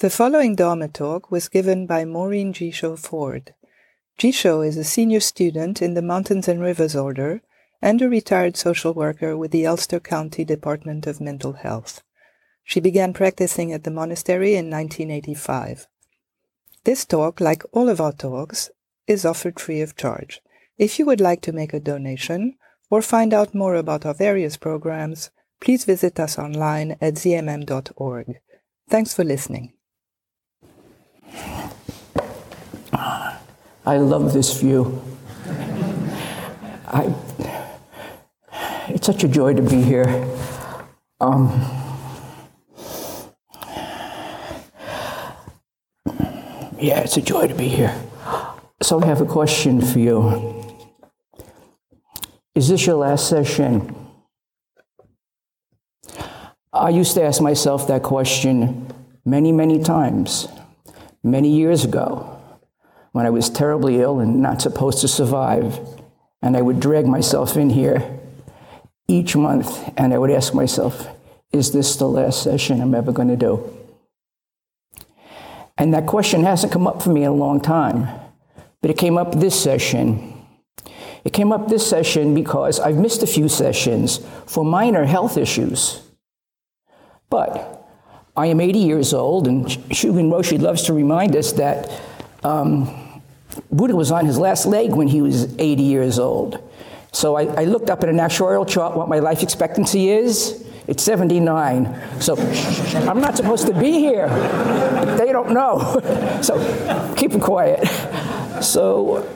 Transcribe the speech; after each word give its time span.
The 0.00 0.08
following 0.08 0.56
Dharma 0.56 0.88
talk 0.88 1.30
was 1.30 1.50
given 1.50 1.84
by 1.84 2.06
Maureen 2.06 2.54
Jisho 2.54 2.98
Ford. 2.98 3.52
Jisho 4.18 4.66
is 4.66 4.78
a 4.78 4.82
senior 4.82 5.20
student 5.20 5.82
in 5.82 5.92
the 5.92 6.00
Mountains 6.00 6.48
and 6.48 6.58
Rivers 6.58 6.96
Order 6.96 7.42
and 7.82 8.00
a 8.00 8.08
retired 8.08 8.56
social 8.56 8.94
worker 8.94 9.36
with 9.36 9.50
the 9.50 9.66
Ulster 9.66 10.00
County 10.00 10.42
Department 10.42 11.06
of 11.06 11.20
Mental 11.20 11.52
Health. 11.52 12.02
She 12.64 12.80
began 12.80 13.12
practicing 13.12 13.74
at 13.74 13.84
the 13.84 13.90
monastery 13.90 14.52
in 14.52 14.70
1985. 14.70 15.86
This 16.84 17.04
talk, 17.04 17.38
like 17.38 17.62
all 17.72 17.90
of 17.90 18.00
our 18.00 18.14
talks, 18.14 18.70
is 19.06 19.26
offered 19.26 19.60
free 19.60 19.82
of 19.82 19.96
charge. 19.96 20.40
If 20.78 20.98
you 20.98 21.04
would 21.04 21.20
like 21.20 21.42
to 21.42 21.52
make 21.52 21.74
a 21.74 21.78
donation 21.78 22.54
or 22.88 23.02
find 23.02 23.34
out 23.34 23.54
more 23.54 23.74
about 23.74 24.06
our 24.06 24.14
various 24.14 24.56
programs, 24.56 25.28
please 25.60 25.84
visit 25.84 26.18
us 26.18 26.38
online 26.38 26.92
at 27.02 27.16
zmm.org. 27.16 28.40
Thanks 28.88 29.12
for 29.12 29.24
listening. 29.24 29.74
I 32.92 33.96
love 33.96 34.32
this 34.32 34.60
view. 34.60 35.02
I, 36.86 37.14
it's 38.88 39.06
such 39.06 39.24
a 39.24 39.28
joy 39.28 39.54
to 39.54 39.62
be 39.62 39.82
here. 39.82 40.28
Um, 41.20 41.48
yeah, 46.78 47.00
it's 47.00 47.16
a 47.16 47.22
joy 47.22 47.48
to 47.48 47.54
be 47.54 47.68
here. 47.68 47.94
So 48.82 49.00
I 49.02 49.06
have 49.06 49.20
a 49.20 49.26
question 49.26 49.80
for 49.80 49.98
you. 49.98 50.64
Is 52.54 52.68
this 52.68 52.86
your 52.86 52.96
last 52.96 53.32
sesshin? 53.32 53.94
I 56.72 56.90
used 56.90 57.14
to 57.14 57.22
ask 57.22 57.42
myself 57.42 57.86
that 57.88 58.02
question 58.02 58.86
many, 59.24 59.52
many 59.52 59.82
times, 59.82 60.48
many 61.22 61.48
years 61.48 61.84
ago, 61.84 62.40
when 63.12 63.26
I 63.26 63.30
was 63.30 63.50
terribly 63.50 64.00
ill 64.00 64.20
and 64.20 64.40
not 64.40 64.62
supposed 64.62 65.00
to 65.00 65.08
survive. 65.08 65.78
And 66.42 66.56
I 66.56 66.62
would 66.62 66.80
drag 66.80 67.06
myself 67.06 67.56
in 67.56 67.70
here 67.70 68.18
each 69.08 69.36
month 69.36 69.92
and 69.96 70.14
I 70.14 70.18
would 70.18 70.30
ask 70.30 70.54
myself, 70.54 71.08
is 71.52 71.72
this 71.72 71.96
the 71.96 72.08
last 72.08 72.46
sesshin 72.46 72.80
I'm 72.80 72.94
ever 72.94 73.12
going 73.12 73.28
to 73.28 73.36
do? 73.36 73.76
And 75.76 75.92
that 75.94 76.06
question 76.06 76.44
hasn't 76.44 76.72
come 76.72 76.86
up 76.86 77.02
for 77.02 77.10
me 77.10 77.24
in 77.24 77.30
a 77.30 77.34
long 77.34 77.60
time, 77.60 78.08
but 78.80 78.90
it 78.90 78.98
came 78.98 79.18
up 79.18 79.32
this 79.32 79.66
sesshin. 79.66 80.36
It 81.24 81.32
came 81.32 81.52
up 81.52 81.68
this 81.68 81.90
sesshin 81.90 82.34
because 82.34 82.78
I've 82.78 82.96
missed 82.96 83.22
a 83.22 83.26
few 83.26 83.46
sesshins 83.46 84.22
for 84.48 84.64
minor 84.64 85.04
health 85.04 85.36
issues. 85.36 86.02
But 87.28 87.79
I 88.36 88.46
am 88.46 88.60
80 88.60 88.78
years 88.78 89.12
old, 89.12 89.46
and 89.46 89.66
Shugen 89.66 90.30
Roshi 90.30 90.60
loves 90.60 90.82
to 90.84 90.92
remind 90.92 91.36
us 91.36 91.52
that 91.52 91.90
um, 92.42 93.22
Buddha 93.70 93.96
was 93.96 94.10
on 94.10 94.26
his 94.26 94.38
last 94.38 94.66
leg 94.66 94.92
when 94.92 95.08
he 95.08 95.20
was 95.20 95.52
80 95.58 95.82
years 95.82 96.18
old. 96.18 96.62
So 97.12 97.36
I, 97.36 97.42
I 97.60 97.64
looked 97.64 97.90
up 97.90 98.04
in 98.04 98.08
an 98.08 98.18
actuarial 98.18 98.68
chart 98.68 98.96
what 98.96 99.08
my 99.08 99.18
life 99.18 99.42
expectancy 99.42 100.10
is. 100.10 100.64
It's 100.86 101.02
79. 101.02 102.20
So 102.20 102.36
I'm 103.08 103.20
not 103.20 103.36
supposed 103.36 103.66
to 103.66 103.74
be 103.74 103.92
here. 103.92 104.28
They 105.18 105.32
don't 105.32 105.50
know. 105.50 105.78
so 106.42 107.14
keep 107.16 107.32
it 107.32 107.42
quiet. 107.42 107.86
So 108.62 109.28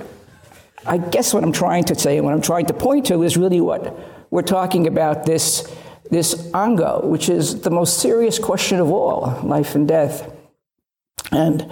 I 0.86 0.98
guess 0.98 1.34
what 1.34 1.42
I'm 1.42 1.52
trying 1.52 1.84
to 1.84 1.94
say 1.94 2.16
and 2.16 2.24
what 2.24 2.34
I'm 2.34 2.42
trying 2.42 2.66
to 2.66 2.74
point 2.74 3.06
to 3.06 3.22
is 3.22 3.36
really 3.36 3.60
what 3.60 3.96
we're 4.30 4.42
talking 4.42 4.86
about 4.86 5.26
this, 5.26 5.72
this 6.10 6.50
ango, 6.54 7.00
which 7.04 7.28
is 7.28 7.62
the 7.62 7.70
most 7.70 7.98
serious 7.98 8.38
question 8.38 8.78
of 8.80 8.90
all 8.90 9.40
life 9.42 9.74
and 9.74 9.88
death. 9.88 10.30
And 11.32 11.70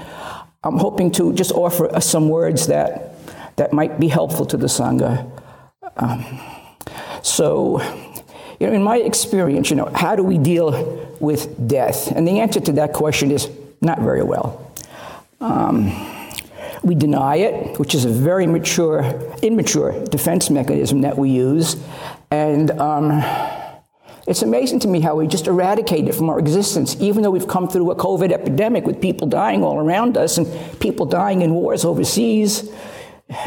I'm 0.65 0.79
hoping 0.79 1.11
to 1.13 1.33
just 1.33 1.53
offer 1.53 2.01
some 2.01 2.29
words 2.29 2.67
that, 2.69 3.15
that 3.57 3.73
might 3.73 4.01
be 4.01 4.09
helpful 4.09 4.47
to 4.47 4.57
the 4.57 4.67
Sangha. 4.67 5.29
Um, 5.97 6.41
so, 7.23 7.83
you 8.59 8.67
know, 8.67 8.73
in 8.73 8.83
my 8.83 8.97
experience, 8.97 9.71
you 9.71 9.77
know, 9.77 9.91
how 9.95 10.17
do 10.17 10.23
we 10.23 10.39
deal 10.39 11.17
with 11.21 11.69
death? 11.69 12.11
And 12.11 12.27
the 12.27 12.41
answer 12.41 12.61
to 12.61 12.73
that 12.73 12.93
question 12.93 13.31
is 13.31 13.51
not 13.81 14.01
very 14.01 14.23
well. 14.23 14.73
Um, 15.41 15.93
we 16.83 16.95
deny 16.95 17.37
it, 17.37 17.79
which 17.79 17.95
is 17.95 18.05
a 18.05 18.09
very 18.09 18.47
mature, 18.47 19.05
immature 19.43 20.05
defense 20.07 20.51
mechanism 20.51 21.03
that 21.03 21.17
we 21.17 21.31
use. 21.31 21.77
And 22.31 22.71
um, 22.73 23.23
it's 24.27 24.43
amazing 24.43 24.79
to 24.81 24.89
me 24.89 25.01
how 25.01 25.17
we 25.17 25.27
just 25.27 25.47
eradicate 25.49 26.07
it 26.07 26.15
from 26.15 26.31
our 26.31 26.39
existence, 26.39 26.97
even 27.01 27.23
though 27.23 27.31
we've 27.31 27.49
come 27.49 27.69
through 27.69 27.91
a 27.91 27.97
COVID 27.97 28.31
epidemic 28.31 28.87
with 28.87 29.01
people 29.01 29.27
dying 29.27 29.65
all 29.65 29.79
around 29.79 30.17
us 30.17 30.39
and 30.39 30.47
people 30.81 31.07
dying 31.07 31.43
in 31.43 31.53
wars 31.55 31.85
overseas 31.85 32.71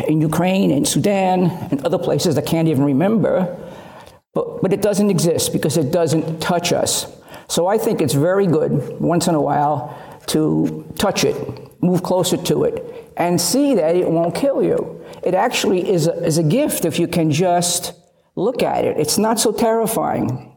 in 0.08 0.20
Ukraine 0.20 0.72
and 0.72 0.88
Sudan 0.88 1.50
and 1.72 1.86
other 1.86 1.98
places 1.98 2.38
I 2.38 2.42
can't 2.42 2.68
even 2.68 2.84
remember. 2.84 3.58
But, 4.34 4.62
but 4.62 4.74
it 4.74 4.82
doesn't 4.82 5.10
exist 5.10 5.54
because 5.54 5.78
it 5.78 5.92
doesn't 5.92 6.42
touch 6.42 6.74
us. 6.74 7.12
So 7.48 7.68
I 7.68 7.78
think 7.78 8.02
it's 8.02 8.14
very 8.14 8.48
good 8.48 9.00
once 9.00 9.28
in 9.28 9.36
a 9.36 9.42
while 9.42 9.98
to 10.28 10.86
touch 10.98 11.24
it, 11.24 11.36
move 11.82 12.04
closer 12.04 12.36
to 12.36 12.64
it, 12.66 13.14
and 13.16 13.40
see 13.40 13.76
that 13.76 13.96
it 13.96 14.10
won't 14.10 14.36
kill 14.36 14.62
you. 14.62 15.04
It 15.24 15.36
actually 15.36 15.90
is 15.90 16.08
a, 16.08 16.14
is 16.26 16.38
a 16.38 16.44
gift 16.44 16.84
if 16.84 17.00
you 17.00 17.08
can 17.08 17.32
just 17.32 17.94
look 18.36 18.62
at 18.62 18.84
it. 18.84 18.98
It's 18.98 19.18
not 19.18 19.40
so 19.40 19.52
terrifying. 19.52 20.55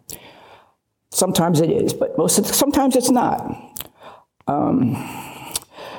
Sometimes 1.19 1.61
it 1.61 1.71
is, 1.71 1.93
but 1.93 2.17
most 2.17 2.37
the, 2.37 2.45
sometimes 2.45 2.95
it's 2.95 3.11
not. 3.11 3.41
Um, 4.47 4.97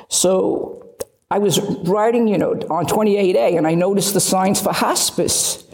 so 0.07 0.95
I 1.29 1.39
was 1.39 1.59
riding, 1.59 2.29
you 2.29 2.37
know, 2.37 2.53
on 2.69 2.85
28A 2.85 3.57
and 3.57 3.67
I 3.67 3.75
noticed 3.75 4.13
the 4.13 4.21
signs 4.21 4.61
for 4.61 4.71
hospice. 4.71 5.65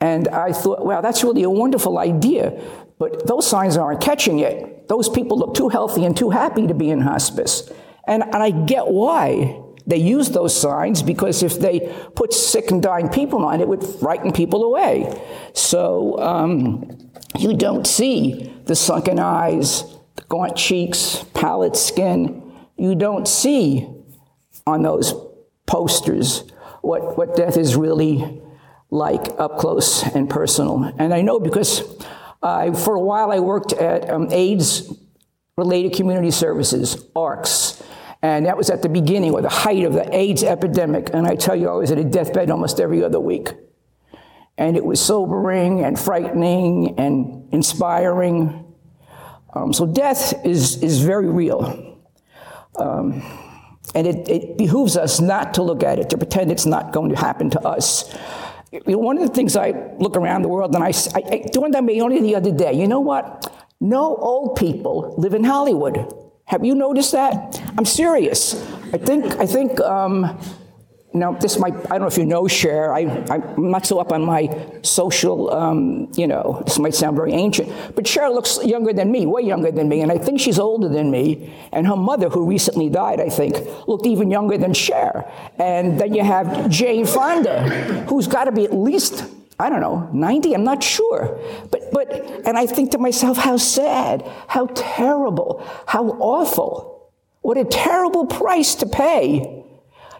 And 0.00 0.28
I 0.28 0.52
thought, 0.52 0.86
wow, 0.86 1.00
that's 1.00 1.24
really 1.24 1.42
a 1.42 1.50
wonderful 1.50 1.98
idea. 1.98 2.56
But 3.00 3.26
those 3.26 3.48
signs 3.48 3.76
aren't 3.76 4.00
catching 4.00 4.38
it. 4.38 4.86
Those 4.86 5.08
people 5.08 5.38
look 5.38 5.54
too 5.54 5.70
healthy 5.70 6.04
and 6.04 6.16
too 6.16 6.30
happy 6.30 6.68
to 6.68 6.74
be 6.74 6.88
in 6.88 7.00
hospice. 7.00 7.68
And, 8.06 8.22
and 8.22 8.36
I 8.36 8.50
get 8.50 8.86
why 8.86 9.60
they 9.88 9.96
use 9.96 10.30
those 10.30 10.58
signs 10.58 11.02
because 11.02 11.42
if 11.42 11.58
they 11.58 11.92
put 12.14 12.32
sick 12.32 12.70
and 12.70 12.80
dying 12.80 13.08
people 13.08 13.44
on, 13.44 13.60
it 13.60 13.66
would 13.66 13.82
frighten 13.82 14.30
people 14.32 14.62
away. 14.62 15.20
So 15.52 16.18
um, 16.20 17.03
you 17.38 17.56
don't 17.56 17.86
see 17.86 18.52
the 18.64 18.74
sunken 18.74 19.18
eyes, 19.18 19.82
the 20.16 20.22
gaunt 20.28 20.56
cheeks, 20.56 21.24
pallid 21.34 21.76
skin. 21.76 22.42
You 22.76 22.94
don't 22.94 23.26
see 23.26 23.88
on 24.66 24.82
those 24.82 25.14
posters 25.66 26.44
what, 26.82 27.16
what 27.16 27.36
death 27.36 27.56
is 27.56 27.76
really 27.76 28.42
like 28.90 29.38
up 29.38 29.58
close 29.58 30.02
and 30.14 30.30
personal. 30.30 30.92
And 30.98 31.12
I 31.12 31.22
know 31.22 31.40
because 31.40 31.80
for 32.40 32.94
a 32.94 33.00
while 33.00 33.32
I 33.32 33.40
worked 33.40 33.72
at 33.72 34.08
um, 34.10 34.28
AIDS 34.30 34.92
related 35.56 35.94
community 35.94 36.30
services, 36.30 37.06
ARCS. 37.16 37.82
And 38.22 38.46
that 38.46 38.56
was 38.56 38.70
at 38.70 38.82
the 38.82 38.88
beginning 38.88 39.32
or 39.32 39.42
the 39.42 39.48
height 39.48 39.84
of 39.84 39.92
the 39.92 40.14
AIDS 40.14 40.42
epidemic. 40.42 41.10
And 41.12 41.26
I 41.26 41.36
tell 41.36 41.54
you, 41.54 41.68
I 41.68 41.74
was 41.74 41.90
at 41.90 41.98
a 41.98 42.04
deathbed 42.04 42.50
almost 42.50 42.80
every 42.80 43.04
other 43.04 43.20
week. 43.20 43.52
And 44.56 44.76
it 44.76 44.84
was 44.84 45.00
sobering 45.00 45.84
and 45.84 45.98
frightening 45.98 46.98
and 46.98 47.52
inspiring. 47.52 48.72
Um, 49.52 49.72
so 49.72 49.86
death 49.86 50.44
is, 50.44 50.82
is 50.82 51.02
very 51.02 51.28
real. 51.28 52.00
Um, 52.76 53.22
and 53.94 54.06
it, 54.06 54.28
it 54.28 54.58
behooves 54.58 54.96
us 54.96 55.20
not 55.20 55.54
to 55.54 55.62
look 55.62 55.82
at 55.82 55.98
it, 55.98 56.10
to 56.10 56.18
pretend 56.18 56.50
it's 56.50 56.66
not 56.66 56.92
going 56.92 57.10
to 57.10 57.16
happen 57.16 57.50
to 57.50 57.60
us. 57.60 58.12
You 58.72 58.82
know, 58.86 58.98
one 58.98 59.18
of 59.18 59.26
the 59.26 59.32
things 59.32 59.56
I 59.56 59.70
look 59.98 60.16
around 60.16 60.42
the 60.42 60.48
world 60.48 60.74
and 60.74 60.82
I, 60.82 60.92
I, 61.14 61.22
I 61.30 61.48
dawned 61.52 61.76
on 61.76 61.86
me 61.86 62.00
only 62.00 62.20
the 62.20 62.34
other 62.34 62.50
day, 62.50 62.72
you 62.72 62.88
know 62.88 63.00
what? 63.00 63.52
No 63.80 64.16
old 64.16 64.56
people 64.56 65.14
live 65.16 65.34
in 65.34 65.44
Hollywood. 65.44 66.12
Have 66.46 66.64
you 66.64 66.74
noticed 66.74 67.12
that? 67.12 67.60
I'm 67.78 67.84
serious. 67.84 68.54
I 68.92 68.98
think, 68.98 69.24
I 69.38 69.46
think 69.46 69.80
um, 69.80 70.38
now, 71.14 71.30
this 71.32 71.60
might, 71.60 71.74
I 71.74 71.90
don't 71.90 72.00
know 72.00 72.06
if 72.08 72.18
you 72.18 72.26
know 72.26 72.48
Cher. 72.48 72.92
I, 72.92 73.02
I'm 73.30 73.70
not 73.70 73.86
so 73.86 74.00
up 74.00 74.10
on 74.10 74.24
my 74.24 74.50
social, 74.82 75.54
um, 75.54 76.10
you 76.16 76.26
know, 76.26 76.60
this 76.66 76.80
might 76.80 76.94
sound 76.94 77.16
very 77.16 77.32
ancient, 77.32 77.72
but 77.94 78.04
Cher 78.04 78.28
looks 78.30 78.58
younger 78.64 78.92
than 78.92 79.12
me, 79.12 79.24
way 79.24 79.42
younger 79.42 79.70
than 79.70 79.88
me, 79.88 80.00
and 80.00 80.10
I 80.10 80.18
think 80.18 80.40
she's 80.40 80.58
older 80.58 80.88
than 80.88 81.12
me. 81.12 81.54
And 81.70 81.86
her 81.86 81.94
mother, 81.94 82.28
who 82.28 82.44
recently 82.44 82.90
died, 82.90 83.20
I 83.20 83.28
think, 83.28 83.56
looked 83.86 84.06
even 84.06 84.28
younger 84.28 84.58
than 84.58 84.74
Cher. 84.74 85.30
And 85.56 86.00
then 86.00 86.14
you 86.14 86.24
have 86.24 86.68
Jane 86.68 87.06
Fonda, 87.06 87.62
who's 88.08 88.26
got 88.26 88.44
to 88.44 88.52
be 88.52 88.64
at 88.64 88.74
least 88.74 89.24
I 89.56 89.70
don't 89.70 89.80
know, 89.80 90.10
90, 90.12 90.52
I'm 90.52 90.64
not 90.64 90.82
sure. 90.82 91.38
But, 91.70 91.92
but, 91.92 92.10
and 92.44 92.58
I 92.58 92.66
think 92.66 92.90
to 92.90 92.98
myself, 92.98 93.36
how 93.36 93.56
sad, 93.56 94.28
how 94.48 94.66
terrible, 94.74 95.64
how 95.86 96.08
awful. 96.08 97.12
What 97.42 97.56
a 97.56 97.64
terrible 97.64 98.26
price 98.26 98.74
to 98.76 98.86
pay, 98.86 99.64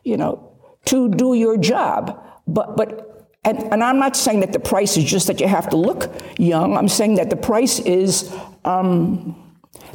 you 0.04 0.16
know, 0.16 0.53
to 0.86 1.08
do 1.08 1.34
your 1.34 1.56
job. 1.56 2.22
But, 2.46 2.76
but 2.76 3.28
and, 3.44 3.62
and 3.72 3.84
I'm 3.84 3.98
not 3.98 4.16
saying 4.16 4.40
that 4.40 4.52
the 4.52 4.60
price 4.60 4.96
is 4.96 5.04
just 5.04 5.26
that 5.26 5.40
you 5.40 5.48
have 5.48 5.68
to 5.70 5.76
look 5.76 6.10
young. 6.38 6.76
I'm 6.76 6.88
saying 6.88 7.16
that 7.16 7.30
the 7.30 7.36
price 7.36 7.78
is 7.80 8.34
um, 8.64 9.34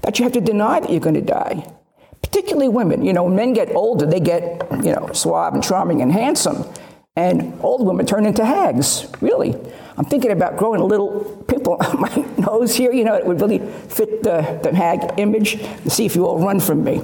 that 0.01 0.19
you 0.19 0.23
have 0.23 0.33
to 0.33 0.41
deny 0.41 0.79
that 0.79 0.89
you're 0.89 0.99
going 0.99 1.15
to 1.15 1.21
die. 1.21 1.65
particularly 2.21 2.69
women. 2.69 3.03
You 3.03 3.13
know, 3.13 3.27
men 3.27 3.53
get 3.53 3.73
older, 3.75 4.05
they 4.05 4.19
get, 4.19 4.67
you 4.83 4.93
know, 4.93 5.09
suave 5.13 5.53
and 5.53 5.63
charming 5.63 6.01
and 6.01 6.11
handsome. 6.11 6.65
And 7.15 7.59
old 7.61 7.85
women 7.85 8.05
turn 8.05 8.25
into 8.25 8.45
hags, 8.45 9.07
really. 9.19 9.55
I'm 9.97 10.05
thinking 10.05 10.31
about 10.31 10.55
growing 10.55 10.79
a 10.79 10.85
little 10.85 11.43
pimple 11.47 11.77
on 11.81 11.99
my 12.05 12.15
nose 12.37 12.75
here, 12.75 12.91
you 12.93 13.03
know, 13.03 13.15
it 13.15 13.25
would 13.25 13.41
really 13.41 13.59
fit 13.59 14.23
the, 14.23 14.59
the 14.63 14.75
hag 14.75 15.19
image 15.19 15.59
see 15.87 16.05
if 16.05 16.15
you 16.15 16.25
all 16.25 16.39
run 16.39 16.59
from 16.59 16.83
me. 16.83 17.01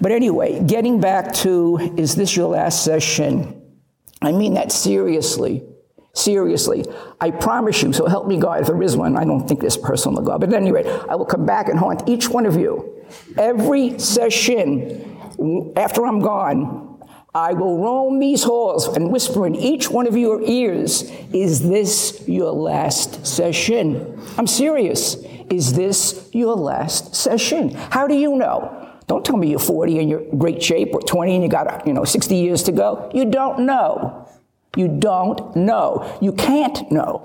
But 0.00 0.12
anyway, 0.12 0.62
getting 0.64 1.00
back 1.00 1.32
to 1.34 1.94
is 1.96 2.16
this 2.16 2.36
your 2.36 2.48
last 2.48 2.86
sesshin? 2.86 3.60
I 4.22 4.32
mean 4.32 4.54
that 4.54 4.72
seriously. 4.72 5.64
Seriously. 6.12 6.84
I 7.20 7.30
promise 7.30 7.82
you, 7.82 7.92
so 7.92 8.06
help 8.06 8.26
me 8.26 8.38
God, 8.38 8.62
if 8.62 8.66
there 8.66 8.82
is 8.82 8.96
one, 8.96 9.16
I 9.16 9.24
don't 9.24 9.46
think 9.46 9.60
this 9.60 9.76
person 9.76 10.14
will 10.14 10.22
go. 10.22 10.38
But 10.38 10.48
at 10.50 10.54
any 10.54 10.72
rate, 10.72 10.86
I 10.86 11.14
will 11.14 11.26
come 11.26 11.46
back 11.46 11.68
and 11.68 11.78
haunt 11.78 12.08
each 12.08 12.28
one 12.28 12.46
of 12.46 12.56
you. 12.56 13.04
Every 13.38 13.90
sesshin 13.90 15.06
after 15.76 16.06
I'm 16.06 16.20
gone, 16.20 17.00
I 17.34 17.52
will 17.52 17.78
roam 17.78 18.18
these 18.18 18.42
halls 18.42 18.88
and 18.88 19.10
whisper 19.12 19.46
in 19.46 19.54
each 19.54 19.88
one 19.88 20.06
of 20.06 20.16
your 20.16 20.42
ears, 20.42 21.10
Is 21.32 21.62
this 21.62 22.24
your 22.26 22.50
last 22.50 23.22
sesshin? 23.22 24.20
I'm 24.36 24.46
serious. 24.46 25.16
Is 25.48 25.74
this 25.74 26.28
your 26.32 26.56
last 26.56 27.12
sesshin? 27.12 27.72
How 27.74 28.06
do 28.06 28.14
you 28.14 28.36
know? 28.36 28.89
Don't 29.10 29.24
tell 29.24 29.36
me 29.36 29.50
you're 29.50 29.58
40 29.58 29.98
and 29.98 30.08
you're 30.08 30.24
great 30.38 30.62
shape 30.62 30.94
or 30.94 31.00
20 31.00 31.34
and 31.34 31.42
you 31.42 31.50
got, 31.50 31.84
you 31.84 31.92
know, 31.92 32.04
60 32.04 32.32
years 32.32 32.62
to 32.62 32.70
go. 32.70 33.10
You 33.12 33.24
don't 33.24 33.66
know. 33.66 34.28
You 34.76 34.86
don't 34.86 35.56
know. 35.56 36.16
You 36.22 36.32
can't 36.32 36.88
know. 36.92 37.24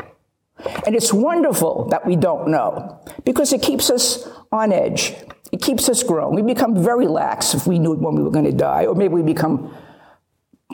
And 0.87 0.95
it's 0.95 1.13
wonderful 1.13 1.87
that 1.89 2.03
we 2.03 2.15
don't 2.15 2.47
know 2.47 2.99
because 3.23 3.53
it 3.53 3.61
keeps 3.61 3.91
us 3.91 4.27
on 4.51 4.73
edge. 4.73 5.13
It 5.51 5.61
keeps 5.61 5.87
us 5.87 6.01
growing. 6.01 6.33
We 6.33 6.41
become 6.41 6.83
very 6.83 7.05
lax 7.05 7.53
if 7.53 7.67
we 7.67 7.77
knew 7.77 7.93
when 7.93 8.15
we 8.15 8.23
were 8.23 8.31
going 8.31 8.45
to 8.45 8.51
die, 8.51 8.87
or 8.87 8.95
maybe 8.95 9.13
we 9.13 9.21
become 9.21 9.71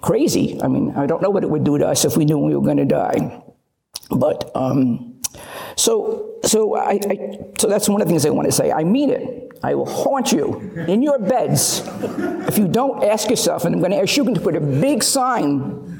crazy. 0.01 0.61
I 0.63 0.69
mean, 0.69 0.93
I 0.95 1.07
don't 1.07 1.21
know 1.21 1.29
what 1.29 1.43
it 1.43 1.49
would 1.49 1.65
do 1.65 1.77
to 1.77 1.89
us 1.89 2.05
if 2.05 2.15
we 2.15 2.23
knew 2.23 2.37
when 2.37 2.47
we 2.47 2.55
were 2.55 2.63
going 2.63 2.77
to 2.77 2.85
die. 2.85 3.43
But 4.09 4.49
um, 4.55 5.19
so, 5.75 6.35
so 6.45 6.77
I, 6.77 7.01
I, 7.09 7.39
so 7.57 7.67
that's 7.67 7.89
one 7.89 8.01
of 8.01 8.07
the 8.07 8.11
things 8.13 8.25
I 8.25 8.29
want 8.29 8.45
to 8.45 8.53
say. 8.53 8.71
I 8.71 8.85
mean 8.85 9.09
it. 9.09 9.50
I 9.63 9.75
will 9.75 9.85
haunt 9.85 10.31
you 10.31 10.59
in 10.87 11.03
your 11.03 11.19
beds 11.19 11.83
if 12.47 12.57
you 12.57 12.67
don't 12.67 13.03
ask 13.03 13.29
yourself. 13.29 13.65
And 13.65 13.75
I'm 13.75 13.81
going 13.81 13.91
to 13.91 14.01
ask 14.01 14.17
you 14.17 14.33
to 14.33 14.39
put 14.39 14.55
a 14.55 14.61
big 14.61 15.03
sign 15.03 15.91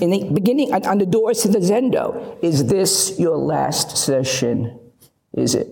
in 0.00 0.10
the 0.10 0.30
beginning, 0.32 0.72
on 0.72 0.98
the 0.98 1.06
doors 1.06 1.42
to 1.42 1.48
the 1.48 1.58
Zendo, 1.58 2.42
is 2.42 2.66
this 2.66 3.18
your 3.18 3.36
last 3.36 3.88
sesshin? 3.90 4.78
Is 5.32 5.54
it? 5.54 5.68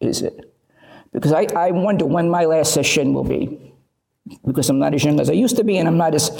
Is 0.00 0.22
it? 0.22 0.52
Because 1.12 1.32
I, 1.32 1.46
I 1.56 1.70
wonder 1.70 2.06
when 2.06 2.30
my 2.30 2.44
last 2.44 2.76
sesshin 2.76 3.12
will 3.12 3.24
be. 3.24 3.74
Because 4.44 4.68
I'm 4.68 4.78
not 4.78 4.94
as 4.94 5.04
young 5.04 5.20
as 5.20 5.30
I 5.30 5.34
used 5.34 5.56
to 5.56 5.64
be, 5.64 5.78
and 5.78 5.88
I'm 5.88 5.96
not 5.96 6.14
as, 6.14 6.30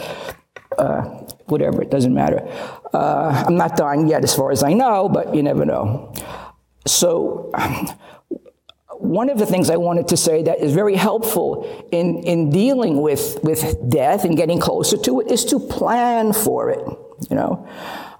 uh, 0.78 1.02
whatever, 1.46 1.82
it 1.82 1.90
doesn't 1.90 2.14
matter. 2.14 2.46
Uh, 2.93 3.44
I'm 3.46 3.56
not 3.56 3.76
dying 3.76 4.08
yet, 4.08 4.25
as 4.25 4.34
far 4.34 4.50
as 4.50 4.62
I 4.62 4.73
know, 4.73 5.08
but 5.08 5.34
you 5.34 5.43
never 5.43 5.64
know. 5.64 6.12
So, 6.87 7.50
one 9.06 9.31
of 9.31 9.38
the 9.38 9.47
things 9.47 9.70
I 9.70 9.76
wanted 9.76 10.08
to 10.08 10.17
say 10.17 10.43
that 10.43 10.61
is 10.61 10.73
very 10.73 10.97
helpful 10.97 11.88
in, 11.93 12.23
in 12.25 12.50
dealing 12.50 13.00
with, 13.00 13.38
with 13.43 13.88
death 13.88 14.25
and 14.25 14.37
getting 14.37 14.61
closer 14.61 14.97
to 14.97 15.20
it 15.20 15.31
is 15.31 15.44
to 15.47 15.61
plan 15.61 16.32
for 16.32 16.70
it. 16.70 16.81
You 17.31 17.37
know, 17.37 17.67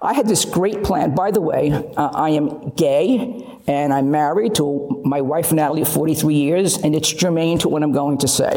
I 0.01 0.13
had 0.13 0.27
this 0.27 0.45
great 0.45 0.83
plan. 0.83 1.13
By 1.13 1.31
the 1.31 1.41
way, 1.41 1.71
uh, 1.71 2.09
I 2.13 2.31
am 2.31 2.69
gay 2.71 3.61
and 3.67 3.93
I'm 3.93 4.09
married 4.11 4.55
to 4.55 5.01
my 5.05 5.21
wife 5.21 5.51
Natalie 5.51 5.85
43 5.85 6.33
years, 6.33 6.77
and 6.77 6.95
it's 6.95 7.11
germane 7.11 7.59
to 7.59 7.69
what 7.69 7.83
I'm 7.83 7.91
going 7.91 8.17
to 8.19 8.27
say. 8.27 8.51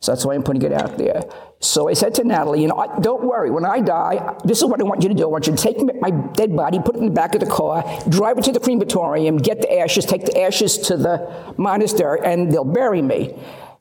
So 0.00 0.12
that's 0.12 0.24
why 0.24 0.34
I'm 0.34 0.42
putting 0.42 0.62
it 0.62 0.72
out 0.72 0.96
there. 0.96 1.22
So 1.62 1.88
I 1.88 1.92
said 1.92 2.14
to 2.14 2.24
Natalie, 2.24 2.62
you 2.62 2.68
know, 2.68 2.98
don't 3.00 3.22
worry. 3.22 3.50
When 3.50 3.66
I 3.66 3.80
die, 3.80 4.34
this 4.44 4.58
is 4.58 4.64
what 4.64 4.80
I 4.80 4.84
want 4.84 5.02
you 5.02 5.10
to 5.10 5.14
do. 5.14 5.24
I 5.24 5.26
want 5.26 5.46
you 5.46 5.54
to 5.54 5.62
take 5.62 5.76
my 6.00 6.10
dead 6.10 6.56
body, 6.56 6.78
put 6.78 6.96
it 6.96 7.00
in 7.00 7.04
the 7.04 7.10
back 7.10 7.34
of 7.34 7.40
the 7.40 7.46
car, 7.46 7.84
drive 8.08 8.38
it 8.38 8.44
to 8.44 8.52
the 8.52 8.60
crematorium, 8.60 9.36
get 9.36 9.60
the 9.60 9.78
ashes, 9.78 10.06
take 10.06 10.24
the 10.24 10.40
ashes 10.40 10.78
to 10.78 10.96
the 10.96 11.54
monastery, 11.58 12.20
and 12.24 12.50
they'll 12.50 12.64
bury 12.64 13.02
me. 13.02 13.38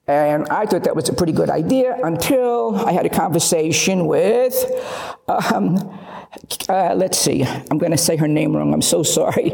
And 0.08 0.48
I 0.50 0.66
thought 0.66 0.84
that 0.84 0.96
was 0.96 1.08
a 1.08 1.14
pretty 1.14 1.31
good 1.31 1.50
idea 1.50 1.98
until 2.04 2.76
I 2.76 2.92
had 2.92 3.06
a 3.06 3.10
conversation 3.10 4.08
with, 4.08 4.56
um, 5.30 5.78
uh, 6.68 6.96
let's 6.96 7.18
see, 7.18 7.44
I'm 7.44 7.78
going 7.78 7.92
to 7.92 7.98
say 7.98 8.18
her 8.18 8.28
name 8.28 8.58
wrong. 8.58 8.74
I'm 8.74 8.82
so 8.82 9.04
sorry. 9.04 9.54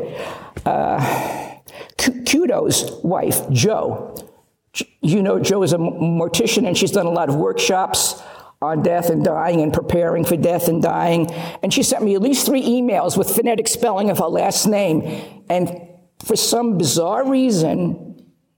Uh, 0.65 1.57
Kudo's 1.97 2.91
wife, 3.03 3.47
Joe. 3.51 4.15
You 5.01 5.21
know, 5.21 5.39
Joe 5.39 5.63
is 5.63 5.73
a 5.73 5.77
mortician 5.77 6.67
and 6.67 6.77
she's 6.77 6.91
done 6.91 7.05
a 7.05 7.11
lot 7.11 7.29
of 7.29 7.35
workshops 7.35 8.21
on 8.61 8.81
death 8.81 9.09
and 9.09 9.23
dying 9.23 9.61
and 9.61 9.71
preparing 9.71 10.25
for 10.25 10.37
death 10.37 10.67
and 10.67 10.81
dying. 10.81 11.31
And 11.61 11.73
she 11.73 11.83
sent 11.83 12.03
me 12.03 12.15
at 12.15 12.21
least 12.21 12.45
three 12.45 12.63
emails 12.63 13.17
with 13.17 13.29
phonetic 13.29 13.67
spelling 13.67 14.09
of 14.09 14.19
her 14.19 14.25
last 14.25 14.65
name. 14.65 15.43
And 15.49 15.89
for 16.23 16.35
some 16.35 16.77
bizarre 16.77 17.29
reason, 17.29 18.05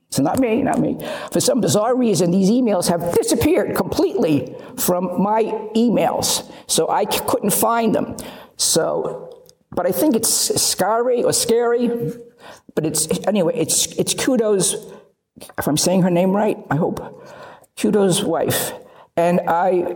so 0.10 0.24
not 0.24 0.40
me, 0.40 0.62
not 0.62 0.80
me. 0.80 0.98
For 1.32 1.42
some 1.42 1.60
bizarre 1.60 1.96
reason, 1.96 2.32
these 2.32 2.50
emails 2.50 2.88
have 2.90 3.14
disappeared 3.14 3.76
completely 3.76 4.56
from 4.78 5.22
my 5.22 5.44
emails. 5.76 6.50
So 6.68 6.90
I 6.90 7.06
couldn't 7.06 7.52
find 7.52 7.94
them. 7.94 8.16
So, 8.56 9.44
but 9.72 9.86
I 9.86 9.92
think 9.92 10.16
it's 10.16 10.30
scary 10.30 11.24
or 11.24 11.34
scary. 11.34 12.14
But 12.74 12.86
it's, 12.86 13.08
anyway, 13.28 13.56
it's, 13.56 13.88
it's 13.98 14.14
Kudo's, 14.14 14.94
if 15.58 15.68
I'm 15.68 15.78
saying 15.78 16.02
her 16.04 16.10
name 16.10 16.36
right, 16.36 16.58
I 16.70 16.76
hope, 16.76 17.00
Kudo's 17.76 18.24
wife. 18.24 18.74
And 19.16 19.42
I, 19.48 19.96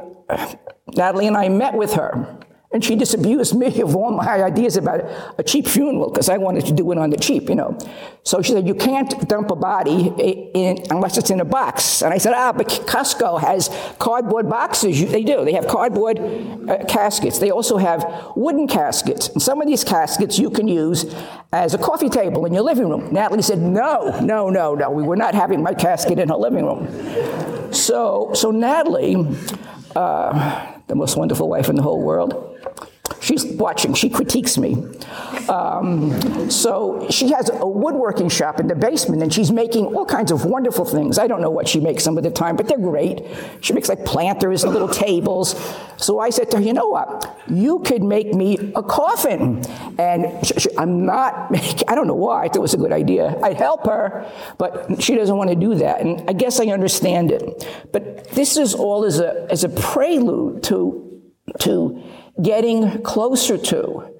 Natalie 0.96 1.28
and 1.28 1.38
I 1.38 1.50
met 1.50 1.76
with 1.76 1.94
her. 1.94 2.40
And 2.74 2.82
she 2.82 2.96
disabused 2.96 3.54
me 3.54 3.82
of 3.82 3.98
all 3.98 4.12
my 4.12 4.42
ideas 4.44 4.78
about 4.78 5.02
a 5.38 5.44
cheap 5.44 5.68
funeral 5.68 6.10
because 6.10 6.30
I 6.30 6.38
wanted 6.38 6.66
to 6.68 6.72
do 6.72 6.90
it 6.94 6.98
on 6.98 7.10
the 7.10 7.18
cheap, 7.18 7.50
you 7.50 7.56
know. 7.56 7.78
So 8.24 8.42
she 8.42 8.54
said, 8.54 8.66
You 8.66 8.76
can't 8.76 9.28
dump 9.28 9.52
a 9.52 9.58
body 9.58 10.08
in, 10.54 10.78
unless 10.90 11.18
it's 11.18 11.30
in 11.30 11.42
a 11.42 11.46
box. 11.46 12.02
And 12.02 12.14
I 12.14 12.18
said, 12.18 12.34
Ah, 12.34 12.54
but 12.54 12.68
Costco 12.68 13.42
has 13.42 13.70
cardboard 14.00 14.50
boxes. 14.50 15.12
They 15.12 15.24
do. 15.24 15.44
They 15.44 15.52
have 15.52 15.68
cardboard 15.68 16.20
uh, 16.20 16.86
caskets. 16.86 17.40
They 17.40 17.52
also 17.52 17.76
have 17.76 18.32
wooden 18.38 18.70
caskets. 18.70 19.28
And 19.28 19.42
some 19.42 19.62
of 19.62 19.68
these 19.68 19.84
caskets 19.84 20.40
you 20.40 20.50
can 20.50 20.70
use 20.70 21.14
as 21.52 21.74
a 21.74 21.78
coffee 21.78 22.10
table 22.10 22.46
in 22.46 22.54
your 22.54 22.64
living 22.64 22.88
room. 22.88 23.12
Natalie 23.12 23.42
said, 23.42 23.60
No, 23.60 24.18
no, 24.22 24.50
no, 24.50 24.76
no. 24.76 24.90
We 24.90 25.04
were 25.04 25.18
not 25.18 25.36
having 25.36 25.62
my 25.62 25.74
casket 25.74 26.20
in 26.20 26.30
her 26.30 26.36
living 26.36 26.66
room. 26.66 27.74
So, 27.74 28.32
so 28.34 28.52
Natalie, 28.52 29.18
uh, 29.94 30.78
the 30.88 30.96
most 30.96 31.18
wonderful 31.18 31.50
wife 31.50 31.68
in 31.68 31.76
the 31.76 31.82
whole 31.82 32.02
world, 32.02 32.51
She's 33.22 33.46
watching, 33.46 33.94
she 33.94 34.10
critiques 34.10 34.58
me. 34.58 34.84
Um, 35.48 36.50
so 36.50 37.08
she 37.12 37.32
has 37.32 37.52
a 37.54 37.68
woodworking 37.68 38.30
shop 38.30 38.60
in 38.60 38.68
the 38.68 38.74
basement 38.74 39.22
and 39.22 39.32
she's 39.32 39.52
making 39.52 39.86
all 39.96 40.06
kinds 40.06 40.32
of 40.32 40.46
wonderful 40.46 40.86
things. 40.86 41.20
I 41.20 41.28
don't 41.28 41.40
know 41.40 41.52
what 41.52 41.68
she 41.68 41.80
makes 41.80 42.04
some 42.04 42.18
of 42.18 42.24
the 42.24 42.32
time, 42.32 42.56
but 42.56 42.68
they're 42.68 42.80
great. 42.80 43.24
She 43.62 43.74
makes 43.74 43.90
like 43.90 44.06
planters 44.06 44.64
and 44.64 44.74
little 44.74 44.88
tables. 44.88 45.56
So 45.98 46.20
I 46.20 46.32
said 46.32 46.50
to 46.52 46.58
her, 46.58 46.64
you 46.64 46.74
know 46.74 46.88
what? 46.88 47.40
You 47.48 47.80
could 47.82 48.02
make 48.02 48.34
me 48.34 48.72
a 48.76 48.82
coffin. 48.82 49.64
And 50.00 50.44
she, 50.44 50.60
she, 50.60 50.70
I'm 50.76 51.06
not 51.06 51.52
making, 51.52 51.88
I 51.88 51.94
don't 51.94 52.08
know 52.08 52.16
why, 52.16 52.46
I 52.46 52.48
thought 52.48 52.56
it 52.56 52.62
was 52.62 52.74
a 52.74 52.78
good 52.78 52.92
idea. 52.92 53.38
I'd 53.44 53.58
help 53.58 53.86
her, 53.86 54.28
but 54.58 55.00
she 55.00 55.14
doesn't 55.14 55.38
want 55.38 55.52
to 55.52 55.56
do 55.56 55.76
that. 55.76 56.02
And 56.02 56.28
I 56.28 56.34
guess 56.34 56.60
I 56.60 56.66
understand 56.66 57.32
it. 57.32 57.68
But 57.92 58.32
this 58.32 58.58
is 58.58 58.74
all 58.74 59.06
as 59.06 59.20
a, 59.20 59.46
as 59.52 59.64
a 59.64 59.70
prelude 59.70 60.64
to, 60.64 61.22
to 61.60 62.04
getting 62.42 63.02
closer 63.04 63.58
to 63.58 64.14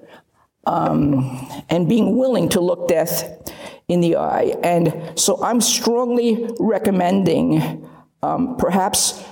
um, 0.66 1.64
and 1.68 1.88
being 1.88 2.16
willing 2.16 2.48
to 2.50 2.60
look 2.60 2.88
death 2.88 3.52
in 3.88 4.00
the 4.00 4.16
eye. 4.16 4.54
And 4.62 5.18
so 5.18 5.42
I'm 5.42 5.60
strongly 5.60 6.48
recommending 6.58 7.88
um, 8.22 8.56
perhaps 8.56 9.22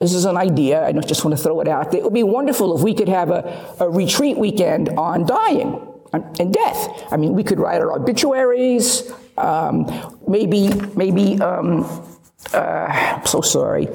this 0.00 0.14
is 0.14 0.24
an 0.24 0.36
idea, 0.36 0.86
I 0.86 0.92
just 0.92 1.24
want 1.24 1.36
to 1.36 1.42
throw 1.42 1.60
it 1.60 1.68
out. 1.68 1.92
It 1.94 2.02
would 2.02 2.14
be 2.14 2.22
wonderful 2.22 2.74
if 2.76 2.82
we 2.82 2.94
could 2.94 3.08
have 3.08 3.30
a, 3.30 3.76
a 3.80 3.90
retreat 3.90 4.38
weekend 4.38 4.88
on 4.90 5.26
dying 5.26 5.86
and 6.12 6.52
death. 6.52 7.12
I 7.12 7.16
mean, 7.18 7.34
we 7.34 7.44
could 7.44 7.60
write 7.60 7.82
our 7.82 7.92
obituaries, 7.92 9.12
um, 9.36 10.18
maybe, 10.26 10.70
maybe, 10.96 11.38
um, 11.40 11.84
uh, 12.54 12.56
I'm 12.58 13.26
so 13.26 13.42
sorry, 13.42 13.88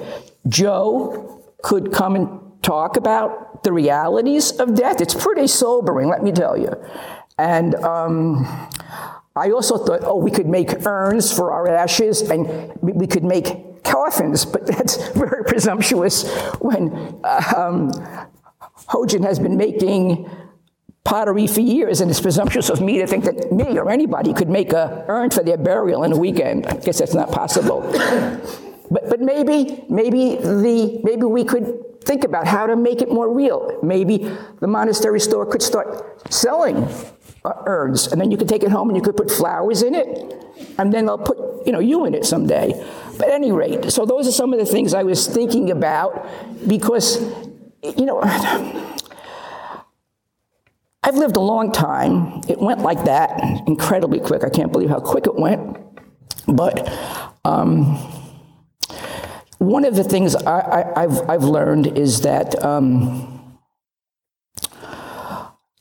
Joe 0.48 1.43
could 1.63 1.91
come 1.91 2.15
and 2.15 2.45
talk 2.65 2.98
about 2.98 3.63
the 3.63 3.72
realities 3.72 4.51
of 4.53 4.75
death. 4.75 5.00
It's 5.00 5.13
pretty 5.13 5.48
sobering, 5.48 6.10
let 6.10 6.24
me 6.24 6.31
tell 6.31 6.57
you. 6.57 6.74
And 7.38 7.75
um, 7.75 8.45
I 9.36 9.51
also 9.51 9.77
thought, 9.77 10.01
oh, 10.03 10.17
we 10.17 10.31
could 10.31 10.48
make 10.48 10.86
urns 10.86 11.31
for 11.31 11.51
our 11.51 11.67
ashes 11.67 12.22
and 12.22 12.74
we 12.81 13.05
could 13.05 13.24
make 13.24 13.84
coffins, 13.84 14.45
but 14.45 14.65
that's 14.72 15.10
very 15.10 15.43
presumptuous 15.43 16.27
when 16.60 17.22
um, 17.24 17.91
has 19.24 19.39
been 19.39 19.57
making 19.57 20.29
pottery 21.03 21.45
for 21.45 21.62
years, 21.62 22.01
and 22.01 22.10
it's 22.10 22.19
presumptuous 22.19 22.69
of 22.69 22.81
me 22.81 22.98
to 22.98 23.05
think 23.05 23.25
that 23.25 23.51
me 23.51 23.77
or 23.77 23.91
anybody 23.91 24.34
could 24.34 24.50
make 24.50 24.74
a 24.74 25.05
urn 25.07 25.29
for 25.29 25.43
their 25.43 25.57
burial 25.57 26.03
in 26.03 26.12
a 26.12 26.17
weekend. 26.17 26.65
I 26.65 26.77
guess 26.77 26.98
that's 26.98 27.13
not 27.13 27.31
possible. 27.31 27.81
but, 28.89 29.07
but 29.07 29.22
maybe, 29.22 29.86
maybe, 29.88 30.38
the, 30.38 31.00
maybe 31.03 31.24
we 31.24 31.43
could 31.43 31.95
think 32.05 32.24
about 32.24 32.47
how 32.47 32.67
to 32.67 32.75
make 32.75 33.01
it 33.01 33.09
more 33.09 33.33
real. 33.33 33.79
Maybe 33.83 34.31
the 34.59 34.67
monastery 34.67 35.19
store 35.19 35.45
could 35.45 35.62
start 35.62 36.31
selling 36.31 36.88
uh, 37.43 37.53
urns, 37.65 38.07
and 38.07 38.21
then 38.21 38.31
you 38.31 38.38
could 38.38 38.47
take 38.47 38.63
it 38.63 38.71
home 38.71 38.89
and 38.89 38.95
you 38.95 39.03
could 39.03 39.17
put 39.17 39.29
flowers 39.31 39.81
in 39.81 39.93
it, 39.95 40.07
and 40.77 40.93
then 40.93 41.05
they'll 41.05 41.17
put 41.17 41.38
you 41.65 41.71
know 41.71 41.79
you 41.79 42.05
in 42.05 42.13
it 42.13 42.25
someday. 42.25 42.74
But 43.17 43.29
at 43.29 43.33
any 43.33 43.51
rate, 43.51 43.91
so 43.91 44.05
those 44.05 44.27
are 44.27 44.31
some 44.31 44.53
of 44.53 44.59
the 44.59 44.65
things 44.65 44.93
I 44.93 45.03
was 45.03 45.27
thinking 45.27 45.71
about 45.71 46.27
because 46.67 47.19
you 47.83 48.05
know 48.05 48.21
I've 51.03 51.15
lived 51.15 51.35
a 51.38 51.41
long 51.41 51.71
time. 51.71 52.41
It 52.47 52.59
went 52.59 52.81
like 52.81 53.05
that, 53.05 53.39
incredibly 53.67 54.19
quick. 54.19 54.43
I 54.43 54.50
can't 54.50 54.71
believe 54.71 54.89
how 54.89 55.00
quick 55.00 55.27
it 55.27 55.35
went. 55.35 55.77
But 56.47 56.88
um, 57.43 57.97
one 59.57 59.85
of 59.85 59.95
the 59.95 60.03
things 60.03 60.35
I, 60.35 61.01
have 61.01 61.29
I've 61.29 61.43
learned 61.43 61.97
is 61.97 62.21
that 62.21 62.62
um, 62.63 63.59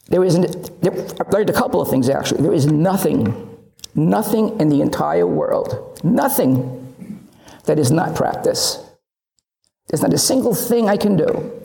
there 0.08 0.22
is, 0.22 0.38
there, 0.80 0.92
I've 0.92 1.32
learned 1.32 1.50
a 1.50 1.52
couple 1.52 1.80
of 1.80 1.88
things 1.88 2.08
actually. 2.08 2.42
There 2.42 2.52
is 2.52 2.66
nothing, 2.66 3.58
nothing 3.94 4.60
in 4.60 4.68
the 4.68 4.80
entire 4.80 5.26
world, 5.26 6.00
nothing 6.04 6.80
that 7.64 7.78
is 7.78 7.90
not 7.90 8.14
practice. 8.14 8.78
There's 9.88 10.02
not 10.02 10.14
a 10.14 10.18
single 10.18 10.54
thing 10.54 10.88
I 10.88 10.96
can 10.96 11.16
do, 11.16 11.60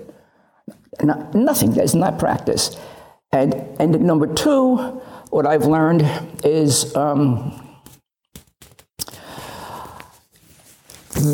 not, 1.02 1.34
nothing 1.34 1.74
that 1.74 1.84
is 1.84 1.96
not 1.96 2.20
practice. 2.20 2.76
And, 3.32 3.54
and 3.80 4.02
number 4.02 4.34
two, 4.34 4.78
what 5.30 5.46
I've 5.46 5.66
learned 5.66 6.10
is 6.44 6.96
um, 6.96 7.69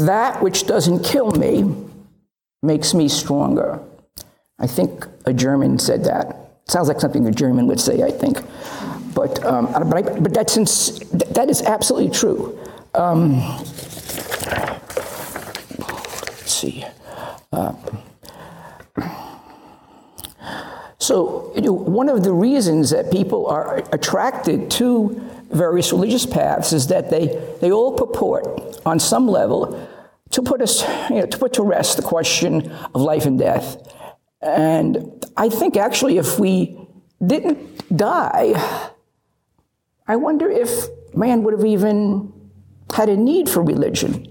that 0.05 0.41
which 0.41 0.65
doesn't 0.67 1.03
kill 1.03 1.31
me 1.31 1.75
makes 2.61 2.93
me 2.93 3.07
stronger. 3.07 3.79
I 4.59 4.67
think 4.67 5.05
a 5.25 5.33
German 5.33 5.79
said 5.79 6.05
that. 6.05 6.51
Sounds 6.67 6.87
like 6.87 6.99
something 6.99 7.27
a 7.27 7.31
German 7.31 7.67
would 7.67 7.79
say, 7.79 8.01
I 8.03 8.11
think. 8.11 8.39
But, 9.13 9.43
um, 9.45 9.71
but, 9.71 9.93
I, 9.93 10.01
but 10.19 10.33
that's 10.33 10.57
ins- 10.57 10.99
that 11.09 11.49
is 11.49 11.61
absolutely 11.61 12.09
true. 12.09 12.57
Um, 12.93 13.39
let's 15.77 16.51
see. 16.51 16.85
Uh, 17.51 17.73
so, 21.05 21.51
you 21.53 21.61
know, 21.61 21.71
one 21.71 22.09
of 22.09 22.23
the 22.23 22.33
reasons 22.33 22.89
that 22.89 23.11
people 23.11 23.45
are 23.45 23.77
attracted 23.93 24.71
to 24.71 25.21
various 25.51 25.91
religious 25.91 26.25
paths 26.25 26.73
is 26.73 26.87
that 26.87 27.11
they, 27.11 27.27
they 27.61 27.71
all 27.71 27.93
purport, 27.93 28.81
on 28.87 28.99
some 28.99 29.27
level, 29.27 29.87
to 30.31 30.41
put 30.41 30.63
us, 30.63 30.81
you 31.11 31.17
know, 31.17 31.27
to 31.27 31.37
put 31.37 31.53
to 31.53 31.61
rest 31.61 31.97
the 31.97 32.01
question 32.01 32.71
of 32.95 33.01
life 33.01 33.27
and 33.27 33.37
death. 33.37 33.77
And 34.41 35.23
I 35.37 35.49
think 35.49 35.77
actually, 35.77 36.17
if 36.17 36.39
we 36.39 36.75
didn't 37.23 37.95
die, 37.95 38.53
I 40.07 40.15
wonder 40.15 40.49
if 40.49 40.87
man 41.13 41.43
would 41.43 41.53
have 41.53 41.65
even 41.65 42.33
had 42.91 43.09
a 43.09 43.15
need 43.15 43.47
for 43.47 43.61
religion. 43.61 44.25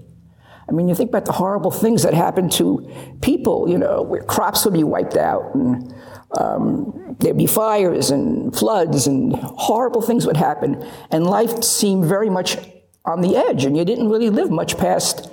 I 0.67 0.73
mean, 0.73 0.89
you 0.89 0.95
think 0.95 1.09
about 1.09 1.23
the 1.23 1.31
horrible 1.31 1.71
things 1.71 2.03
that 2.03 2.13
happen 2.13 2.49
to 2.49 2.91
people, 3.21 3.69
you 3.69 3.77
know, 3.77 4.01
where 4.01 4.23
crops 4.23 4.65
would 4.65 4.73
be 4.73 4.83
wiped 4.83 5.15
out 5.15 5.55
and 5.55 5.93
um, 6.39 7.15
there'd 7.19 7.37
be 7.37 7.47
fires 7.47 8.11
and 8.11 8.55
floods 8.55 9.07
and 9.07 9.35
horrible 9.35 10.01
things 10.01 10.25
would 10.25 10.37
happen. 10.37 10.85
And 11.11 11.25
life 11.25 11.63
seemed 11.63 12.05
very 12.05 12.29
much 12.29 12.57
on 13.05 13.21
the 13.21 13.35
edge, 13.37 13.65
and 13.65 13.77
you 13.77 13.85
didn't 13.85 14.09
really 14.09 14.29
live 14.29 14.49
much 14.49 14.77
past 14.77 15.29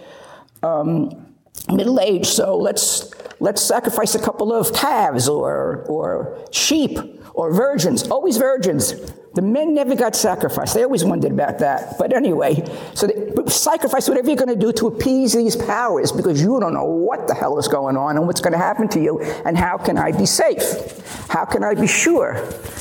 um, 0.63 1.35
middle 1.71 2.01
age. 2.01 2.27
So 2.27 2.57
let's, 2.57 3.11
let's 3.41 3.63
sacrifice 3.63 4.15
a 4.15 4.19
couple 4.19 4.53
of 4.53 4.73
calves 4.75 5.29
or, 5.29 5.85
or 5.89 6.39
sheep 6.51 6.99
or 7.35 7.53
virgins, 7.53 8.09
always 8.09 8.37
virgins. 8.37 8.95
The 9.35 9.43
men 9.43 9.75
never 9.75 9.95
got 9.95 10.15
sacrificed. 10.15 10.75
They 10.75 10.85
always 10.85 11.05
wondered 11.05 11.33
about 11.33 11.59
that. 11.61 11.97
But 11.99 12.13
anyway, 12.13 12.63
so 12.95 13.07
they, 13.07 13.33
sacrifice 13.51 14.09
whatever 14.09 14.29
you're 14.29 14.37
going 14.37 14.49
to 14.49 14.57
do 14.57 14.73
to 14.73 14.89
appease 14.89 15.33
these 15.33 15.57
powers 15.57 16.13
because 16.13 16.41
you 16.41 16.61
don't 16.61 16.75
know 16.75 16.85
what 16.85 17.27
the 17.29 17.35
hell 17.35 17.59
is 17.59 17.69
going 17.69 17.97
on 17.97 18.17
and 18.17 18.27
what's 18.27 18.41
going 18.41 18.53
to 18.53 18.59
happen 18.59 18.89
to 18.89 19.01
you 19.01 19.21
and 19.45 19.57
how 19.57 19.79
can 19.79 19.97
I 19.97 20.13
be 20.13 20.27
safe? 20.27 21.01
How 21.29 21.45
can 21.45 21.65
I 21.65 21.75
be 21.75 21.87
sure? 21.87 22.35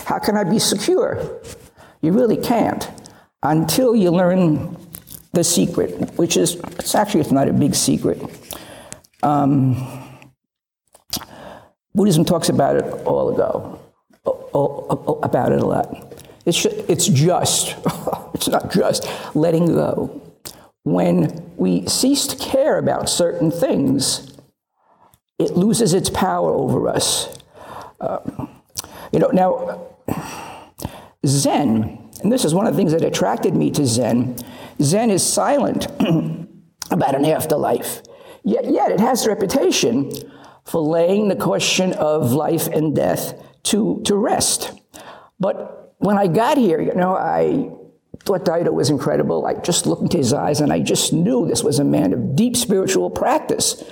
How 0.05 0.19
can 0.19 0.35
I 0.35 0.43
be 0.43 0.59
secure? 0.59 1.41
You 2.01 2.11
really 2.11 2.37
can't 2.37 2.89
until 3.43 3.95
you 3.95 4.11
learn 4.11 4.77
the 5.33 5.43
secret, 5.43 6.11
which 6.17 6.35
is, 6.37 6.55
it's 6.55 6.95
actually, 6.95 7.21
it's 7.21 7.31
not 7.31 7.47
a 7.47 7.53
big 7.53 7.73
secret. 7.75 8.21
Um, 9.23 10.09
Buddhism 11.93 12.25
talks 12.25 12.49
about 12.49 12.75
it 12.75 12.85
all 13.05 13.29
ago, 13.33 13.79
about 15.23 15.51
it 15.51 15.61
a 15.61 15.65
lot. 15.65 16.10
It's, 16.45 16.65
it's 16.65 17.07
just, 17.07 17.75
it's 18.33 18.47
not 18.47 18.71
just 18.71 19.07
letting 19.35 19.67
go. 19.67 20.21
When 20.83 21.53
we 21.57 21.85
cease 21.87 22.25
to 22.27 22.35
care 22.35 22.77
about 22.77 23.09
certain 23.09 23.51
things, 23.51 24.35
it 25.37 25.51
loses 25.51 25.93
its 25.93 26.09
power 26.09 26.53
over 26.53 26.87
us. 26.87 27.37
Uh, 27.99 28.47
you 29.11 29.19
know, 29.19 29.27
now, 29.27 29.87
Zen, 31.25 32.09
and 32.23 32.31
this 32.31 32.45
is 32.45 32.53
one 32.53 32.65
of 32.65 32.73
the 32.73 32.77
things 32.77 32.93
that 32.93 33.03
attracted 33.03 33.55
me 33.55 33.69
to 33.71 33.85
Zen, 33.85 34.37
Zen 34.81 35.09
is 35.09 35.21
silent 35.21 35.85
about 36.91 37.15
an 37.15 37.25
afterlife. 37.25 38.01
Yet, 38.43 38.65
yet 38.71 38.91
it 38.91 38.99
has 38.99 39.27
reputation 39.27 40.11
for 40.65 40.81
laying 40.81 41.27
the 41.27 41.35
question 41.35 41.93
of 41.93 42.31
life 42.31 42.67
and 42.67 42.95
death 42.95 43.33
to, 43.63 44.01
to 44.05 44.15
rest. 44.15 44.71
But 45.39 45.80
when 46.01 46.17
I 46.17 46.27
got 46.27 46.57
here, 46.57 46.81
you 46.81 46.93
know, 46.95 47.15
I 47.15 47.71
thought 48.23 48.43
Daido 48.43 48.73
was 48.73 48.89
incredible. 48.89 49.45
I 49.45 49.53
just 49.53 49.85
looked 49.85 50.01
into 50.01 50.17
his 50.17 50.33
eyes 50.33 50.59
and 50.59 50.73
I 50.73 50.79
just 50.79 51.13
knew 51.13 51.47
this 51.47 51.63
was 51.63 51.79
a 51.79 51.83
man 51.83 52.11
of 52.13 52.35
deep 52.35 52.55
spiritual 52.55 53.09
practice. 53.09 53.83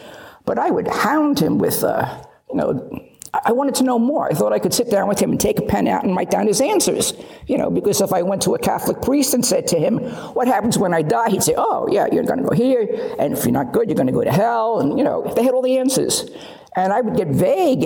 But 0.46 0.58
I 0.58 0.72
would 0.72 0.88
hound 0.88 1.40
him 1.40 1.60
with, 1.60 1.84
uh, 1.84 2.24
you 2.50 2.56
know, 2.56 3.06
I 3.32 3.52
wanted 3.52 3.76
to 3.76 3.84
know 3.84 4.00
more. 4.00 4.28
I 4.28 4.34
thought 4.34 4.54
I 4.54 4.58
could 4.58 4.74
sit 4.74 4.90
down 4.90 5.08
with 5.08 5.20
him 5.20 5.30
and 5.30 5.40
take 5.40 5.60
a 5.60 5.62
pen 5.62 5.88
out 5.88 6.04
and 6.04 6.16
write 6.16 6.32
down 6.32 6.48
his 6.48 6.62
answers. 6.62 7.14
You 7.46 7.60
know, 7.60 7.70
because 7.70 8.02
if 8.02 8.12
I 8.12 8.24
went 8.24 8.42
to 8.44 8.56
a 8.56 8.60
Catholic 8.60 9.04
priest 9.04 9.36
and 9.36 9.46
said 9.46 9.68
to 9.68 9.80
him, 9.80 10.00
What 10.34 10.48
happens 10.48 10.80
when 10.80 10.96
I 10.96 11.04
die? 11.04 11.30
He'd 11.30 11.44
say, 11.44 11.54
Oh, 11.56 11.88
yeah, 11.92 12.08
you're 12.12 12.24
going 12.24 12.42
to 12.42 12.50
go 12.50 12.56
here. 12.56 12.88
And 13.20 13.38
if 13.38 13.44
you're 13.46 13.52
not 13.52 13.72
good, 13.72 13.88
you're 13.88 13.96
going 13.96 14.08
to 14.08 14.14
go 14.14 14.24
to 14.24 14.32
hell. 14.32 14.80
And, 14.80 14.98
you 14.98 15.04
know, 15.04 15.32
they 15.36 15.44
had 15.44 15.54
all 15.54 15.62
the 15.62 15.78
answers. 15.78 16.28
And 16.76 16.92
I 16.92 17.02
would 17.02 17.18
get 17.18 17.28
vague 17.28 17.84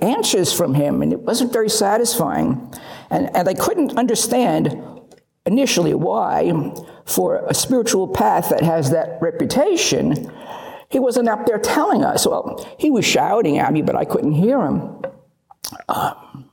answers 0.00 0.52
from 0.52 0.74
him, 0.74 1.02
and 1.02 1.12
it 1.12 1.20
wasn't 1.20 1.52
very 1.52 1.70
satisfying. 1.70 2.72
And, 3.10 3.34
and 3.36 3.48
I 3.48 3.54
couldn't 3.54 3.96
understand 3.96 4.80
initially 5.44 5.94
why, 5.94 6.72
for 7.04 7.44
a 7.46 7.54
spiritual 7.54 8.08
path 8.08 8.48
that 8.48 8.62
has 8.62 8.90
that 8.90 9.18
reputation, 9.20 10.32
he 10.88 10.98
wasn't 10.98 11.28
up 11.28 11.46
there 11.46 11.58
telling 11.58 12.04
us. 12.04 12.26
Well, 12.26 12.66
he 12.78 12.90
was 12.90 13.04
shouting 13.04 13.58
at 13.58 13.72
me, 13.72 13.82
but 13.82 13.96
I 13.96 14.04
couldn't 14.04 14.32
hear 14.32 14.60
him. 14.60 15.02
Um, 15.88 16.50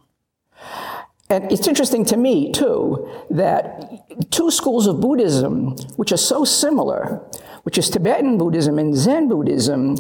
and 1.29 1.51
it's 1.51 1.67
interesting 1.67 2.05
to 2.05 2.17
me, 2.17 2.51
too, 2.51 3.09
that 3.31 4.29
two 4.29 4.51
schools 4.51 4.85
of 4.85 5.01
Buddhism, 5.01 5.75
which 5.95 6.11
are 6.11 6.17
so 6.17 6.45
similar, 6.45 7.27
which 7.63 7.77
is 7.77 7.89
Tibetan 7.89 8.37
Buddhism 8.37 8.77
and 8.77 8.95
Zen 8.95 9.27
Buddhism, 9.27 9.97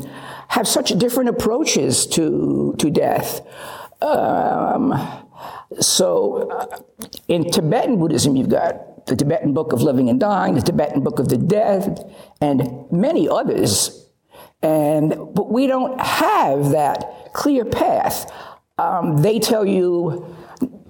have 0.49 0.67
such 0.67 0.89
different 0.99 1.29
approaches 1.29 2.05
to, 2.07 2.75
to 2.77 2.91
death. 2.91 3.41
Um, 4.01 4.91
so, 5.79 6.49
uh, 6.49 6.77
in 7.27 7.49
Tibetan 7.49 7.97
Buddhism, 7.97 8.35
you've 8.35 8.49
got 8.49 9.05
the 9.05 9.15
Tibetan 9.15 9.53
Book 9.53 9.73
of 9.73 9.81
Living 9.81 10.09
and 10.09 10.19
Dying, 10.19 10.55
the 10.55 10.61
Tibetan 10.61 11.01
Book 11.01 11.19
of 11.19 11.29
the 11.29 11.37
Dead, 11.37 12.13
and 12.41 12.85
many 12.91 13.27
others. 13.27 14.07
And 14.61 15.09
but 15.09 15.51
we 15.51 15.67
don't 15.67 15.99
have 15.99 16.71
that 16.71 17.33
clear 17.33 17.65
path. 17.65 18.31
Um, 18.77 19.17
they 19.17 19.39
tell 19.39 19.65
you, 19.65 20.25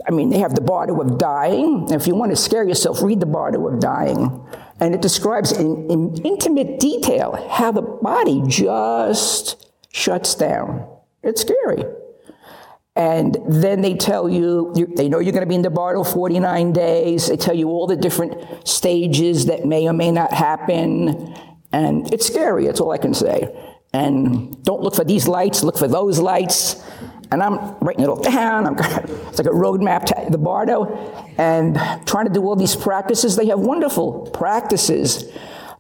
I 0.07 0.11
mean, 0.11 0.29
they 0.29 0.39
have 0.39 0.55
the 0.55 0.61
Bardo 0.61 1.01
of 1.01 1.17
Dying. 1.17 1.87
If 1.89 2.07
you 2.07 2.15
want 2.15 2.31
to 2.31 2.35
scare 2.35 2.63
yourself, 2.63 3.01
read 3.01 3.19
the 3.19 3.25
Bardo 3.25 3.67
of 3.67 3.79
Dying. 3.79 4.45
And 4.79 4.93
it 4.93 5.01
describes 5.01 5.51
in, 5.51 5.89
in 5.89 6.15
intimate 6.23 6.79
detail 6.79 7.47
how 7.49 7.71
the 7.71 7.81
body 7.81 8.43
just 8.47 9.71
shuts 9.91 10.35
down. 10.35 10.87
It's 11.23 11.41
scary. 11.41 11.83
And 12.95 13.35
then 13.47 13.81
they 13.81 13.95
tell 13.95 14.29
you, 14.29 14.71
you 14.75 14.85
they 14.85 15.09
know 15.09 15.19
you're 15.19 15.31
going 15.31 15.41
to 15.43 15.49
be 15.49 15.55
in 15.55 15.63
the 15.63 15.71
Bardo 15.71 16.03
49 16.03 16.73
days. 16.73 17.27
They 17.27 17.37
tell 17.37 17.55
you 17.55 17.69
all 17.69 17.87
the 17.87 17.95
different 17.95 18.67
stages 18.67 19.47
that 19.47 19.65
may 19.65 19.87
or 19.87 19.93
may 19.93 20.11
not 20.11 20.31
happen. 20.31 21.35
And 21.71 22.13
it's 22.13 22.27
scary, 22.27 22.67
that's 22.67 22.79
all 22.79 22.91
I 22.91 22.99
can 22.99 23.15
say. 23.15 23.49
And 23.93 24.63
don't 24.63 24.81
look 24.81 24.95
for 24.95 25.03
these 25.03 25.27
lights, 25.27 25.63
look 25.63 25.77
for 25.77 25.87
those 25.87 26.19
lights. 26.19 26.83
And 27.31 27.41
I'm 27.41 27.75
writing 27.79 28.03
it 28.03 28.09
all 28.09 28.21
down. 28.21 28.67
I'm, 28.67 28.75
it's 28.77 29.39
like 29.39 29.47
a 29.47 29.55
roadmap 29.55 30.05
to 30.05 30.31
the 30.31 30.37
Bardo. 30.37 30.85
And 31.39 31.75
trying 32.05 32.27
to 32.27 32.31
do 32.31 32.43
all 32.43 32.55
these 32.55 32.75
practices. 32.75 33.35
They 33.35 33.47
have 33.47 33.59
wonderful 33.59 34.29
practices. 34.31 35.31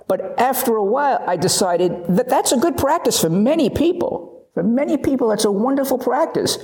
But 0.07 0.39
after 0.39 0.75
a 0.75 0.83
while, 0.83 1.23
I 1.27 1.37
decided 1.37 2.07
that 2.07 2.27
that's 2.27 2.51
a 2.51 2.57
good 2.57 2.75
practice 2.75 3.21
for 3.21 3.29
many 3.29 3.69
people. 3.69 4.47
For 4.55 4.63
many 4.63 4.97
people, 4.97 5.29
that's 5.29 5.45
a 5.45 5.51
wonderful 5.51 5.99
practice. 5.99 6.57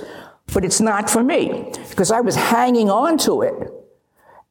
But 0.52 0.64
it's 0.64 0.80
not 0.80 1.08
for 1.08 1.22
me 1.22 1.72
because 1.88 2.10
I 2.10 2.20
was 2.20 2.34
hanging 2.34 2.90
on 2.90 3.18
to 3.18 3.42
it 3.42 3.54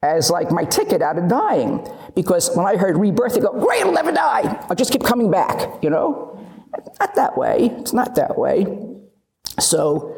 as 0.02 0.30
like 0.30 0.50
my 0.52 0.64
ticket 0.64 1.02
out 1.02 1.18
of 1.18 1.28
dying. 1.28 1.86
Because 2.16 2.56
when 2.56 2.66
I 2.66 2.78
heard 2.78 2.98
rebirth, 2.98 3.38
I 3.38 3.42
go, 3.42 3.52
great, 3.60 3.84
I'll 3.84 3.92
never 3.92 4.12
die. 4.12 4.66
I'll 4.70 4.76
just 4.76 4.92
keep 4.92 5.04
coming 5.04 5.30
back, 5.30 5.84
you 5.84 5.90
know? 5.90 6.40
Not 7.00 7.16
that 7.16 7.38
way. 7.38 7.72
It's 7.80 7.94
not 7.94 8.16
that 8.16 8.38
way. 8.38 8.66
So, 9.60 10.16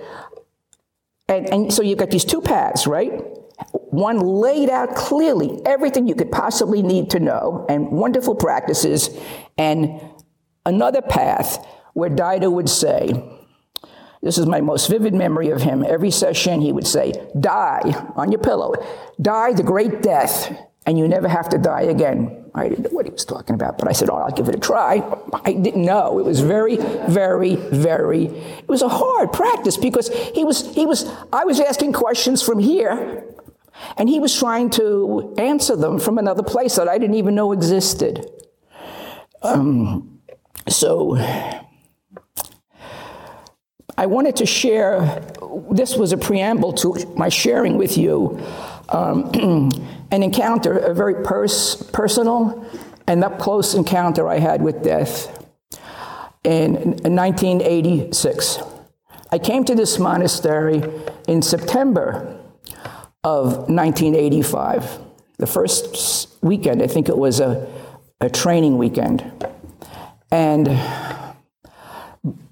and, 1.27 1.49
and 1.49 1.73
so 1.73 1.81
you've 1.81 1.97
got 1.97 2.11
these 2.11 2.25
two 2.25 2.41
paths, 2.41 2.85
right? 2.85 3.11
One 3.71 4.19
laid 4.19 4.69
out 4.69 4.95
clearly 4.95 5.61
everything 5.65 6.07
you 6.07 6.15
could 6.15 6.31
possibly 6.31 6.81
need 6.81 7.09
to 7.11 7.19
know 7.19 7.65
and 7.69 7.91
wonderful 7.91 8.35
practices, 8.35 9.09
and 9.57 10.01
another 10.65 11.01
path 11.01 11.65
where 11.93 12.09
Daido 12.09 12.51
would 12.51 12.69
say, 12.69 13.11
this 14.21 14.37
is 14.37 14.45
my 14.45 14.61
most 14.61 14.87
vivid 14.87 15.13
memory 15.13 15.49
of 15.49 15.61
him. 15.61 15.83
Every 15.83 16.09
sesshin, 16.09 16.61
he 16.61 16.71
would 16.71 16.87
say, 16.87 17.13
Die 17.39 18.11
on 18.15 18.31
your 18.31 18.39
pillow, 18.39 18.73
die 19.19 19.53
the 19.53 19.63
great 19.63 20.01
death, 20.01 20.55
and 20.85 20.97
you 20.97 21.07
never 21.07 21.27
have 21.27 21.49
to 21.49 21.57
die 21.57 21.83
again. 21.83 22.45
I 22.53 22.69
didn't 22.69 22.83
know 22.83 22.89
what 22.91 23.05
he 23.05 23.11
was 23.11 23.25
talking 23.25 23.55
about, 23.55 23.77
but 23.77 23.87
I 23.87 23.93
said, 23.93 24.09
Oh, 24.09 24.15
I'll 24.15 24.31
give 24.31 24.47
it 24.49 24.55
a 24.55 24.59
try. 24.59 25.01
I 25.45 25.53
didn't 25.53 25.83
know. 25.83 26.19
It 26.19 26.25
was 26.25 26.41
very, 26.41 26.75
very, 26.75 27.55
very, 27.55 28.25
it 28.25 28.67
was 28.67 28.81
a 28.81 28.89
hard 28.89 29.31
practice 29.33 29.77
because 29.77 30.09
he 30.35 30.43
was, 30.43 30.73
he 30.75 30.85
was, 30.85 31.09
I 31.33 31.45
was 31.45 31.59
asking 31.59 31.93
questions 31.93 32.43
from 32.43 32.59
here, 32.59 33.25
and 33.97 34.07
he 34.07 34.19
was 34.19 34.37
trying 34.37 34.69
to 34.71 35.33
answer 35.37 35.75
them 35.75 35.97
from 35.97 36.17
another 36.17 36.43
place 36.43 36.75
that 36.75 36.87
I 36.87 36.97
didn't 36.97 37.15
even 37.15 37.35
know 37.35 37.53
existed. 37.53 38.29
Um, 39.41 40.19
so, 40.67 41.15
I 44.01 44.07
wanted 44.07 44.37
to 44.37 44.47
share, 44.47 45.21
this 45.69 45.95
was 45.95 46.11
a 46.11 46.17
preamble 46.17 46.73
to 46.73 47.13
my 47.15 47.29
sharing 47.29 47.77
with 47.77 47.99
you 47.99 48.43
um, 48.89 49.29
an 50.11 50.23
encounter, 50.23 50.75
a 50.75 50.91
very 50.95 51.23
pers- 51.23 51.75
personal 51.93 52.65
and 53.05 53.23
up 53.23 53.37
close 53.37 53.75
encounter 53.75 54.27
I 54.27 54.39
had 54.39 54.63
with 54.63 54.81
death 54.81 55.45
in, 56.43 56.77
in 57.05 57.15
1986. 57.15 58.57
I 59.31 59.37
came 59.37 59.65
to 59.65 59.75
this 59.75 59.99
monastery 59.99 60.81
in 61.27 61.43
September 61.43 62.39
of 63.23 63.69
1985. 63.69 64.97
The 65.37 65.45
first 65.45 66.27
weekend, 66.41 66.81
I 66.81 66.87
think 66.87 67.07
it 67.07 67.19
was 67.19 67.39
a, 67.39 67.71
a 68.19 68.31
training 68.31 68.79
weekend. 68.79 69.31
And 70.31 70.69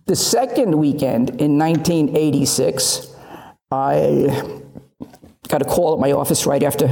the 0.10 0.16
second 0.16 0.74
weekend 0.74 1.30
in 1.40 1.60
1986, 1.60 3.14
I 3.72 4.58
got 5.48 5.62
a 5.62 5.66
call 5.66 5.94
at 5.94 6.00
my 6.00 6.14
office 6.14 6.48
right 6.48 6.64
after 6.64 6.88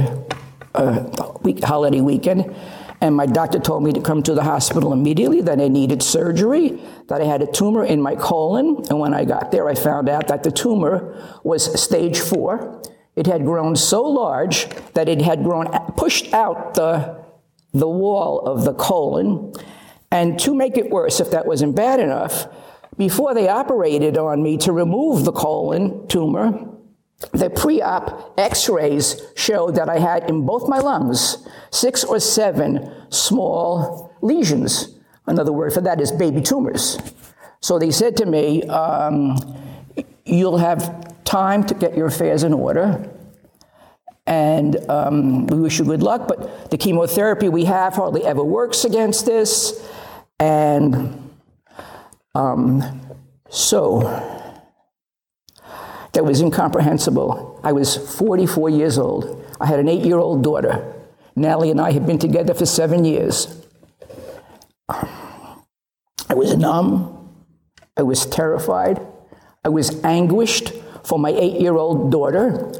a 0.76 1.32
week, 1.42 1.64
holiday 1.64 2.00
weekend, 2.00 2.54
and 3.00 3.16
my 3.16 3.26
doctor 3.26 3.58
told 3.58 3.82
me 3.82 3.92
to 3.92 4.00
come 4.00 4.22
to 4.22 4.34
the 4.34 4.44
hospital 4.44 4.92
immediately, 4.92 5.40
that 5.40 5.60
I 5.60 5.66
needed 5.66 6.00
surgery, 6.00 6.80
that 7.08 7.20
I 7.20 7.24
had 7.24 7.42
a 7.42 7.50
tumor 7.50 7.84
in 7.84 8.00
my 8.00 8.14
colon, 8.14 8.84
and 8.88 9.00
when 9.00 9.12
I 9.12 9.24
got 9.24 9.50
there, 9.50 9.68
I 9.68 9.74
found 9.74 10.08
out 10.08 10.28
that 10.28 10.44
the 10.44 10.52
tumor 10.52 11.40
was 11.42 11.82
stage 11.82 12.20
four. 12.20 12.80
It 13.16 13.26
had 13.26 13.44
grown 13.44 13.74
so 13.74 14.04
large 14.04 14.68
that 14.94 15.08
it 15.08 15.22
had 15.22 15.42
grown, 15.42 15.66
pushed 15.96 16.32
out 16.32 16.74
the, 16.74 17.20
the 17.74 17.88
wall 17.88 18.46
of 18.46 18.64
the 18.64 18.74
colon, 18.74 19.54
and 20.12 20.38
to 20.38 20.54
make 20.54 20.78
it 20.78 20.88
worse, 20.88 21.18
if 21.18 21.32
that 21.32 21.46
wasn't 21.46 21.74
bad 21.74 21.98
enough, 21.98 22.46
before 22.98 23.32
they 23.32 23.48
operated 23.48 24.18
on 24.18 24.42
me 24.42 24.58
to 24.58 24.72
remove 24.72 25.24
the 25.24 25.32
colon 25.32 26.06
tumor, 26.08 26.68
the 27.32 27.48
pre 27.50 27.80
op 27.80 28.34
x 28.38 28.68
rays 28.68 29.22
showed 29.34 29.76
that 29.76 29.88
I 29.88 29.98
had 29.98 30.28
in 30.28 30.44
both 30.44 30.68
my 30.68 30.78
lungs 30.78 31.48
six 31.70 32.04
or 32.04 32.20
seven 32.20 32.92
small 33.10 34.12
lesions. 34.20 34.98
Another 35.26 35.52
word 35.52 35.72
for 35.72 35.80
that 35.80 36.00
is 36.00 36.12
baby 36.12 36.40
tumors. 36.40 36.98
So 37.60 37.78
they 37.78 37.90
said 37.90 38.16
to 38.18 38.26
me, 38.26 38.62
um, 38.64 39.36
You'll 40.24 40.58
have 40.58 41.24
time 41.24 41.64
to 41.64 41.74
get 41.74 41.96
your 41.96 42.06
affairs 42.06 42.42
in 42.42 42.52
order. 42.52 43.10
And 44.26 44.76
um, 44.90 45.46
we 45.46 45.58
wish 45.58 45.78
you 45.78 45.86
good 45.86 46.02
luck, 46.02 46.28
but 46.28 46.70
the 46.70 46.76
chemotherapy 46.76 47.48
we 47.48 47.64
have 47.64 47.94
hardly 47.94 48.26
ever 48.26 48.44
works 48.44 48.84
against 48.84 49.24
this. 49.24 49.82
And 50.38 51.27
um, 52.38 53.00
so 53.50 54.00
that 56.12 56.24
was 56.24 56.40
incomprehensible. 56.40 57.60
I 57.64 57.72
was 57.72 57.96
44 58.16 58.70
years 58.70 58.96
old. 58.96 59.44
I 59.60 59.66
had 59.66 59.80
an 59.80 59.88
eight 59.88 60.04
year 60.04 60.18
old 60.18 60.44
daughter. 60.44 60.94
Natalie 61.34 61.72
and 61.72 61.80
I 61.80 61.90
had 61.90 62.06
been 62.06 62.18
together 62.18 62.54
for 62.54 62.64
seven 62.64 63.04
years. 63.04 63.60
I 64.88 66.34
was 66.34 66.56
numb. 66.56 67.28
I 67.96 68.02
was 68.02 68.24
terrified. 68.26 69.04
I 69.64 69.68
was 69.68 70.02
anguished 70.04 70.72
for 71.04 71.18
my 71.18 71.30
eight 71.30 71.60
year 71.60 71.76
old 71.76 72.12
daughter 72.12 72.72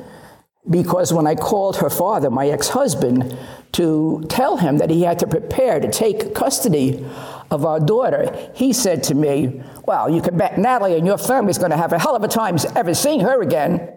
because 0.71 1.13
when 1.13 1.27
I 1.27 1.35
called 1.35 1.79
her 1.79 1.91
father, 1.91 2.31
my 2.31 2.49
ex 2.49 2.69
husband, 2.69 3.37
to 3.73 4.25
tell 4.29 4.59
him 4.59 4.79
that 4.79 4.91
he 4.91 5.03
had 5.03 5.19
to 5.19 5.27
prepare 5.27 5.81
to 5.81 5.91
take 5.91 6.35
custody 6.35 7.05
of 7.51 7.65
our 7.65 7.81
daughter, 7.81 8.51
he 8.55 8.73
said 8.73 9.03
to 9.05 9.15
me, 9.15 9.63
Well, 9.87 10.11
you 10.11 10.21
can 10.21 10.37
bet 10.37 10.59
Natalie 10.59 10.97
and 10.97 11.07
your 11.07 11.19
family's 11.19 11.59
going 11.59 11.71
to 11.71 11.77
have 11.77 11.93
a 11.93 11.99
hell 11.99 12.15
of 12.15 12.23
a 12.23 12.29
time 12.29 12.57
ever 12.77 12.95
seeing 12.95 13.21
her 13.21 13.43
again. 13.43 13.95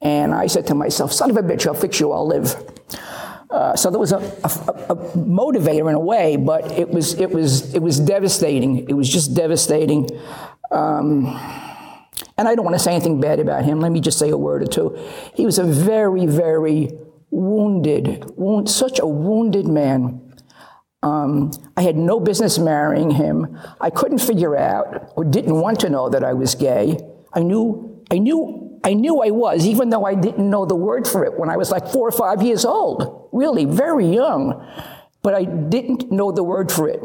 And 0.00 0.34
I 0.34 0.48
said 0.48 0.66
to 0.66 0.74
myself, 0.74 1.12
Son 1.12 1.30
of 1.30 1.36
a 1.36 1.42
bitch, 1.42 1.66
I'll 1.66 1.74
fix 1.74 2.00
you, 2.00 2.12
I'll 2.12 2.26
live. 2.26 2.54
Uh, 3.50 3.76
so 3.76 3.90
there 3.90 4.00
was 4.00 4.12
a, 4.12 4.16
a, 4.16 4.94
a, 4.94 4.96
motivator 5.14 5.86
in 5.90 5.94
a 5.94 6.00
way, 6.00 6.36
but 6.36 6.72
it 6.72 6.88
was, 6.88 7.20
it, 7.20 7.30
was, 7.30 7.74
it 7.74 7.82
was 7.82 8.00
devastating. 8.00 8.88
It 8.88 8.94
was 8.94 9.10
just 9.10 9.34
devastating. 9.34 10.08
Um, 10.70 11.26
and 12.38 12.48
I 12.48 12.54
don't 12.54 12.64
want 12.64 12.74
to 12.76 12.82
say 12.82 12.94
anything 12.94 13.20
bad 13.20 13.40
about 13.40 13.64
him. 13.64 13.80
Let 13.80 13.92
me 13.92 14.00
just 14.00 14.18
say 14.18 14.30
a 14.30 14.38
word 14.38 14.62
or 14.62 14.66
two. 14.66 14.98
He 15.34 15.44
was 15.44 15.58
a 15.58 15.64
very, 15.64 16.24
very 16.24 16.92
wounded, 17.30 18.24
wound, 18.36 18.70
such 18.70 18.98
a 18.98 19.06
wounded 19.06 19.66
man. 19.66 20.31
Um, 21.02 21.50
I 21.76 21.82
had 21.82 21.96
no 21.96 22.20
business 22.20 22.58
marrying 22.58 23.10
him. 23.10 23.58
I 23.80 23.90
couldn't 23.90 24.18
figure 24.18 24.56
out 24.56 25.12
or 25.16 25.24
didn't 25.24 25.60
want 25.60 25.80
to 25.80 25.90
know 25.90 26.08
that 26.08 26.22
I 26.22 26.32
was 26.32 26.54
gay. 26.54 26.98
I 27.32 27.40
knew, 27.40 28.04
I 28.10 28.18
knew, 28.18 28.80
I 28.84 28.94
knew 28.94 29.20
I 29.20 29.30
was, 29.30 29.66
even 29.66 29.90
though 29.90 30.04
I 30.04 30.14
didn't 30.14 30.48
know 30.48 30.64
the 30.64 30.76
word 30.76 31.08
for 31.08 31.24
it 31.24 31.38
when 31.38 31.50
I 31.50 31.56
was 31.56 31.70
like 31.70 31.88
four 31.88 32.06
or 32.06 32.12
five 32.12 32.42
years 32.42 32.64
old. 32.64 33.28
Really, 33.32 33.64
very 33.64 34.06
young. 34.06 34.64
But 35.22 35.34
I 35.34 35.44
didn't 35.44 36.12
know 36.12 36.30
the 36.30 36.44
word 36.44 36.70
for 36.70 36.88
it. 36.88 37.02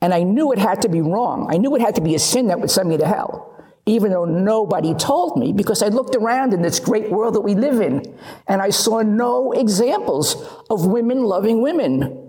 And 0.00 0.12
I 0.12 0.22
knew 0.22 0.52
it 0.52 0.58
had 0.58 0.82
to 0.82 0.88
be 0.88 1.00
wrong. 1.00 1.48
I 1.50 1.56
knew 1.56 1.74
it 1.74 1.80
had 1.80 1.94
to 1.96 2.00
be 2.00 2.14
a 2.14 2.18
sin 2.18 2.48
that 2.48 2.60
would 2.60 2.70
send 2.70 2.88
me 2.88 2.98
to 2.98 3.06
hell 3.06 3.50
even 3.86 4.10
though 4.10 4.24
nobody 4.24 4.94
told 4.94 5.38
me, 5.38 5.52
because 5.52 5.82
I 5.82 5.88
looked 5.88 6.16
around 6.16 6.54
in 6.54 6.62
this 6.62 6.80
great 6.80 7.10
world 7.10 7.34
that 7.34 7.42
we 7.42 7.54
live 7.54 7.82
in 7.82 8.16
and 8.48 8.62
I 8.62 8.70
saw 8.70 9.02
no 9.02 9.52
examples 9.52 10.36
of 10.70 10.86
women 10.86 11.22
loving 11.22 11.60
women 11.60 12.23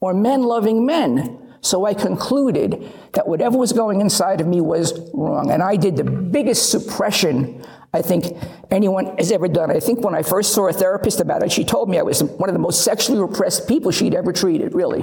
or 0.00 0.14
men 0.14 0.42
loving 0.42 0.84
men. 0.86 1.42
So 1.60 1.84
I 1.84 1.94
concluded 1.94 2.92
that 3.14 3.26
whatever 3.26 3.58
was 3.58 3.72
going 3.72 4.00
inside 4.00 4.40
of 4.40 4.46
me 4.46 4.60
was 4.60 5.10
wrong. 5.12 5.50
And 5.50 5.62
I 5.62 5.76
did 5.76 5.96
the 5.96 6.04
biggest 6.04 6.70
suppression 6.70 7.64
I 7.96 8.02
think 8.02 8.36
anyone 8.70 9.16
has 9.16 9.32
ever 9.32 9.48
done. 9.48 9.70
I 9.70 9.80
think 9.80 10.04
when 10.04 10.14
I 10.14 10.22
first 10.22 10.52
saw 10.52 10.68
a 10.68 10.72
therapist 10.72 11.18
about 11.18 11.42
it, 11.42 11.50
she 11.50 11.64
told 11.64 11.88
me 11.88 11.98
I 11.98 12.02
was 12.02 12.22
one 12.22 12.48
of 12.48 12.52
the 12.52 12.60
most 12.60 12.84
sexually 12.84 13.18
repressed 13.18 13.66
people 13.66 13.90
she'd 13.90 14.14
ever 14.14 14.32
treated, 14.32 14.74
really. 14.74 15.02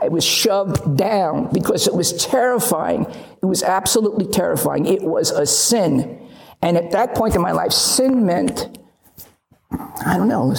I 0.00 0.08
was 0.08 0.24
shoved 0.24 0.96
down 0.96 1.52
because 1.52 1.86
it 1.86 1.94
was 1.94 2.12
terrifying. 2.24 3.06
It 3.42 3.46
was 3.46 3.62
absolutely 3.62 4.26
terrifying. 4.26 4.86
It 4.86 5.02
was 5.02 5.30
a 5.30 5.44
sin. 5.44 6.26
And 6.62 6.78
at 6.78 6.92
that 6.92 7.14
point 7.14 7.34
in 7.34 7.42
my 7.42 7.52
life, 7.52 7.72
sin 7.72 8.24
meant, 8.24 8.78
I 9.70 10.16
don't 10.16 10.28
know, 10.28 10.54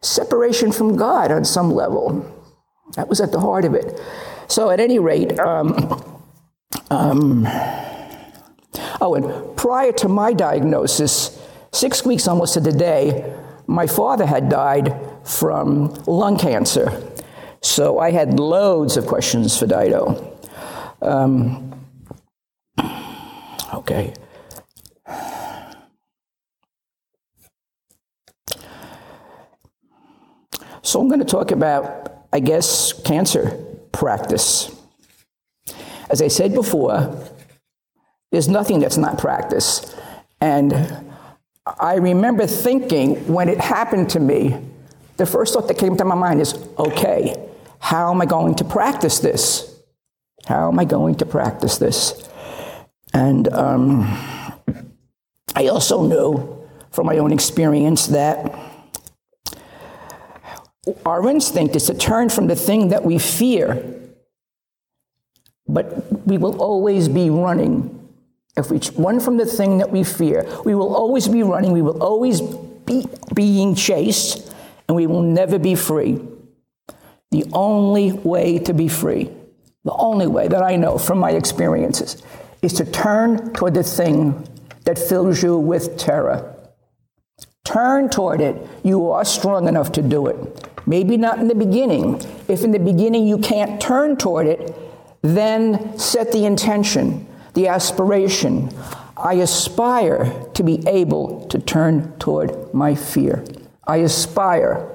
separation 0.00 0.72
from 0.72 0.96
God 0.96 1.30
on 1.30 1.44
some 1.44 1.70
level. 1.70 2.32
That 2.96 3.08
was 3.08 3.20
at 3.20 3.32
the 3.32 3.40
heart 3.40 3.64
of 3.64 3.74
it. 3.74 4.00
So, 4.48 4.70
at 4.70 4.80
any 4.80 4.98
rate, 4.98 5.38
um, 5.38 6.20
um, 6.90 7.46
oh, 9.00 9.14
and 9.14 9.56
prior 9.56 9.92
to 9.92 10.08
my 10.08 10.32
diagnosis, 10.32 11.40
six 11.72 12.04
weeks 12.04 12.26
almost 12.26 12.54
to 12.54 12.60
the 12.60 12.72
day, 12.72 13.32
my 13.66 13.86
father 13.86 14.26
had 14.26 14.48
died 14.48 14.94
from 15.24 15.92
lung 16.06 16.38
cancer. 16.38 17.02
So 17.62 17.98
I 17.98 18.12
had 18.12 18.38
loads 18.38 18.96
of 18.96 19.06
questions 19.06 19.58
for 19.58 19.66
Daido. 19.66 20.32
Um, 21.02 21.72
okay. 23.74 24.14
So 30.82 31.00
I'm 31.00 31.08
going 31.08 31.18
to 31.18 31.26
talk 31.26 31.50
about 31.50 32.15
I 32.36 32.38
guess, 32.38 32.92
cancer 32.92 33.58
practice. 33.92 34.70
As 36.10 36.20
I 36.20 36.28
said 36.28 36.52
before, 36.52 37.18
there's 38.30 38.46
nothing 38.46 38.78
that's 38.78 38.98
not 38.98 39.16
practice. 39.16 39.96
And 40.38 40.74
I 41.64 41.94
remember 41.94 42.46
thinking 42.46 43.26
when 43.32 43.48
it 43.48 43.58
happened 43.58 44.10
to 44.10 44.20
me, 44.20 44.54
the 45.16 45.24
first 45.24 45.54
thought 45.54 45.66
that 45.68 45.78
came 45.78 45.96
to 45.96 46.04
my 46.04 46.14
mind 46.14 46.42
is 46.42 46.52
okay, 46.78 47.42
how 47.78 48.10
am 48.10 48.20
I 48.20 48.26
going 48.26 48.54
to 48.56 48.64
practice 48.64 49.18
this? 49.20 49.74
How 50.44 50.68
am 50.68 50.78
I 50.78 50.84
going 50.84 51.14
to 51.14 51.24
practice 51.24 51.78
this? 51.78 52.28
And 53.14 53.50
um, 53.50 54.02
I 55.54 55.68
also 55.68 56.06
knew 56.06 56.68
from 56.90 57.06
my 57.06 57.16
own 57.16 57.32
experience 57.32 58.08
that 58.08 58.65
our 61.04 61.28
instinct 61.28 61.74
is 61.76 61.86
to 61.86 61.94
turn 61.94 62.28
from 62.28 62.46
the 62.46 62.56
thing 62.56 62.88
that 62.88 63.04
we 63.04 63.18
fear, 63.18 63.84
but 65.66 66.26
we 66.26 66.38
will 66.38 66.60
always 66.60 67.08
be 67.08 67.28
running. 67.30 67.92
If 68.56 68.70
we 68.70 68.80
run 68.96 69.20
from 69.20 69.36
the 69.36 69.46
thing 69.46 69.78
that 69.78 69.90
we 69.90 70.04
fear, 70.04 70.46
we 70.64 70.74
will 70.74 70.94
always 70.94 71.28
be 71.28 71.42
running, 71.42 71.72
we 71.72 71.82
will 71.82 72.02
always 72.02 72.40
be 72.40 73.06
being 73.34 73.74
chased, 73.74 74.52
and 74.88 74.96
we 74.96 75.06
will 75.06 75.22
never 75.22 75.58
be 75.58 75.74
free. 75.74 76.20
The 77.32 77.44
only 77.52 78.12
way 78.12 78.58
to 78.60 78.72
be 78.72 78.88
free, 78.88 79.30
the 79.84 79.92
only 79.92 80.26
way 80.26 80.46
that 80.48 80.62
I 80.62 80.76
know 80.76 80.98
from 80.98 81.18
my 81.18 81.32
experiences, 81.32 82.22
is 82.62 82.72
to 82.74 82.84
turn 82.84 83.52
toward 83.52 83.74
the 83.74 83.82
thing 83.82 84.46
that 84.84 84.98
fills 84.98 85.42
you 85.42 85.58
with 85.58 85.98
terror. 85.98 86.54
Turn 87.64 88.08
toward 88.08 88.40
it. 88.40 88.56
You 88.84 89.10
are 89.10 89.24
strong 89.24 89.66
enough 89.66 89.90
to 89.92 90.02
do 90.02 90.28
it. 90.28 90.68
Maybe 90.86 91.16
not 91.16 91.38
in 91.40 91.48
the 91.48 91.54
beginning. 91.54 92.22
If 92.48 92.62
in 92.62 92.70
the 92.70 92.78
beginning 92.78 93.26
you 93.26 93.38
can't 93.38 93.80
turn 93.80 94.16
toward 94.16 94.46
it, 94.46 94.74
then 95.22 95.98
set 95.98 96.30
the 96.30 96.44
intention, 96.44 97.26
the 97.54 97.66
aspiration. 97.68 98.70
I 99.16 99.34
aspire 99.34 100.32
to 100.54 100.62
be 100.62 100.86
able 100.86 101.46
to 101.46 101.58
turn 101.58 102.16
toward 102.18 102.72
my 102.72 102.94
fear. 102.94 103.44
I 103.86 103.98
aspire. 103.98 104.92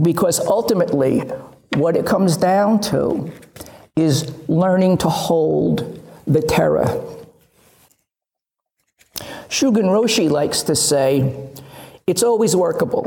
Because 0.00 0.38
ultimately, 0.40 1.20
what 1.74 1.96
it 1.96 2.06
comes 2.06 2.36
down 2.36 2.80
to 2.80 3.32
is 3.96 4.32
learning 4.48 4.98
to 4.98 5.08
hold 5.08 6.00
the 6.26 6.42
terror. 6.42 7.23
Shugen 9.54 9.84
Roshi 9.84 10.28
likes 10.28 10.62
to 10.62 10.74
say, 10.74 11.32
it's 12.08 12.24
always 12.24 12.56
workable. 12.56 13.06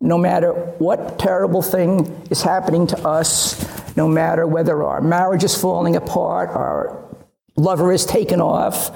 No 0.00 0.16
matter 0.16 0.52
what 0.78 1.18
terrible 1.18 1.60
thing 1.60 2.06
is 2.30 2.40
happening 2.40 2.86
to 2.86 2.98
us, 3.06 3.60
no 3.94 4.08
matter 4.08 4.46
whether 4.46 4.82
our 4.82 5.02
marriage 5.02 5.44
is 5.44 5.54
falling 5.54 5.94
apart, 5.94 6.48
our 6.48 6.98
lover 7.56 7.92
is 7.92 8.06
taken 8.06 8.40
off, 8.40 8.88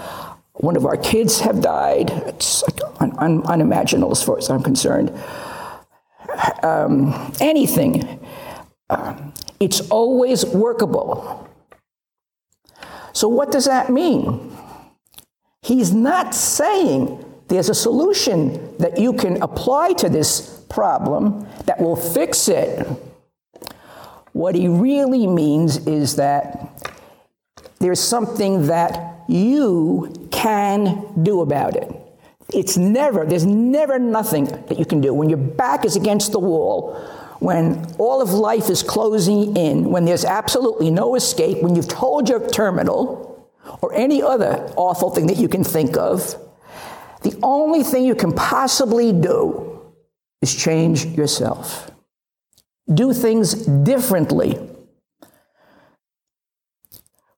one 0.54 0.74
of 0.74 0.86
our 0.86 0.96
kids 0.96 1.40
have 1.40 1.60
died, 1.60 2.08
it's 2.28 2.64
un- 2.98 3.14
un- 3.18 3.42
unimaginable 3.44 4.12
as 4.12 4.22
far 4.22 4.38
as 4.38 4.48
I'm 4.48 4.62
concerned. 4.62 5.12
Um, 6.62 7.30
anything, 7.40 8.26
uh, 8.88 9.14
it's 9.60 9.82
always 9.90 10.46
workable. 10.46 11.46
So, 13.12 13.28
what 13.28 13.52
does 13.52 13.66
that 13.66 13.90
mean? 13.90 14.56
He's 15.66 15.92
not 15.92 16.32
saying 16.32 17.24
there's 17.48 17.68
a 17.68 17.74
solution 17.74 18.76
that 18.78 18.98
you 18.98 19.12
can 19.14 19.42
apply 19.42 19.94
to 19.94 20.08
this 20.08 20.62
problem 20.68 21.44
that 21.64 21.80
will 21.80 21.96
fix 21.96 22.46
it. 22.48 22.86
What 24.30 24.54
he 24.54 24.68
really 24.68 25.26
means 25.26 25.84
is 25.84 26.14
that 26.16 26.94
there's 27.80 27.98
something 27.98 28.68
that 28.68 29.24
you 29.28 30.28
can 30.30 31.04
do 31.24 31.40
about 31.40 31.74
it. 31.74 31.92
It's 32.54 32.76
never, 32.76 33.26
there's 33.26 33.44
never 33.44 33.98
nothing 33.98 34.44
that 34.44 34.78
you 34.78 34.84
can 34.84 35.00
do. 35.00 35.12
When 35.12 35.28
your 35.28 35.38
back 35.38 35.84
is 35.84 35.96
against 35.96 36.30
the 36.30 36.38
wall, 36.38 36.94
when 37.40 37.92
all 37.98 38.22
of 38.22 38.30
life 38.30 38.70
is 38.70 38.84
closing 38.84 39.56
in, 39.56 39.90
when 39.90 40.04
there's 40.04 40.24
absolutely 40.24 40.92
no 40.92 41.16
escape, 41.16 41.60
when 41.60 41.74
you've 41.74 41.88
told 41.88 42.28
your 42.28 42.48
terminal, 42.50 43.35
or 43.80 43.92
any 43.94 44.22
other 44.22 44.72
awful 44.76 45.10
thing 45.10 45.26
that 45.26 45.36
you 45.36 45.48
can 45.48 45.64
think 45.64 45.96
of, 45.96 46.36
the 47.22 47.38
only 47.42 47.82
thing 47.82 48.04
you 48.04 48.14
can 48.14 48.32
possibly 48.32 49.12
do 49.12 49.82
is 50.42 50.54
change 50.54 51.04
yourself. 51.06 51.90
Do 52.92 53.12
things 53.12 53.54
differently. 53.54 54.58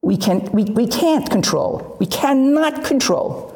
We, 0.02 0.16
can, 0.16 0.50
we, 0.52 0.64
we 0.64 0.86
can't 0.86 1.28
control, 1.30 1.96
we 2.00 2.06
cannot 2.06 2.84
control 2.84 3.54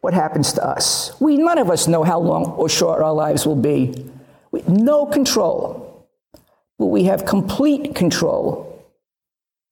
what 0.00 0.14
happens 0.14 0.52
to 0.52 0.64
us. 0.64 1.18
We, 1.20 1.36
none 1.36 1.58
of 1.58 1.70
us 1.70 1.88
know 1.88 2.04
how 2.04 2.20
long 2.20 2.46
or 2.52 2.68
short 2.68 3.02
our 3.02 3.12
lives 3.12 3.46
will 3.46 3.56
be 3.56 4.10
no 4.68 5.06
control, 5.06 6.06
but 6.78 6.86
we 6.86 7.04
have 7.04 7.24
complete 7.26 7.94
control 7.94 8.84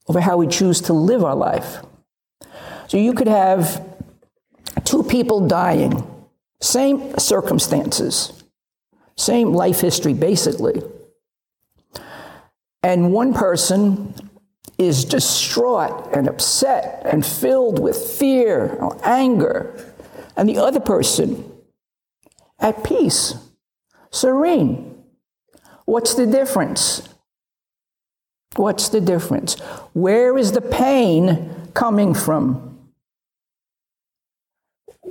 over 0.08 0.20
how 0.20 0.36
we 0.36 0.46
choose 0.46 0.80
to 0.82 0.92
live 0.92 1.24
our 1.24 1.34
life. 1.34 1.78
So 2.88 2.96
you 2.96 3.14
could 3.14 3.28
have 3.28 3.84
two 4.84 5.02
people 5.02 5.46
dying, 5.46 6.06
same 6.60 7.18
circumstances, 7.18 8.44
same 9.16 9.52
life 9.52 9.80
history, 9.80 10.14
basically. 10.14 10.82
And 12.82 13.12
one 13.12 13.32
person 13.32 14.14
is 14.76 15.04
distraught 15.04 16.14
and 16.14 16.28
upset 16.28 17.02
and 17.04 17.24
filled 17.24 17.78
with 17.78 17.96
fear 17.96 18.74
or 18.74 18.98
anger, 19.04 19.94
and 20.36 20.48
the 20.48 20.58
other 20.58 20.80
person 20.80 21.50
at 22.58 22.82
peace 22.84 23.34
serene. 24.10 25.02
What's 25.84 26.14
the 26.14 26.26
difference? 26.26 27.08
What's 28.56 28.88
the 28.88 29.00
difference? 29.00 29.58
Where 29.92 30.36
is 30.38 30.52
the 30.52 30.60
pain 30.60 31.70
coming 31.74 32.14
from? 32.14 32.73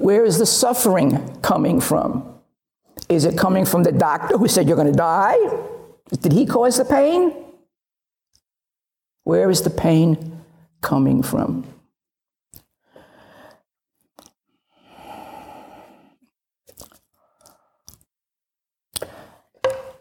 Where 0.03 0.25
is 0.25 0.37
the 0.37 0.45
suffering 0.45 1.39
coming 1.41 1.79
from? 1.79 2.37
Is 3.07 3.23
it 3.23 3.37
coming 3.37 3.63
from 3.63 3.83
the 3.83 3.91
doctor 3.93 4.37
who 4.37 4.49
said 4.49 4.67
you're 4.67 4.75
going 4.75 4.91
to 4.91 4.97
die? 4.97 5.37
Did 6.19 6.33
he 6.33 6.45
cause 6.45 6.75
the 6.75 6.83
pain? 6.83 7.33
Where 9.23 9.49
is 9.49 9.61
the 9.61 9.69
pain 9.69 10.41
coming 10.81 11.23
from? 11.23 11.65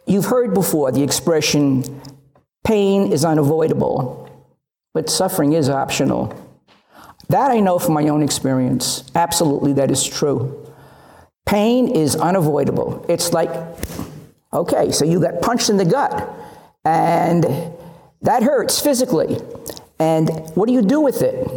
You've 0.05 0.25
heard 0.25 0.53
before 0.53 0.91
the 0.91 1.05
expression, 1.05 1.85
pain 2.65 3.13
is 3.13 3.25
unavoidable, 3.25 4.29
but 4.95 5.09
suffering 5.09 5.53
is 5.53 5.69
optional. 5.69 6.52
That 7.33 7.51
I 7.51 7.61
know 7.61 7.79
from 7.79 7.95
my 7.95 8.09
own 8.09 8.23
experience. 8.23 9.11
Absolutely, 9.15 9.73
that 9.73 9.91
is 9.91 10.05
true. 10.05 10.71
Pain 11.47 11.89
is 11.89 12.15
unavoidable. 12.15 13.07
It's 13.09 13.33
like, 13.33 13.49
okay, 14.53 14.93
so 14.93 15.07
you 15.07 15.19
got 15.19 15.41
punched 15.41 15.71
in 15.71 15.79
the 15.79 15.87
gut, 15.87 16.31
and 16.85 17.43
that 18.21 18.43
hurts 18.43 18.81
physically. 18.81 19.39
And 19.99 20.29
what 20.55 20.67
do 20.67 20.75
you 20.75 20.83
do 20.83 21.01
with 21.01 21.23
it? 21.23 21.49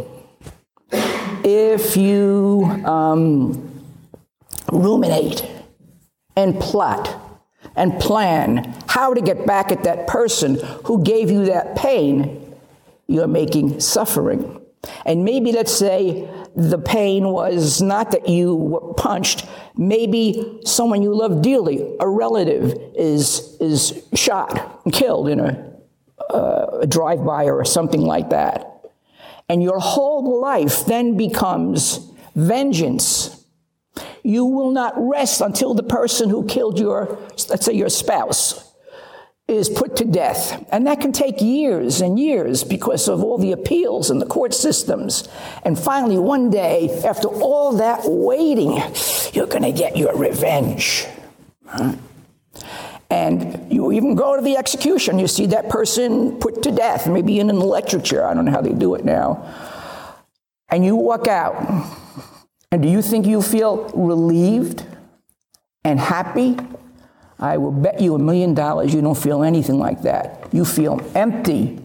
If 1.44 1.94
you 1.94 2.64
um, 2.86 3.84
ruminate 4.72 5.44
and 6.36 6.58
plot 6.58 7.20
and 7.74 8.00
plan 8.00 8.74
how 8.88 9.12
to 9.12 9.20
get 9.20 9.44
back 9.44 9.70
at 9.70 9.84
that 9.84 10.06
person 10.06 10.54
who 10.84 11.04
gave 11.04 11.30
you 11.30 11.44
that 11.44 11.76
pain, 11.76 12.56
you're 13.08 13.28
making 13.28 13.80
suffering. 13.80 14.62
And 15.04 15.24
maybe 15.24 15.52
let's 15.52 15.72
say 15.72 16.28
the 16.54 16.78
pain 16.78 17.28
was 17.28 17.82
not 17.82 18.12
that 18.12 18.28
you 18.28 18.54
were 18.54 18.94
punched, 18.94 19.46
maybe 19.76 20.60
someone 20.64 21.02
you 21.02 21.14
love 21.14 21.42
dearly, 21.42 21.96
a 22.00 22.08
relative, 22.08 22.74
is, 22.94 23.56
is 23.60 24.06
shot 24.14 24.80
and 24.84 24.92
killed 24.92 25.28
in 25.28 25.40
a, 25.40 25.72
uh, 26.30 26.78
a 26.82 26.86
drive 26.86 27.24
by 27.24 27.44
or 27.44 27.64
something 27.64 28.02
like 28.02 28.30
that. 28.30 28.84
And 29.48 29.62
your 29.62 29.78
whole 29.78 30.40
life 30.40 30.86
then 30.86 31.16
becomes 31.16 32.10
vengeance 32.34 33.36
you 34.26 34.44
will 34.44 34.72
not 34.72 34.92
rest 34.96 35.40
until 35.40 35.72
the 35.72 35.84
person 35.84 36.28
who 36.28 36.44
killed 36.46 36.80
your, 36.80 37.16
let's 37.48 37.64
say, 37.64 37.72
your 37.72 37.88
spouse 37.88 38.65
is 39.48 39.68
put 39.68 39.94
to 39.96 40.04
death. 40.04 40.66
And 40.72 40.86
that 40.88 41.00
can 41.00 41.12
take 41.12 41.40
years 41.40 42.00
and 42.00 42.18
years 42.18 42.64
because 42.64 43.08
of 43.08 43.22
all 43.22 43.38
the 43.38 43.52
appeals 43.52 44.10
and 44.10 44.20
the 44.20 44.26
court 44.26 44.52
systems. 44.52 45.28
And 45.62 45.78
finally, 45.78 46.18
one 46.18 46.50
day, 46.50 46.90
after 47.04 47.28
all 47.28 47.76
that 47.76 48.00
waiting, 48.04 48.82
you're 49.32 49.46
going 49.46 49.62
to 49.62 49.72
get 49.72 49.96
your 49.96 50.16
revenge. 50.16 51.06
And 53.08 53.72
you 53.72 53.92
even 53.92 54.16
go 54.16 54.34
to 54.34 54.42
the 54.42 54.56
execution, 54.56 55.20
you 55.20 55.28
see 55.28 55.46
that 55.46 55.68
person 55.68 56.38
put 56.38 56.62
to 56.64 56.72
death, 56.72 57.06
maybe 57.06 57.38
in 57.38 57.48
an 57.48 57.56
electric 57.56 58.02
chair. 58.02 58.26
I 58.26 58.34
don't 58.34 58.46
know 58.46 58.50
how 58.50 58.62
they 58.62 58.72
do 58.72 58.96
it 58.96 59.04
now. 59.04 59.48
And 60.68 60.84
you 60.84 60.96
walk 60.96 61.28
out. 61.28 61.54
And 62.72 62.82
do 62.82 62.88
you 62.88 63.00
think 63.00 63.26
you 63.26 63.42
feel 63.42 63.88
relieved 63.94 64.84
and 65.84 66.00
happy? 66.00 66.58
I 67.38 67.58
will 67.58 67.72
bet 67.72 68.00
you 68.00 68.14
a 68.14 68.18
million 68.18 68.54
dollars 68.54 68.94
you 68.94 69.02
don't 69.02 69.18
feel 69.18 69.42
anything 69.42 69.78
like 69.78 70.02
that. 70.02 70.48
You 70.52 70.64
feel 70.64 71.00
empty 71.14 71.78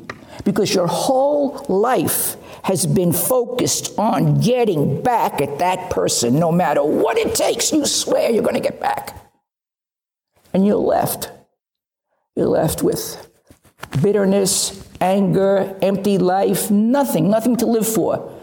because 0.46 0.74
your 0.74 0.88
whole 0.88 1.66
life 1.68 2.38
has 2.64 2.86
been 2.86 3.12
focused 3.12 3.98
on 3.98 4.40
getting 4.40 5.02
back 5.02 5.42
at 5.42 5.60
that 5.60 5.90
person 5.90 6.40
no 6.40 6.52
matter 6.52 6.84
what 6.84 7.18
it 7.18 7.36
takes. 7.36 7.72
You 7.72 7.86
swear 7.86 8.32
you're 8.32 8.44
going 8.44 8.56
to 8.56 8.62
get 8.62 8.80
back. 8.80 9.18
And 10.54 10.66
you're 10.66 10.76
left. 10.76 11.32
You're 12.36 12.48
left 12.48 12.84
with 12.84 13.30
bitterness, 14.02 14.88
anger, 15.02 15.76
empty 15.82 16.18
life, 16.18 16.72
nothing, 16.72 17.30
nothing 17.30 17.58
to 17.58 17.66
live 17.66 17.88
for 17.88 18.38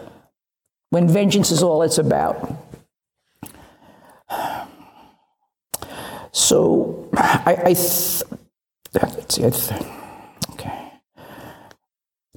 when 0.89 1.07
vengeance 1.07 1.51
is 1.51 1.63
all 1.63 1.81
it's 1.81 1.97
about. 1.97 2.58
So 6.31 7.09
I, 7.13 7.57
I 7.65 7.73
th- 7.73 8.23
let's 8.93 9.35
see, 9.35 9.45
I 9.45 9.49
th- 9.49 9.81
okay. 10.51 10.91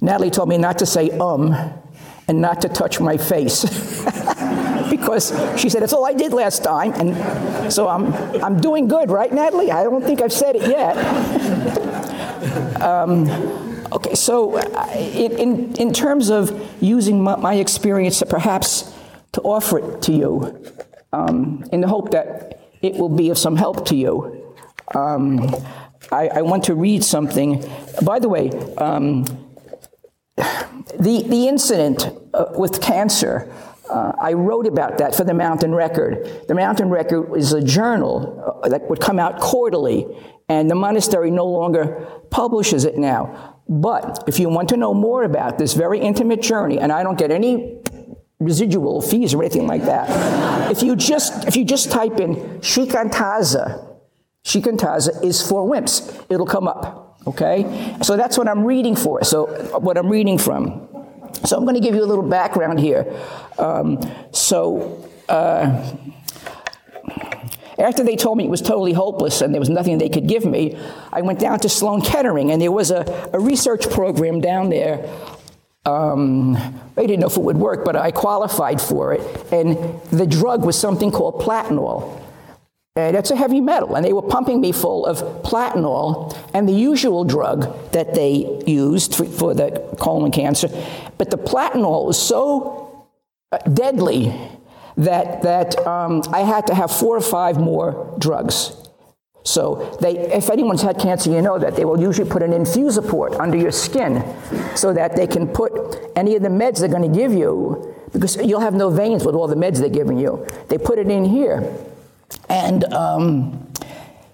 Natalie 0.01 0.31
told 0.31 0.49
me 0.49 0.57
not 0.57 0.79
to 0.79 0.85
say 0.85 1.11
um 1.11 1.53
and 2.27 2.41
not 2.41 2.61
to 2.61 2.69
touch 2.69 2.99
my 2.99 3.17
face. 3.17 3.63
because 4.89 5.29
she 5.59 5.69
said, 5.69 5.81
That's 5.81 5.93
all 5.93 6.05
I 6.05 6.13
did 6.13 6.33
last 6.33 6.63
time. 6.63 6.93
And 6.93 7.73
so 7.73 7.87
I'm, 7.87 8.13
I'm 8.43 8.61
doing 8.61 8.87
good, 8.87 9.09
right, 9.09 9.31
Natalie? 9.31 9.71
I 9.71 9.83
don't 9.83 10.03
think 10.03 10.21
I've 10.21 10.33
said 10.33 10.55
it 10.55 10.69
yet. 10.69 10.95
um, 12.81 13.27
okay, 13.91 14.15
so 14.15 14.57
uh, 14.57 14.89
in, 14.95 15.75
in 15.75 15.93
terms 15.93 16.29
of 16.29 16.51
using 16.81 17.23
my, 17.23 17.35
my, 17.35 17.55
experience 17.55 18.19
to 18.19 18.25
perhaps 18.25 18.93
to 19.31 19.41
offer 19.41 19.79
it 19.79 20.01
to 20.03 20.11
you 20.11 20.63
um, 21.11 21.63
in 21.71 21.81
the 21.81 21.87
hope 21.87 22.11
that 22.11 22.62
it 22.83 22.95
will 22.95 23.09
be 23.09 23.29
of 23.29 23.37
some 23.37 23.55
help 23.55 23.87
to 23.87 23.95
you, 23.95 24.53
um, 24.93 25.55
I, 26.11 26.27
I, 26.27 26.41
want 26.41 26.65
to 26.65 26.75
read 26.75 27.03
something. 27.03 27.63
By 28.03 28.19
the 28.19 28.27
way, 28.27 28.51
um, 28.77 29.23
the, 30.35 31.23
the 31.25 31.47
incident 31.47 32.09
uh, 32.33 32.45
with 32.55 32.81
cancer, 32.81 33.51
uh, 33.89 34.11
I 34.19 34.33
wrote 34.33 34.67
about 34.67 34.97
that 34.97 35.15
for 35.15 35.23
the 35.23 35.33
Mountain 35.33 35.73
Record. 35.73 36.43
The 36.47 36.55
Mountain 36.55 36.89
Record 36.89 37.35
is 37.37 37.53
a 37.53 37.63
journal 37.63 38.59
uh, 38.63 38.69
that 38.69 38.89
would 38.89 38.99
come 38.99 39.17
out 39.17 39.39
quarterly, 39.39 40.05
and 40.49 40.69
the 40.69 40.75
monastery 40.75 41.31
no 41.31 41.45
longer 41.45 42.05
publishes 42.29 42.83
it 42.83 42.97
now. 42.97 43.61
But 43.69 44.25
if 44.27 44.39
you 44.39 44.49
want 44.49 44.69
to 44.69 44.77
know 44.77 44.93
more 44.93 45.23
about 45.23 45.57
this 45.57 45.73
very 45.73 45.99
intimate 45.99 46.41
journey, 46.41 46.79
and 46.79 46.91
I 46.91 47.01
don't 47.01 47.17
get 47.17 47.31
any 47.31 47.77
residual 48.43 49.01
fees 49.01 49.33
or 49.33 49.41
anything 49.41 49.67
like 49.67 49.83
that, 49.83 50.71
if 50.71 50.83
you 50.83 50.95
just 50.95 51.47
if 51.47 51.55
you 51.55 51.65
just 51.65 51.91
type 51.91 52.19
in 52.19 52.35
shikantaza, 52.61 53.97
shikantaza 54.43 55.23
is 55.23 55.45
for 55.47 55.69
wimps, 55.69 56.25
it'll 56.29 56.45
come 56.45 56.67
up. 56.67 57.03
Okay? 57.25 57.97
So 58.01 58.17
that's 58.17 58.37
what 58.37 58.47
I'm 58.47 58.65
reading 58.65 58.95
for. 58.95 59.23
So, 59.23 59.45
what 59.79 59.97
I'm 59.97 60.09
reading 60.09 60.37
from. 60.37 60.87
So, 61.45 61.57
I'm 61.57 61.63
going 61.63 61.75
to 61.75 61.81
give 61.81 61.95
you 61.95 62.03
a 62.03 62.05
little 62.05 62.27
background 62.27 62.79
here. 62.79 63.05
Um, 63.57 63.99
so, 64.31 65.09
uh, 65.29 65.95
after 67.79 68.03
they 68.03 68.15
told 68.15 68.37
me 68.37 68.45
it 68.45 68.49
was 68.49 68.61
totally 68.61 68.93
hopeless 68.93 69.41
and 69.41 69.53
there 69.53 69.59
was 69.59 69.69
nothing 69.69 69.97
they 69.97 70.09
could 70.09 70.27
give 70.27 70.45
me, 70.45 70.77
I 71.11 71.21
went 71.21 71.39
down 71.39 71.59
to 71.59 71.69
Sloan 71.69 72.01
Kettering, 72.01 72.51
and 72.51 72.61
there 72.61 72.71
was 72.71 72.91
a, 72.91 73.29
a 73.33 73.39
research 73.39 73.89
program 73.89 74.41
down 74.41 74.69
there. 74.69 75.09
Um, 75.85 76.53
they 76.95 77.05
didn't 77.05 77.19
know 77.19 77.27
if 77.27 77.37
it 77.37 77.43
would 77.43 77.57
work, 77.57 77.83
but 77.83 77.95
I 77.95 78.11
qualified 78.11 78.79
for 78.79 79.13
it. 79.13 79.21
And 79.51 80.01
the 80.11 80.25
drug 80.25 80.63
was 80.65 80.79
something 80.79 81.11
called 81.11 81.41
Platinol. 81.41 82.21
And 82.95 83.17
it's 83.17 83.31
a 83.31 83.35
heavy 83.35 83.59
metal. 83.59 83.95
And 83.95 84.05
they 84.05 84.13
were 84.13 84.21
pumping 84.21 84.61
me 84.61 84.71
full 84.71 85.05
of 85.07 85.17
platinol 85.41 86.37
and 86.53 86.69
the 86.69 86.73
usual 86.73 87.23
drug 87.23 87.91
that 87.91 88.13
they 88.13 88.61
used 88.67 89.15
for, 89.15 89.25
for 89.25 89.53
the 89.55 89.71
colon 89.99 90.31
cancer. 90.31 90.69
But 91.17 91.31
the 91.31 91.37
platinol 91.37 92.05
was 92.05 92.21
so 92.21 93.07
uh, 93.51 93.57
deadly 93.57 94.31
that, 94.95 95.41
that 95.41 95.75
um, 95.87 96.21
I 96.31 96.41
had 96.41 96.67
to 96.67 96.75
have 96.75 96.91
four 96.91 97.17
or 97.17 97.21
five 97.21 97.57
more 97.57 98.15
drugs. 98.19 98.82
So 99.43 99.97
they, 99.99 100.17
if 100.17 100.49
anyone's 100.49 100.81
had 100.81 100.97
cancer, 100.97 101.29
you 101.29 101.41
know 101.41 101.59
that 101.59 101.75
they 101.75 101.83
will 101.83 101.99
usually 101.99 102.29
put 102.29 102.41
an 102.41 102.53
infusoport 102.53 103.33
under 103.35 103.57
your 103.57 103.71
skin 103.71 104.23
so 104.75 104.93
that 104.93 105.15
they 105.17 105.27
can 105.27 105.47
put 105.47 105.71
any 106.15 106.35
of 106.35 106.41
the 106.41 106.49
meds 106.49 106.79
they're 106.79 106.87
going 106.87 107.11
to 107.11 107.17
give 107.17 107.33
you, 107.33 107.93
because 108.13 108.37
you'll 108.37 108.61
have 108.61 108.73
no 108.73 108.89
veins 108.89 109.25
with 109.25 109.35
all 109.35 109.47
the 109.47 109.55
meds 109.55 109.79
they're 109.79 109.89
giving 109.89 110.17
you. 110.17 110.47
They 110.69 110.77
put 110.77 110.97
it 110.97 111.09
in 111.09 111.25
here. 111.25 111.75
And 112.47 112.85
um, 112.93 113.67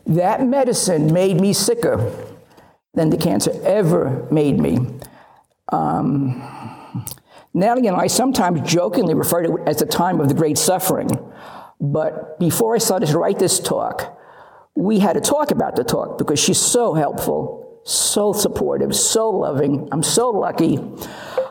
that 0.06 0.46
medicine 0.46 1.12
made 1.12 1.42
me 1.42 1.54
sicker 1.54 2.12
than 2.94 3.10
the 3.10 3.18
cancer 3.18 3.52
ever 3.64 4.28
made 4.30 4.60
me. 4.60 4.78
Um, 5.72 7.06
Natalie 7.54 7.88
and 7.88 7.98
I 7.98 8.08
sometimes 8.08 8.62
jokingly 8.72 9.16
refer 9.16 9.42
to 9.42 9.58
it 9.58 9.68
as 9.68 9.78
the 9.78 9.86
time 9.86 10.20
of 10.20 10.28
the 10.28 10.36
great 10.36 10.58
suffering. 10.58 11.10
But 11.82 12.40
before 12.40 12.76
I 12.76 12.78
started 12.78 13.08
to 13.10 13.18
write 13.18 13.40
this 13.40 13.60
talk, 13.60 14.18
we 14.76 15.00
had 15.00 15.14
to 15.14 15.22
talk 15.22 15.52
about 15.52 15.76
the 15.76 15.84
talk 15.84 16.18
because 16.18 16.40
she's 16.40 16.60
so 16.60 16.94
helpful, 16.94 17.82
so 17.84 18.34
supportive, 18.34 18.96
so 18.96 19.30
loving. 19.30 19.90
I'm 19.92 20.04
so 20.04 20.30
lucky. 20.30 20.78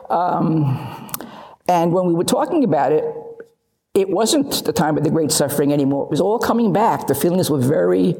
Um, 0.09 1.12
and 1.68 1.92
when 1.92 2.07
we 2.07 2.14
were 2.14 2.24
talking 2.24 2.64
about 2.64 2.92
it, 2.92 3.04
it 3.94 4.09
wasn't 4.09 4.64
the 4.64 4.72
time 4.72 4.96
of 4.96 5.04
the 5.04 5.11
great 5.11 5.33
suffering 5.33 5.72
anymore. 5.72 6.04
It 6.04 6.11
was 6.11 6.20
all 6.20 6.38
coming 6.38 6.72
back. 6.72 7.07
The 7.07 7.14
feelings 7.14 7.50
were 7.50 7.59
very 7.59 8.16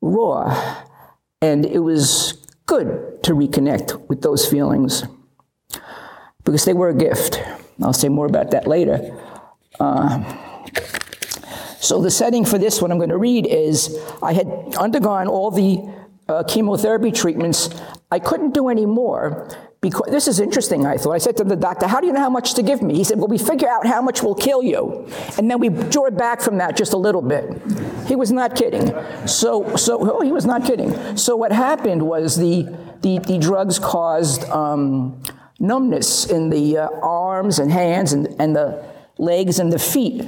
raw. 0.00 0.84
And 1.40 1.64
it 1.64 1.78
was 1.78 2.32
good 2.66 3.22
to 3.22 3.32
reconnect 3.32 4.08
with 4.08 4.22
those 4.22 4.44
feelings 4.44 5.04
because 6.44 6.64
they 6.64 6.72
were 6.72 6.88
a 6.88 6.94
gift. 6.94 7.40
I'll 7.82 7.92
say 7.92 8.08
more 8.08 8.26
about 8.26 8.50
that 8.52 8.66
later. 8.66 9.16
Uh, 9.78 10.18
so, 11.86 12.02
the 12.02 12.10
setting 12.10 12.44
for 12.44 12.58
this 12.58 12.82
one 12.82 12.90
I'm 12.90 12.98
going 12.98 13.10
to 13.10 13.16
read 13.16 13.46
is 13.46 13.96
I 14.20 14.32
had 14.32 14.74
undergone 14.76 15.28
all 15.28 15.52
the 15.52 15.88
uh, 16.28 16.42
chemotherapy 16.42 17.12
treatments. 17.12 17.70
I 18.10 18.18
couldn't 18.18 18.54
do 18.54 18.68
any 18.68 18.86
more 18.86 19.48
because 19.80 20.10
this 20.10 20.26
is 20.26 20.40
interesting, 20.40 20.84
I 20.84 20.96
thought. 20.96 21.12
I 21.12 21.18
said 21.18 21.36
to 21.36 21.44
the 21.44 21.54
doctor, 21.54 21.86
How 21.86 22.00
do 22.00 22.08
you 22.08 22.12
know 22.12 22.18
how 22.18 22.28
much 22.28 22.54
to 22.54 22.64
give 22.64 22.82
me? 22.82 22.96
He 22.96 23.04
said, 23.04 23.18
Well, 23.18 23.28
we 23.28 23.38
figure 23.38 23.68
out 23.68 23.86
how 23.86 24.02
much 24.02 24.20
will 24.20 24.34
kill 24.34 24.64
you. 24.64 25.06
And 25.38 25.48
then 25.48 25.60
we 25.60 25.68
draw 25.68 26.06
it 26.06 26.18
back 26.18 26.40
from 26.40 26.58
that 26.58 26.76
just 26.76 26.92
a 26.92 26.96
little 26.96 27.22
bit. 27.22 27.44
He 28.08 28.16
was 28.16 28.32
not 28.32 28.56
kidding. 28.56 28.92
So, 29.28 29.76
so 29.76 30.10
oh, 30.10 30.22
he 30.22 30.32
was 30.32 30.44
not 30.44 30.64
kidding. 30.64 31.16
So, 31.16 31.36
what 31.36 31.52
happened 31.52 32.02
was 32.02 32.36
the, 32.36 32.64
the, 33.02 33.20
the 33.20 33.38
drugs 33.38 33.78
caused 33.78 34.42
um, 34.46 35.22
numbness 35.60 36.26
in 36.26 36.50
the 36.50 36.78
uh, 36.78 36.88
arms 37.00 37.60
and 37.60 37.70
hands 37.70 38.12
and, 38.12 38.34
and 38.40 38.56
the 38.56 38.84
legs 39.18 39.60
and 39.60 39.72
the 39.72 39.78
feet. 39.78 40.24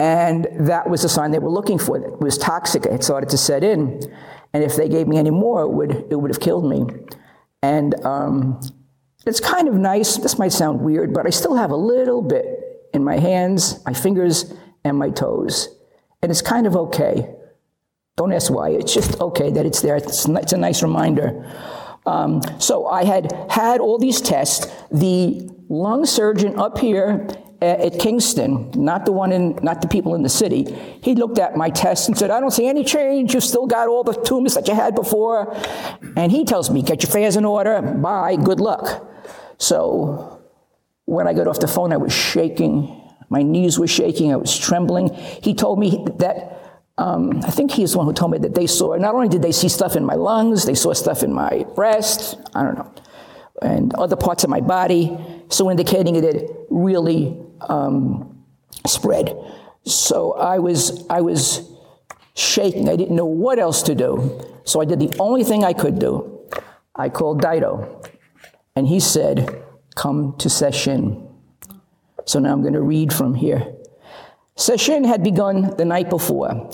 And 0.00 0.48
that 0.66 0.88
was 0.88 1.02
the 1.02 1.10
sign 1.10 1.30
they 1.30 1.38
were 1.38 1.50
looking 1.50 1.78
for. 1.78 1.98
It 1.98 2.20
was 2.20 2.38
toxic. 2.38 2.86
It 2.86 3.04
started 3.04 3.28
to 3.28 3.36
set 3.36 3.62
in. 3.62 4.00
And 4.54 4.64
if 4.64 4.74
they 4.74 4.88
gave 4.88 5.06
me 5.06 5.18
any 5.18 5.28
more, 5.28 5.60
it 5.60 5.68
would, 5.68 6.06
it 6.10 6.18
would 6.18 6.30
have 6.30 6.40
killed 6.40 6.64
me. 6.64 6.86
And 7.62 7.94
um, 8.02 8.60
it's 9.26 9.40
kind 9.40 9.68
of 9.68 9.74
nice. 9.74 10.16
This 10.16 10.38
might 10.38 10.52
sound 10.52 10.80
weird, 10.80 11.12
but 11.12 11.26
I 11.26 11.30
still 11.30 11.54
have 11.54 11.70
a 11.70 11.76
little 11.76 12.22
bit 12.22 12.46
in 12.94 13.04
my 13.04 13.18
hands, 13.18 13.84
my 13.84 13.92
fingers, 13.92 14.54
and 14.84 14.96
my 14.96 15.10
toes. 15.10 15.68
And 16.22 16.30
it's 16.30 16.40
kind 16.40 16.66
of 16.66 16.74
okay. 16.76 17.34
Don't 18.16 18.32
ask 18.32 18.50
why. 18.50 18.70
It's 18.70 18.94
just 18.94 19.20
okay 19.20 19.50
that 19.50 19.66
it's 19.66 19.82
there. 19.82 19.96
It's, 19.96 20.26
it's 20.26 20.54
a 20.54 20.56
nice 20.56 20.82
reminder. 20.82 21.46
Um, 22.06 22.40
so 22.58 22.86
I 22.86 23.04
had 23.04 23.32
had 23.50 23.82
all 23.82 23.98
these 23.98 24.22
tests. 24.22 24.66
The 24.90 25.50
lung 25.68 26.06
surgeon 26.06 26.58
up 26.58 26.78
here 26.78 27.28
at 27.62 27.98
Kingston, 27.98 28.70
not 28.74 29.04
the 29.04 29.12
one 29.12 29.32
in, 29.32 29.58
not 29.62 29.82
the 29.82 29.88
people 29.88 30.14
in 30.14 30.22
the 30.22 30.28
city. 30.28 30.64
He 31.02 31.14
looked 31.14 31.38
at 31.38 31.56
my 31.56 31.68
test 31.68 32.08
and 32.08 32.16
said, 32.16 32.30
I 32.30 32.40
don't 32.40 32.50
see 32.50 32.66
any 32.66 32.84
change. 32.84 33.34
You've 33.34 33.44
still 33.44 33.66
got 33.66 33.88
all 33.88 34.02
the 34.02 34.14
tumors 34.14 34.54
that 34.54 34.66
you 34.66 34.74
had 34.74 34.94
before. 34.94 35.54
And 36.16 36.32
he 36.32 36.44
tells 36.44 36.70
me, 36.70 36.82
get 36.82 37.02
your 37.02 37.10
affairs 37.10 37.36
in 37.36 37.44
order. 37.44 37.82
Bye. 37.82 38.36
Good 38.36 38.60
luck. 38.60 39.06
So 39.58 40.40
when 41.04 41.28
I 41.28 41.34
got 41.34 41.46
off 41.48 41.60
the 41.60 41.68
phone, 41.68 41.92
I 41.92 41.98
was 41.98 42.12
shaking. 42.12 42.96
My 43.28 43.42
knees 43.42 43.78
were 43.78 43.86
shaking. 43.86 44.32
I 44.32 44.36
was 44.36 44.56
trembling. 44.56 45.12
He 45.14 45.54
told 45.54 45.78
me 45.78 46.06
that, 46.16 46.56
um, 46.96 47.42
I 47.44 47.50
think 47.50 47.72
he's 47.72 47.92
the 47.92 47.98
one 47.98 48.06
who 48.06 48.12
told 48.14 48.30
me 48.32 48.38
that 48.38 48.54
they 48.54 48.66
saw, 48.66 48.96
not 48.96 49.14
only 49.14 49.28
did 49.28 49.42
they 49.42 49.52
see 49.52 49.68
stuff 49.68 49.96
in 49.96 50.04
my 50.04 50.14
lungs, 50.14 50.64
they 50.64 50.74
saw 50.74 50.92
stuff 50.94 51.22
in 51.22 51.32
my 51.32 51.64
breast. 51.74 52.38
I 52.54 52.62
don't 52.62 52.78
know 52.78 52.92
and 53.62 53.94
other 53.94 54.16
parts 54.16 54.44
of 54.44 54.50
my 54.50 54.60
body, 54.60 55.16
so 55.48 55.70
indicating 55.70 56.16
it 56.16 56.50
really 56.70 57.38
um, 57.68 58.44
spread. 58.86 59.36
So 59.84 60.32
I 60.34 60.58
was, 60.58 61.06
I 61.08 61.20
was 61.20 61.70
shaking. 62.34 62.88
I 62.88 62.96
didn't 62.96 63.16
know 63.16 63.26
what 63.26 63.58
else 63.58 63.82
to 63.84 63.94
do. 63.94 64.40
So 64.64 64.80
I 64.80 64.84
did 64.84 64.98
the 64.98 65.12
only 65.18 65.44
thing 65.44 65.64
I 65.64 65.72
could 65.72 65.98
do. 65.98 66.40
I 66.94 67.08
called 67.08 67.42
Daido, 67.42 68.08
and 68.76 68.86
he 68.86 69.00
said, 69.00 69.62
Come 69.96 70.36
to 70.38 70.48
sesshin. 70.48 71.28
So 72.26 72.38
now 72.38 72.52
I'm 72.52 72.62
going 72.62 72.74
to 72.74 72.82
read 72.82 73.12
from 73.12 73.34
here. 73.34 73.74
Sesshin 74.56 75.06
had 75.06 75.22
begun 75.22 75.74
the 75.76 75.84
night 75.84 76.10
before. 76.10 76.70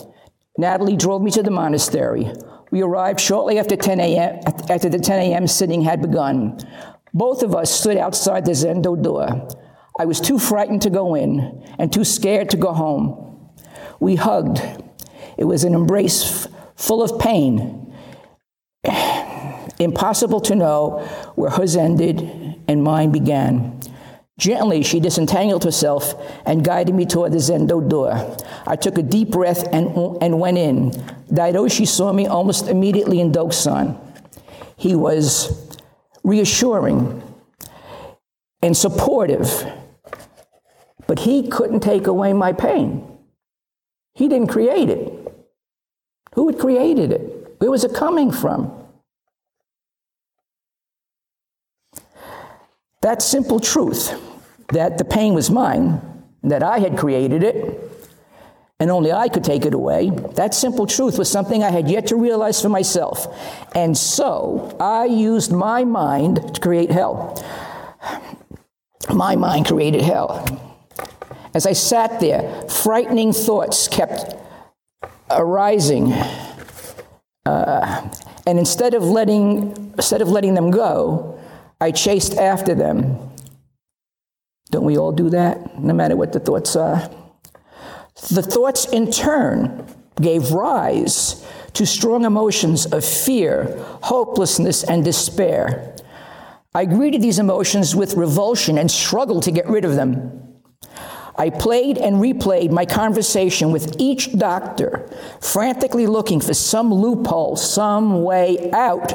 Natalie 0.57 0.97
drove 0.97 1.21
me 1.21 1.31
to 1.31 1.43
the 1.43 1.51
monastery. 1.51 2.31
We 2.71 2.81
arrived 2.81 3.19
shortly 3.19 3.59
after 3.59 3.75
10 3.75 3.99
a.m. 3.99 4.39
after 4.69 4.89
the 4.89 4.99
10 4.99 5.19
a.m. 5.19 5.47
sitting 5.47 5.81
had 5.81 6.01
begun. 6.01 6.59
Both 7.13 7.43
of 7.43 7.55
us 7.55 7.71
stood 7.71 7.97
outside 7.97 8.45
the 8.45 8.51
Zendo 8.51 9.01
door. 9.01 9.47
I 9.99 10.05
was 10.05 10.19
too 10.19 10.37
frightened 10.37 10.83
to 10.83 10.89
go 10.89 11.15
in 11.15 11.63
and 11.79 11.91
too 11.91 12.03
scared 12.03 12.49
to 12.51 12.57
go 12.57 12.73
home. 12.73 13.49
We 13.99 14.15
hugged. 14.15 14.61
It 15.37 15.45
was 15.45 15.63
an 15.63 15.73
embrace 15.73 16.47
full 16.75 17.01
of 17.01 17.19
pain. 17.19 17.95
Impossible 19.79 20.41
to 20.41 20.55
know 20.55 20.99
where 21.35 21.49
hers 21.49 21.75
ended 21.75 22.21
and 22.67 22.83
mine 22.83 23.11
began. 23.11 23.79
Gently, 24.37 24.83
she 24.83 24.99
disentangled 24.99 25.63
herself 25.63 26.13
and 26.45 26.63
guided 26.63 26.93
me 26.93 27.07
toward 27.07 27.31
the 27.31 27.37
Zendo 27.37 27.87
door. 27.87 28.37
I 28.67 28.75
took 28.75 28.99
a 28.99 29.03
deep 29.03 29.31
breath 29.31 29.67
and, 29.73 30.21
and 30.21 30.39
went 30.39 30.59
in. 30.59 30.91
Daido 31.31 31.65
Roshi 31.65 31.87
saw 31.87 32.13
me 32.13 32.27
almost 32.27 32.67
immediately 32.67 33.19
in 33.19 33.31
Dokusan. 33.31 33.99
He 34.75 34.93
was 34.93 35.75
reassuring 36.23 37.23
and 38.61 38.77
supportive, 38.77 39.49
but 41.07 41.19
he 41.19 41.47
couldn't 41.47 41.79
take 41.79 42.05
away 42.05 42.33
my 42.33 42.53
pain. 42.53 43.05
He 44.13 44.27
didn't 44.27 44.47
create 44.47 44.89
it. 44.89 45.13
Who 46.35 46.47
had 46.47 46.59
created 46.59 47.11
it? 47.11 47.55
Where 47.59 47.71
was 47.71 47.83
it 47.83 47.93
coming 47.93 48.31
from? 48.31 48.71
That 53.01 53.21
simple 53.21 53.59
truth 53.59 54.13
that 54.73 54.97
the 54.97 55.05
pain 55.05 55.33
was 55.33 55.49
mine, 55.49 56.01
that 56.43 56.61
I 56.61 56.79
had 56.79 56.97
created 56.97 57.41
it, 57.43 57.81
and 58.79 58.91
only 58.91 59.11
I 59.11 59.29
could 59.29 59.43
take 59.43 59.65
it 59.65 59.73
away. 59.73 60.11
That 60.35 60.53
simple 60.53 60.85
truth 60.85 61.17
was 61.17 61.31
something 61.31 61.63
I 61.63 61.71
had 61.71 61.89
yet 61.89 62.07
to 62.07 62.15
realize 62.15 62.61
for 62.61 62.69
myself. 62.69 63.27
And 63.73 63.97
so 63.97 64.75
I 64.79 65.05
used 65.05 65.51
my 65.51 65.83
mind 65.83 66.53
to 66.53 66.61
create 66.61 66.91
hell. 66.91 67.43
My 69.11 69.35
mind 69.35 69.67
created 69.67 70.01
hell. 70.01 70.45
As 71.57 71.65
I 71.65 71.73
sat 71.73 72.19
there, 72.19 72.61
frightening 72.69 73.33
thoughts 73.33 73.87
kept 73.87 74.35
arising. 75.31 76.13
Uh, 77.47 78.13
and 78.45 78.59
instead 78.59 78.93
of 78.93 79.01
letting 79.01 79.91
instead 79.97 80.21
of 80.21 80.29
letting 80.29 80.53
them 80.53 80.69
go, 80.69 81.39
I 81.81 81.89
chased 81.89 82.35
after 82.37 82.75
them. 82.75 83.17
Don't 84.69 84.85
we 84.85 84.99
all 84.99 85.11
do 85.11 85.31
that, 85.31 85.79
no 85.79 85.95
matter 85.95 86.15
what 86.15 86.31
the 86.31 86.39
thoughts 86.39 86.75
are? 86.75 87.09
The 88.29 88.43
thoughts, 88.43 88.85
in 88.85 89.09
turn, 89.09 89.83
gave 90.21 90.51
rise 90.51 91.43
to 91.73 91.87
strong 91.87 92.23
emotions 92.23 92.85
of 92.85 93.03
fear, 93.03 93.83
hopelessness, 94.03 94.83
and 94.83 95.03
despair. 95.03 95.95
I 96.75 96.85
greeted 96.85 97.23
these 97.23 97.39
emotions 97.39 97.95
with 97.95 98.13
revulsion 98.13 98.77
and 98.77 98.91
struggled 98.91 99.41
to 99.43 99.51
get 99.51 99.67
rid 99.67 99.85
of 99.85 99.95
them. 99.95 100.43
I 101.37 101.51
played 101.51 101.97
and 101.99 102.15
replayed 102.15 102.71
my 102.71 102.85
conversation 102.85 103.71
with 103.71 103.95
each 103.99 104.37
doctor, 104.37 105.07
frantically 105.39 106.07
looking 106.07 106.41
for 106.41 106.55
some 106.55 106.91
loophole, 106.91 107.55
some 107.55 108.23
way 108.23 108.71
out. 108.71 109.13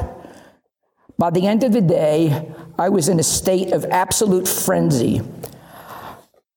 By 1.17 1.31
the 1.31 1.45
end 1.45 1.63
of 1.63 1.73
the 1.73 1.81
day, 1.81 2.49
I 2.79 2.89
was 2.89 3.09
in 3.09 3.19
a 3.19 3.23
state 3.23 3.73
of 3.73 3.85
absolute 3.85 4.47
frenzy. 4.47 5.21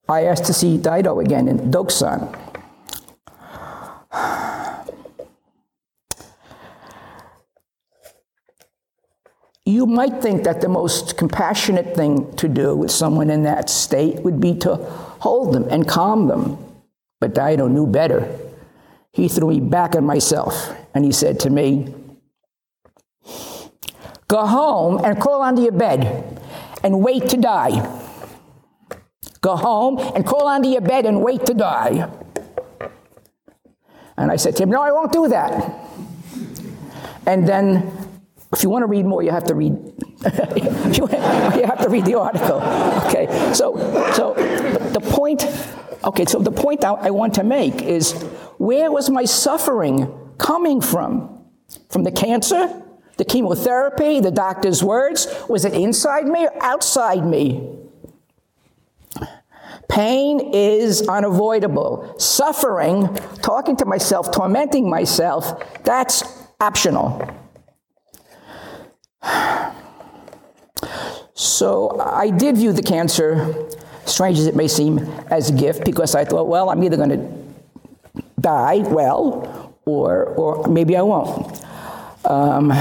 I 0.08 0.24
asked 0.24 0.44
to 0.44 0.54
see 0.54 0.78
Daido 0.78 1.22
again 1.24 1.48
in 1.48 1.58
Dokusan. 1.72 2.32
You 9.68 9.84
might 9.84 10.22
think 10.22 10.44
that 10.44 10.60
the 10.60 10.68
most 10.68 11.16
compassionate 11.16 11.96
thing 11.96 12.32
to 12.36 12.46
do 12.46 12.76
with 12.76 12.92
someone 12.92 13.30
in 13.30 13.42
that 13.42 13.68
state 13.68 14.22
would 14.22 14.40
be 14.40 14.54
to 14.58 14.76
hold 15.26 15.52
them 15.52 15.66
and 15.70 15.88
calm 15.88 16.28
them. 16.28 16.56
But 17.20 17.34
Daido 17.34 17.68
knew 17.68 17.88
better. 17.88 18.22
He 19.12 19.26
threw 19.26 19.48
me 19.48 19.58
back 19.58 19.96
on 19.96 20.04
myself 20.04 20.72
and 20.94 21.04
he 21.04 21.10
said 21.10 21.40
to 21.40 21.50
me, 21.50 21.92
Go 24.28 24.46
home 24.46 25.04
and 25.04 25.20
crawl 25.20 25.42
under 25.42 25.62
your 25.62 25.72
bed 25.72 26.00
and 26.84 27.02
wait 27.02 27.28
to 27.30 27.36
die. 27.36 27.74
Go 29.40 29.56
home 29.56 29.98
and 30.14 30.24
crawl 30.24 30.46
under 30.46 30.68
your 30.68 30.80
bed 30.80 31.06
and 31.06 31.22
wait 31.22 31.44
to 31.46 31.54
die. 31.54 32.08
And 34.16 34.30
I 34.30 34.36
said 34.36 34.54
to 34.56 34.62
him, 34.62 34.70
No, 34.70 34.80
I 34.80 34.92
won't 34.92 35.12
do 35.12 35.26
that. 35.28 35.50
And 37.26 37.48
then, 37.48 37.90
if 38.52 38.62
you 38.62 38.70
want 38.70 38.84
to 38.84 38.86
read 38.86 39.04
more, 39.06 39.24
you 39.24 39.32
have 39.32 39.44
to 39.44 39.54
read. 39.54 39.74
you 41.56 41.64
have 41.66 41.78
to 41.82 41.88
read 41.88 42.04
the 42.04 42.18
article. 42.18 42.60
Okay. 43.06 43.26
So, 43.52 43.76
so 44.14 44.34
the 44.92 45.00
point. 45.00 45.46
Okay. 46.04 46.24
So 46.24 46.38
the 46.38 46.52
point 46.52 46.84
I 46.84 47.10
want 47.10 47.34
to 47.34 47.44
make 47.44 47.82
is, 47.82 48.12
where 48.58 48.90
was 48.90 49.10
my 49.10 49.24
suffering 49.24 50.12
coming 50.38 50.80
from? 50.80 51.32
From 51.90 52.04
the 52.04 52.12
cancer, 52.12 52.82
the 53.16 53.24
chemotherapy, 53.24 54.20
the 54.20 54.30
doctor's 54.30 54.82
words? 54.82 55.26
Was 55.48 55.64
it 55.64 55.74
inside 55.74 56.26
me 56.26 56.46
or 56.46 56.62
outside 56.62 57.26
me? 57.26 57.76
Pain 59.88 60.52
is 60.52 61.08
unavoidable. 61.08 62.18
Suffering, 62.18 63.14
talking 63.42 63.76
to 63.76 63.84
myself, 63.84 64.30
tormenting 64.32 64.90
myself, 64.90 65.62
that's 65.84 66.22
optional. 66.60 67.22
So 71.36 72.00
I 72.00 72.30
did 72.30 72.56
view 72.56 72.72
the 72.72 72.82
cancer, 72.82 73.54
strange 74.06 74.38
as 74.38 74.46
it 74.46 74.56
may 74.56 74.68
seem, 74.68 74.98
as 75.30 75.50
a 75.50 75.52
gift 75.52 75.84
because 75.84 76.14
I 76.14 76.24
thought, 76.24 76.48
well, 76.48 76.70
I'm 76.70 76.82
either 76.82 76.96
going 76.96 77.10
to 77.10 78.22
die 78.40 78.78
well 78.78 79.74
or, 79.84 80.24
or 80.24 80.66
maybe 80.66 80.96
I 80.96 81.02
won't. 81.02 81.62
Um, 82.24 82.72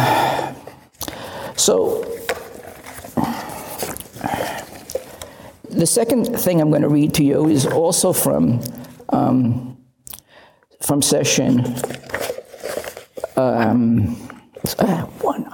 so 1.58 2.02
the 5.70 5.86
second 5.86 6.26
thing 6.40 6.62
I'm 6.62 6.70
going 6.70 6.82
to 6.82 6.90
read 6.90 7.14
to 7.16 7.26
you 7.26 7.50
is 7.50 7.66
also 7.66 8.14
from 8.14 8.62
um, 9.10 9.78
from 10.82 11.02
session 11.02 11.66
um, 13.36 14.16
one, 14.78 15.44
one. 15.44 15.45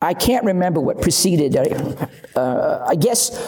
I 0.00 0.14
can't 0.14 0.44
remember 0.44 0.80
what 0.80 1.00
preceded. 1.02 1.56
Uh, 2.34 2.84
I 2.86 2.94
guess 2.94 3.38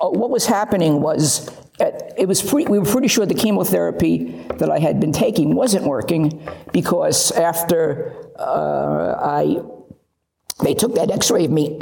uh, 0.00 0.08
what 0.08 0.30
was 0.30 0.46
happening 0.46 1.00
was 1.00 1.50
it 1.80 2.28
was 2.28 2.40
pretty, 2.42 2.70
we 2.70 2.78
were 2.78 2.84
pretty 2.84 3.08
sure 3.08 3.26
the 3.26 3.34
chemotherapy 3.34 4.46
that 4.58 4.70
I 4.70 4.78
had 4.78 5.00
been 5.00 5.12
taking 5.12 5.54
wasn't 5.54 5.84
working 5.84 6.46
because 6.72 7.32
after 7.32 8.14
uh, 8.38 9.16
I 9.20 9.60
they 10.62 10.74
took 10.74 10.94
that 10.94 11.10
X-ray 11.10 11.46
of 11.46 11.50
me 11.50 11.80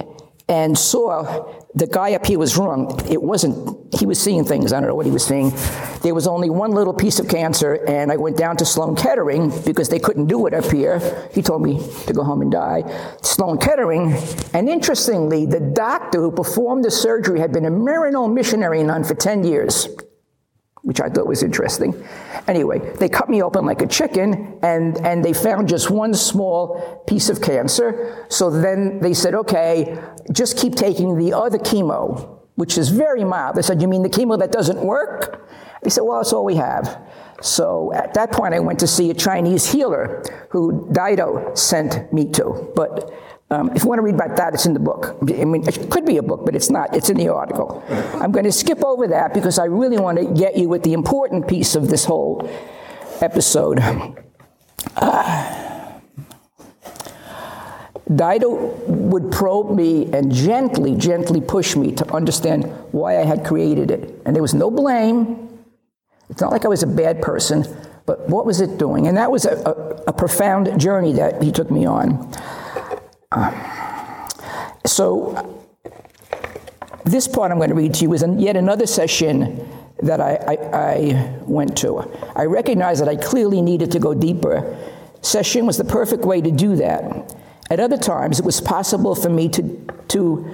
and 0.48 0.76
saw 0.76 1.46
the 1.74 1.86
guy 1.86 2.14
up 2.14 2.26
here 2.26 2.38
was 2.38 2.56
wrong. 2.56 2.98
It 3.08 3.22
wasn't, 3.22 3.78
he 3.98 4.06
was 4.06 4.20
seeing 4.20 4.44
things, 4.44 4.72
I 4.72 4.80
don't 4.80 4.88
know 4.88 4.94
what 4.94 5.06
he 5.06 5.12
was 5.12 5.24
seeing. 5.24 5.52
There 6.00 6.14
was 6.14 6.26
only 6.26 6.48
one 6.48 6.70
little 6.70 6.94
piece 6.94 7.18
of 7.18 7.28
cancer, 7.28 7.74
and 7.86 8.10
I 8.10 8.16
went 8.16 8.36
down 8.36 8.56
to 8.56 8.64
Sloan 8.64 8.96
Kettering 8.96 9.52
because 9.64 9.88
they 9.88 9.98
couldn't 9.98 10.26
do 10.26 10.46
it 10.46 10.54
up 10.54 10.64
here. 10.70 11.28
He 11.32 11.42
told 11.42 11.62
me 11.62 11.78
to 12.06 12.12
go 12.12 12.24
home 12.24 12.40
and 12.40 12.50
die. 12.50 12.82
Sloan 13.22 13.58
Kettering, 13.58 14.14
and 14.54 14.68
interestingly, 14.68 15.44
the 15.44 15.60
doctor 15.60 16.20
who 16.20 16.32
performed 16.32 16.84
the 16.84 16.90
surgery 16.90 17.38
had 17.38 17.52
been 17.52 17.66
a 17.66 17.70
Maryknoll 17.70 18.32
missionary 18.32 18.82
nun 18.82 19.04
for 19.04 19.14
10 19.14 19.44
years 19.44 19.88
which 20.82 21.00
I 21.00 21.08
thought 21.08 21.26
was 21.26 21.42
interesting. 21.42 21.94
Anyway, 22.48 22.80
they 22.96 23.08
cut 23.08 23.30
me 23.30 23.40
open 23.40 23.64
like 23.64 23.82
a 23.82 23.86
chicken 23.86 24.58
and, 24.62 24.98
and 25.06 25.24
they 25.24 25.32
found 25.32 25.68
just 25.68 25.90
one 25.90 26.12
small 26.12 27.04
piece 27.06 27.28
of 27.28 27.40
cancer. 27.40 28.26
So 28.28 28.50
then 28.50 28.98
they 28.98 29.14
said, 29.14 29.34
okay, 29.34 29.96
just 30.32 30.58
keep 30.58 30.74
taking 30.74 31.16
the 31.16 31.34
other 31.34 31.58
chemo, 31.58 32.31
which 32.56 32.76
is 32.78 32.90
very 32.90 33.24
mild. 33.24 33.56
They 33.56 33.62
said, 33.62 33.80
you 33.82 33.88
mean 33.88 34.02
the 34.02 34.10
chemo 34.10 34.38
that 34.38 34.52
doesn't 34.52 34.80
work? 34.84 35.48
They 35.82 35.90
said, 35.90 36.02
well, 36.02 36.18
that's 36.18 36.32
all 36.32 36.44
we 36.44 36.56
have. 36.56 37.00
So 37.40 37.92
at 37.94 38.14
that 38.14 38.30
point, 38.30 38.54
I 38.54 38.60
went 38.60 38.78
to 38.80 38.86
see 38.86 39.10
a 39.10 39.14
Chinese 39.14 39.72
healer 39.72 40.22
who 40.50 40.86
Daido 40.92 41.56
sent 41.56 42.12
me 42.12 42.30
to. 42.32 42.72
But 42.76 43.10
Um, 43.52 43.68
if 43.76 43.82
you 43.82 43.88
want 43.90 43.98
to 43.98 44.02
read 44.02 44.14
about 44.14 44.34
that, 44.36 44.54
it's 44.54 44.64
in 44.64 44.72
the 44.72 44.80
book. 44.80 45.14
I 45.28 45.44
mean, 45.44 45.68
it 45.68 45.90
could 45.90 46.06
be 46.06 46.16
a 46.16 46.22
book, 46.22 46.40
but 46.46 46.54
it's 46.56 46.70
not. 46.70 46.96
It's 46.96 47.10
in 47.10 47.18
the 47.18 47.28
article. 47.28 47.84
I'm 48.22 48.32
going 48.32 48.46
to 48.46 48.52
skip 48.52 48.82
over 48.82 49.06
that 49.08 49.34
because 49.34 49.58
I 49.58 49.66
really 49.66 49.98
want 49.98 50.16
to 50.16 50.24
get 50.24 50.56
you 50.56 50.70
with 50.70 50.84
the 50.84 50.94
important 50.94 51.46
piece 51.46 51.76
of 51.76 51.88
this 51.88 52.06
whole 52.06 52.48
episode. 53.20 53.78
Uh, 54.96 55.71
Daido 58.16 58.86
would 58.86 59.30
probe 59.30 59.74
me 59.76 60.12
and 60.12 60.32
gently, 60.32 60.94
gently 60.96 61.40
push 61.40 61.76
me 61.76 61.92
to 61.92 62.12
understand 62.12 62.64
why 62.92 63.18
I 63.18 63.24
had 63.24 63.44
created 63.44 63.90
it. 63.90 64.20
And 64.24 64.34
there 64.34 64.42
was 64.42 64.54
no 64.54 64.70
blame. 64.70 65.48
It's 66.28 66.40
not 66.40 66.50
like 66.50 66.64
I 66.64 66.68
was 66.68 66.82
a 66.82 66.86
bad 66.86 67.22
person, 67.22 67.64
but 68.06 68.28
what 68.28 68.44
was 68.44 68.60
it 68.60 68.78
doing? 68.78 69.06
And 69.06 69.16
that 69.16 69.30
was 69.30 69.44
a, 69.44 69.56
a, 69.56 69.72
a 70.08 70.12
profound 70.12 70.80
journey 70.80 71.12
that 71.14 71.42
he 71.42 71.52
took 71.52 71.70
me 71.70 71.86
on. 71.86 72.32
Uh, 73.30 74.28
so, 74.84 75.58
this 77.04 77.26
part 77.28 77.50
I'm 77.50 77.58
going 77.58 77.70
to 77.70 77.74
read 77.74 77.94
to 77.94 78.02
you 78.02 78.10
was 78.10 78.24
yet 78.36 78.56
another 78.56 78.84
sesshin 78.84 79.66
that 80.02 80.20
I, 80.20 80.34
I, 80.34 80.54
I, 80.72 81.38
went 81.42 81.76
to. 81.78 81.98
I 82.34 82.44
recognized 82.44 83.00
that 83.00 83.08
I 83.08 83.16
clearly 83.16 83.62
needed 83.62 83.92
to 83.92 83.98
go 83.98 84.14
deeper. 84.14 84.76
Sesshin 85.20 85.64
was 85.64 85.78
the 85.78 85.84
perfect 85.84 86.24
way 86.24 86.40
to 86.40 86.50
do 86.50 86.76
that. 86.76 87.34
At 87.72 87.80
other 87.80 87.96
times, 87.96 88.38
it 88.38 88.44
was 88.44 88.60
possible 88.60 89.14
for 89.14 89.30
me 89.30 89.48
to, 89.48 89.62
to 90.08 90.46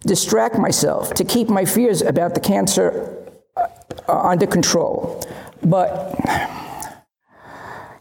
distract 0.00 0.58
myself, 0.58 1.14
to 1.14 1.22
keep 1.22 1.48
my 1.48 1.64
fears 1.64 2.02
about 2.02 2.34
the 2.34 2.40
cancer 2.40 3.30
uh, 3.56 3.68
under 4.08 4.48
control. 4.48 5.24
But 5.62 5.88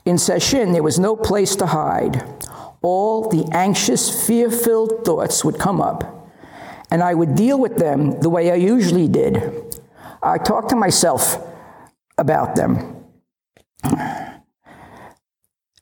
in 0.04 0.16
sesshin, 0.16 0.74
there 0.74 0.82
was 0.82 0.98
no 0.98 1.16
place 1.16 1.56
to 1.58 1.68
hide 1.68 2.24
all 2.82 3.30
the 3.30 3.48
anxious, 3.52 4.26
fear 4.26 4.50
filled 4.50 5.06
thoughts 5.06 5.46
would 5.46 5.60
come 5.60 5.80
up, 5.80 6.28
and 6.90 7.04
I 7.04 7.14
would 7.14 7.36
deal 7.36 7.60
with 7.60 7.78
them 7.78 8.20
the 8.20 8.32
way 8.32 8.50
I 8.50 8.56
usually 8.56 9.08
did. 9.08 9.76
I 10.24 10.40
talked 10.40 10.70
to 10.70 10.76
myself 10.76 11.38
about 12.18 12.56
them. 12.56 13.06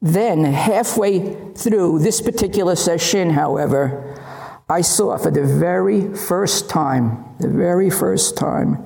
Then, 0.03 0.43
halfway 0.43 1.33
through 1.53 1.99
this 1.99 2.19
particular 2.19 2.73
sesshin, 2.73 3.31
however, 3.31 4.19
I 4.67 4.81
saw 4.81 5.17
for 5.17 5.31
the 5.31 5.45
very 5.45 6.13
first 6.13 6.69
time, 6.69 7.23
the 7.39 7.47
very 7.47 7.89
first 7.89 8.35
time, 8.35 8.85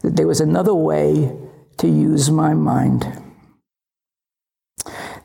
that 0.00 0.16
there 0.16 0.26
was 0.26 0.40
another 0.40 0.74
way 0.74 1.36
to 1.76 1.88
use 1.88 2.30
my 2.30 2.54
mind. 2.54 3.22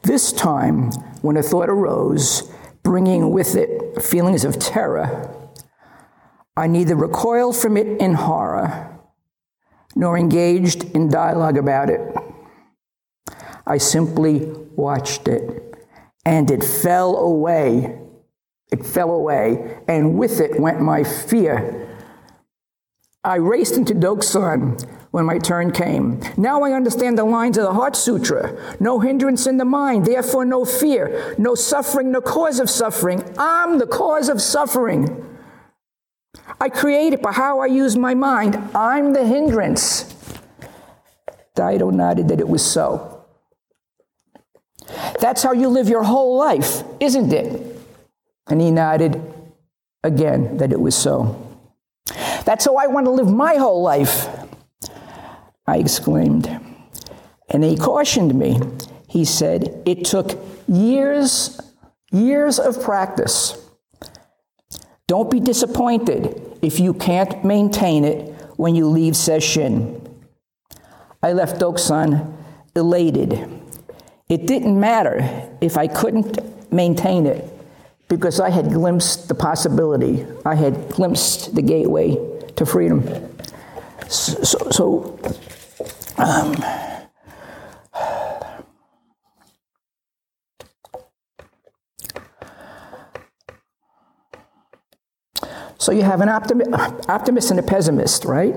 This 0.01 0.33
time, 0.33 0.91
when 1.21 1.37
a 1.37 1.43
thought 1.43 1.69
arose, 1.69 2.51
bringing 2.83 3.31
with 3.31 3.55
it 3.55 4.03
feelings 4.03 4.43
of 4.43 4.59
terror, 4.59 5.33
I 6.57 6.67
neither 6.67 6.97
recoiled 6.97 7.55
from 7.55 7.77
it 7.77 7.87
in 8.01 8.15
horror 8.15 8.99
nor 9.95 10.17
engaged 10.17 10.83
in 10.91 11.07
dialogue 11.07 11.57
about 11.57 11.89
it. 11.89 12.01
I 13.65 13.77
simply 13.77 14.51
watched 14.75 15.27
it, 15.27 15.75
and 16.25 16.49
it 16.49 16.63
fell 16.63 17.17
away. 17.17 17.99
It 18.71 18.85
fell 18.85 19.11
away, 19.11 19.79
and 19.87 20.17
with 20.17 20.39
it 20.39 20.59
went 20.59 20.81
my 20.81 21.03
fear. 21.03 21.87
I 23.23 23.35
raced 23.35 23.75
into 23.75 23.93
Dokusan, 23.93 24.81
when 25.11 25.25
my 25.25 25.37
turn 25.37 25.71
came. 25.71 26.21
Now 26.37 26.63
I 26.63 26.71
understand 26.71 27.17
the 27.17 27.25
lines 27.25 27.57
of 27.57 27.65
the 27.65 27.73
Heart 27.73 27.95
Sutra. 27.95 28.75
No 28.79 28.99
hindrance 28.99 29.45
in 29.45 29.57
the 29.57 29.65
mind, 29.65 30.05
therefore 30.05 30.45
no 30.45 30.65
fear, 30.65 31.35
no 31.37 31.53
suffering, 31.53 32.11
no 32.11 32.21
cause 32.21 32.59
of 32.59 32.69
suffering. 32.69 33.23
I'm 33.37 33.77
the 33.77 33.87
cause 33.87 34.29
of 34.29 34.41
suffering. 34.41 35.27
I 36.59 36.69
create 36.69 37.13
it 37.13 37.21
by 37.21 37.33
how 37.33 37.59
I 37.59 37.65
use 37.65 37.97
my 37.97 38.13
mind. 38.13 38.55
I'm 38.73 39.13
the 39.13 39.25
hindrance. 39.25 40.03
Daido 41.55 41.91
nodded 41.91 42.29
that 42.29 42.39
it 42.39 42.47
was 42.47 42.65
so. 42.65 43.10
That's 45.21 45.43
how 45.43 45.51
you 45.51 45.69
live 45.69 45.87
your 45.87 46.03
whole 46.03 46.35
life, 46.35 46.83
isn't 46.99 47.31
it? 47.31 47.77
And 48.47 48.59
he 48.59 48.71
nodded 48.71 49.21
again 50.03 50.57
that 50.57 50.71
it 50.71 50.81
was 50.81 50.95
so. 50.95 51.47
That's 52.43 52.65
how 52.65 52.75
I 52.75 52.87
want 52.87 53.05
to 53.05 53.11
live 53.11 53.31
my 53.31 53.55
whole 53.55 53.83
life. 53.83 54.27
I 55.67 55.77
exclaimed. 55.77 56.47
And 57.49 57.63
he 57.63 57.77
cautioned 57.77 58.33
me. 58.33 58.59
He 59.07 59.23
said, 59.23 59.83
It 59.85 60.05
took 60.05 60.39
years, 60.67 61.61
years 62.11 62.57
of 62.57 62.81
practice. 62.81 63.57
Don't 65.07 65.29
be 65.29 65.39
disappointed 65.39 66.57
if 66.63 66.79
you 66.79 66.95
can't 66.95 67.45
maintain 67.45 68.05
it 68.05 68.33
when 68.57 68.73
you 68.73 68.87
leave 68.87 69.13
sesshin. 69.13 69.99
I 71.21 71.33
left 71.33 71.61
Dokusan 71.61 72.33
elated. 72.75 73.60
It 74.31 74.47
didn't 74.47 74.79
matter 74.79 75.19
if 75.59 75.75
I 75.75 75.87
couldn't 75.87 76.39
maintain 76.71 77.25
it 77.25 77.43
because 78.07 78.39
I 78.39 78.49
had 78.49 78.69
glimpsed 78.69 79.27
the 79.27 79.35
possibility. 79.35 80.25
I 80.45 80.55
had 80.55 80.87
glimpsed 80.87 81.53
the 81.53 81.61
gateway 81.61 82.15
to 82.55 82.65
freedom. 82.65 83.03
So, 84.07 84.69
so, 84.71 85.19
um, 86.17 86.55
so 95.77 95.91
you 95.91 96.03
have 96.03 96.21
an 96.21 96.29
optimi- 96.29 96.71
optimist 97.09 97.51
and 97.51 97.59
a 97.59 97.63
pessimist, 97.63 98.23
right? 98.23 98.55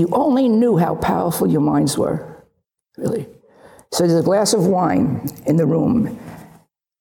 You 0.00 0.08
only 0.12 0.48
knew 0.48 0.76
how 0.78 0.94
powerful 0.96 1.46
your 1.46 1.60
minds 1.60 1.96
were, 1.96 2.44
really. 2.96 3.26
So 3.92 4.06
there's 4.06 4.20
a 4.20 4.24
glass 4.24 4.52
of 4.52 4.66
wine 4.66 5.28
in 5.46 5.56
the 5.56 5.66
room, 5.66 6.18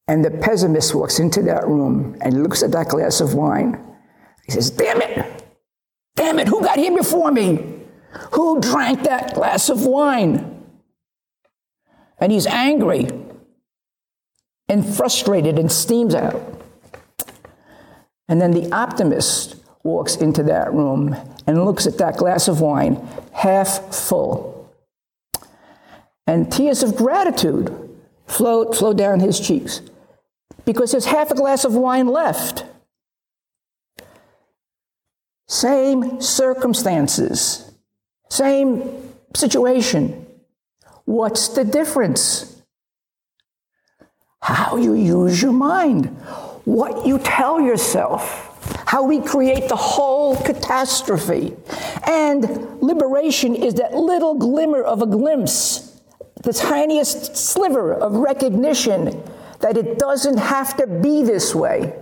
and 0.07 0.23
the 0.23 0.31
pessimist 0.31 0.93
walks 0.93 1.19
into 1.19 1.41
that 1.43 1.67
room 1.67 2.17
and 2.21 2.43
looks 2.43 2.61
at 2.61 2.71
that 2.73 2.89
glass 2.89 3.21
of 3.21 3.33
wine. 3.33 3.79
He 4.45 4.51
says, 4.51 4.69
Damn 4.69 5.01
it! 5.01 5.45
Damn 6.15 6.39
it, 6.39 6.47
who 6.47 6.61
got 6.61 6.77
here 6.77 6.95
before 6.95 7.31
me? 7.31 7.79
Who 8.33 8.59
drank 8.59 9.03
that 9.03 9.33
glass 9.33 9.69
of 9.69 9.85
wine? 9.85 10.65
And 12.19 12.31
he's 12.31 12.47
angry 12.47 13.07
and 14.67 14.85
frustrated 14.85 15.57
and 15.57 15.71
steams 15.71 16.13
out. 16.13 16.41
And 18.27 18.41
then 18.41 18.51
the 18.51 18.71
optimist 18.73 19.55
walks 19.83 20.15
into 20.15 20.43
that 20.43 20.73
room 20.73 21.15
and 21.47 21.65
looks 21.65 21.87
at 21.87 21.97
that 21.97 22.17
glass 22.17 22.47
of 22.47 22.61
wine 22.61 22.95
half 23.33 23.93
full. 23.93 24.71
And 26.27 26.51
tears 26.51 26.83
of 26.83 26.95
gratitude 26.95 27.75
flow, 28.27 28.71
flow 28.71 28.93
down 28.93 29.19
his 29.19 29.39
cheeks 29.39 29.81
because 30.65 30.91
there's 30.91 31.05
half 31.05 31.31
a 31.31 31.35
glass 31.35 31.63
of 31.65 31.73
wine 31.73 32.07
left. 32.07 32.65
Same 35.47 36.21
circumstances, 36.21 37.71
same 38.29 39.13
situation. 39.35 40.27
What's 41.05 41.47
the 41.47 41.63
difference? 41.63 42.61
How 44.41 44.77
you 44.77 44.93
use 44.93 45.41
your 45.41 45.51
mind, 45.51 46.05
what 46.65 47.07
you 47.07 47.17
tell 47.17 47.59
yourself, 47.59 48.48
how 48.89 49.03
we 49.03 49.21
create 49.21 49.69
the 49.69 49.75
whole 49.75 50.35
catastrophe. 50.35 51.55
And 52.07 52.81
liberation 52.81 53.53
is 53.53 53.75
that 53.75 53.93
little 53.93 54.33
glimmer 54.33 54.81
of 54.81 55.03
a 55.03 55.05
glimpse, 55.05 56.01
the 56.41 56.53
tiniest 56.53 57.37
sliver 57.37 57.93
of 57.93 58.13
recognition 58.13 59.21
that 59.59 59.77
it 59.77 59.99
doesn't 59.99 60.39
have 60.39 60.75
to 60.77 60.87
be 60.87 61.21
this 61.21 61.53
way. 61.53 61.93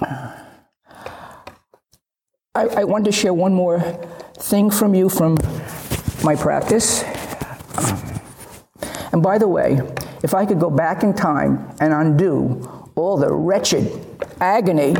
I, 0.00 0.32
I 2.56 2.82
want 2.82 3.04
to 3.04 3.12
share 3.12 3.32
one 3.32 3.54
more 3.54 3.78
thing 4.38 4.72
from 4.72 4.96
you 4.96 5.08
from 5.08 5.38
my 6.24 6.34
practice. 6.34 7.04
Um, 7.76 8.20
and 9.12 9.22
by 9.22 9.38
the 9.38 9.46
way, 9.46 9.78
if 10.24 10.34
I 10.34 10.46
could 10.46 10.58
go 10.58 10.68
back 10.68 11.04
in 11.04 11.14
time 11.14 11.76
and 11.78 11.92
undo 11.92 12.77
all 12.98 13.16
the 13.16 13.32
wretched 13.32 13.90
agony 14.40 14.94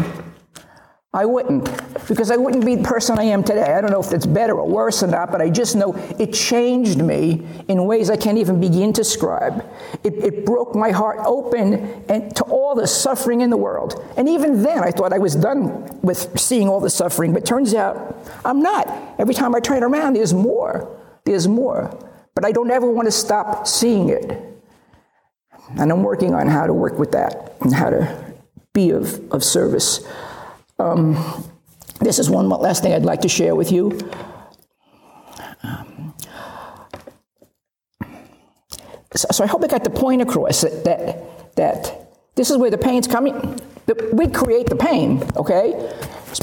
I 1.15 1.25
wouldn't, 1.25 1.65
because 2.07 2.31
I 2.31 2.37
wouldn't 2.37 2.67
be 2.67 2.77
the 2.77 2.85
person 2.85 3.19
I 3.19 3.23
am 3.25 3.43
today. 3.43 3.73
I 3.73 3.81
don't 3.81 3.91
know 3.91 4.01
if 4.01 4.13
it's 4.13 4.27
better 4.27 4.59
or 4.59 4.69
worse 4.69 5.03
or 5.03 5.07
not, 5.07 5.33
but 5.33 5.41
I 5.41 5.49
just 5.49 5.75
know 5.75 5.95
it 6.19 6.35
changed 6.35 7.03
me 7.03 7.47
in 7.67 7.87
ways 7.87 8.11
I 8.11 8.17
can't 8.19 8.37
even 8.37 8.61
begin 8.61 8.93
to 8.93 9.01
describe. 9.01 9.65
It, 10.05 10.13
it 10.23 10.45
broke 10.45 10.75
my 10.75 10.91
heart 10.91 11.19
open 11.25 12.05
and 12.11 12.37
to 12.37 12.45
all 12.45 12.75
the 12.75 12.87
suffering 12.87 13.41
in 13.41 13.49
the 13.49 13.57
world. 13.57 14.05
And 14.19 14.29
even 14.29 14.63
then, 14.63 14.85
I 14.85 14.91
thought 14.91 15.15
I 15.15 15.19
was 15.19 15.35
done 15.35 15.99
with 16.03 16.39
seeing 16.39 16.69
all 16.69 16.79
the 16.79 16.91
suffering, 16.91 17.33
but 17.33 17.47
turns 17.47 17.73
out 17.73 18.23
I'm 18.45 18.61
not. 18.61 18.87
Every 19.19 19.35
time 19.35 19.55
I 19.55 19.61
turn 19.61 19.83
around, 19.83 20.15
there's 20.15 20.35
more. 20.35 20.95
There's 21.25 21.49
more. 21.49 21.91
but 22.39 22.45
I 22.45 22.53
don't 22.53 22.71
ever 22.71 22.89
want 22.89 23.07
to 23.07 23.11
stop 23.11 23.67
seeing 23.67 24.11
it. 24.11 24.58
And 25.77 25.93
I'm 25.93 26.03
working 26.03 26.35
on 26.35 26.49
how 26.49 26.67
to 26.67 26.73
work 26.73 26.99
with 26.99 27.13
that 27.13 27.55
and 27.61 27.75
how 27.75 27.91
to 27.91 28.35
be 28.73 28.91
of, 28.91 29.33
of 29.33 29.45
service. 29.45 30.07
Um, 30.79 31.17
this 32.01 32.19
is 32.19 32.31
one 32.31 32.49
last 32.49 32.83
thing 32.83 32.93
I'd 32.93 33.05
like 33.05 33.21
to 33.23 33.29
share 33.29 33.55
with 33.55 33.73
you. 33.73 33.99
Um, 35.63 36.15
so, 39.15 39.27
so, 39.33 39.45
I 39.45 39.47
hope 39.47 39.65
I 39.65 39.67
got 39.67 39.85
the 39.85 39.91
point 39.91 40.23
across 40.23 40.61
that, 40.61 40.85
that, 40.85 41.57
that 41.57 42.13
this 42.37 42.51
is 42.51 42.57
where 42.57 42.71
the 42.71 42.79
pain's 42.79 43.09
coming. 43.09 43.61
We 44.13 44.29
create 44.29 44.69
the 44.69 44.77
pain, 44.77 45.29
okay? 45.37 45.93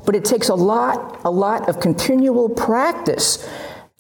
But 0.06 0.16
it 0.16 0.26
takes 0.26 0.50
a 0.50 0.56
lot, 0.56 1.22
a 1.24 1.30
lot 1.30 1.70
of 1.70 1.80
continual 1.80 2.50
practice 2.50 3.48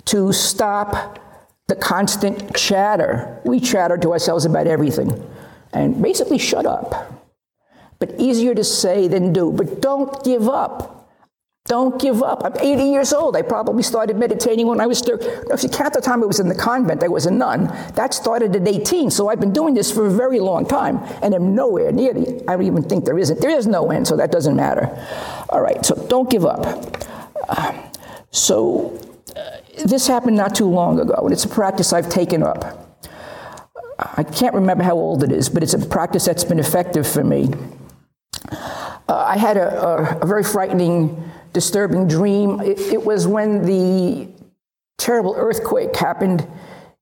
to 0.06 0.34
stop 0.34 1.20
the 1.68 1.76
constant 1.76 2.56
chatter. 2.56 3.42
We 3.44 3.60
chatter 3.60 3.98
to 3.98 4.12
ourselves 4.12 4.46
about 4.46 4.68
everything 4.68 5.28
and 5.74 6.02
basically 6.02 6.38
shut 6.38 6.66
up. 6.66 7.12
But 8.00 8.20
easier 8.20 8.54
to 8.54 8.64
say 8.64 9.08
than 9.08 9.34
do. 9.34 9.52
But 9.52 9.82
don't 9.82 10.24
give 10.24 10.48
up. 10.48 10.96
Don't 11.68 12.00
give 12.00 12.22
up. 12.22 12.44
I'm 12.46 12.54
80 12.60 12.84
years 12.84 13.12
old. 13.12 13.36
I 13.36 13.42
probably 13.42 13.82
started 13.82 14.18
meditating 14.18 14.68
when 14.68 14.80
I 14.80 14.86
was 14.86 15.02
30. 15.02 15.26
If 15.52 15.64
you 15.64 15.70
count 15.70 15.96
the 15.96 16.02
time 16.02 16.22
I 16.22 16.28
was 16.28 16.40
in 16.40 16.48
the 16.48 16.54
convent, 16.54 17.04
I 17.04 17.08
was 17.08 17.26
a 17.26 17.32
nun. 17.32 17.66
That 17.96 18.14
started 18.14 18.56
at 18.56 18.68
18. 18.68 19.10
So 19.10 19.30
I've 19.30 19.40
been 19.40 19.54
doing 19.54 19.74
this 19.74 19.92
for 19.92 20.06
a 20.06 20.12
very 20.12 20.40
long 20.40 20.68
time, 20.68 21.00
and 21.24 21.34
I'm 21.34 21.56
nowhere 21.56 21.92
near 21.92 22.14
the. 22.14 22.44
I 22.48 22.56
don't 22.56 22.68
even 22.68 22.84
think 22.84 23.06
there 23.06 23.18
isn't. 23.18 23.42
There 23.42 23.50
is 23.50 23.66
no 23.66 23.90
end, 23.90 24.08
so 24.08 24.16
that 24.16 24.32
doesn't 24.32 24.56
matter. 24.56 24.96
All 25.50 25.62
right. 25.62 25.84
So 25.84 25.96
don't 26.08 26.30
give 26.30 26.46
up. 26.46 26.68
Uh, 27.50 27.74
so 28.30 29.00
this 29.86 30.08
happened 30.08 30.38
not 30.38 30.56
too 30.56 30.70
long 30.70 31.00
ago, 31.00 31.16
and 31.24 31.32
it's 31.32 31.46
a 31.46 31.50
practice 31.50 31.94
I've 31.94 32.10
taken 32.10 32.44
up. 32.44 32.82
I 34.00 34.24
can't 34.24 34.54
remember 34.54 34.84
how 34.84 34.96
old 34.96 35.24
it 35.24 35.32
is, 35.32 35.50
but 35.50 35.64
it's 35.64 35.74
a 35.74 35.86
practice 35.86 36.26
that's 36.26 36.44
been 36.44 36.60
effective 36.60 37.08
for 37.08 37.24
me. 37.24 37.50
Uh, 38.52 39.16
I 39.16 39.38
had 39.38 39.58
a, 39.58 39.82
a, 39.82 40.20
a 40.20 40.26
very 40.26 40.44
frightening 40.44 41.32
disturbing 41.54 42.08
dream. 42.08 42.60
It, 42.60 42.80
it 42.80 43.06
was 43.06 43.28
when 43.28 43.66
the 43.66 44.28
terrible 44.98 45.34
earthquake 45.38 45.96
happened 45.96 46.48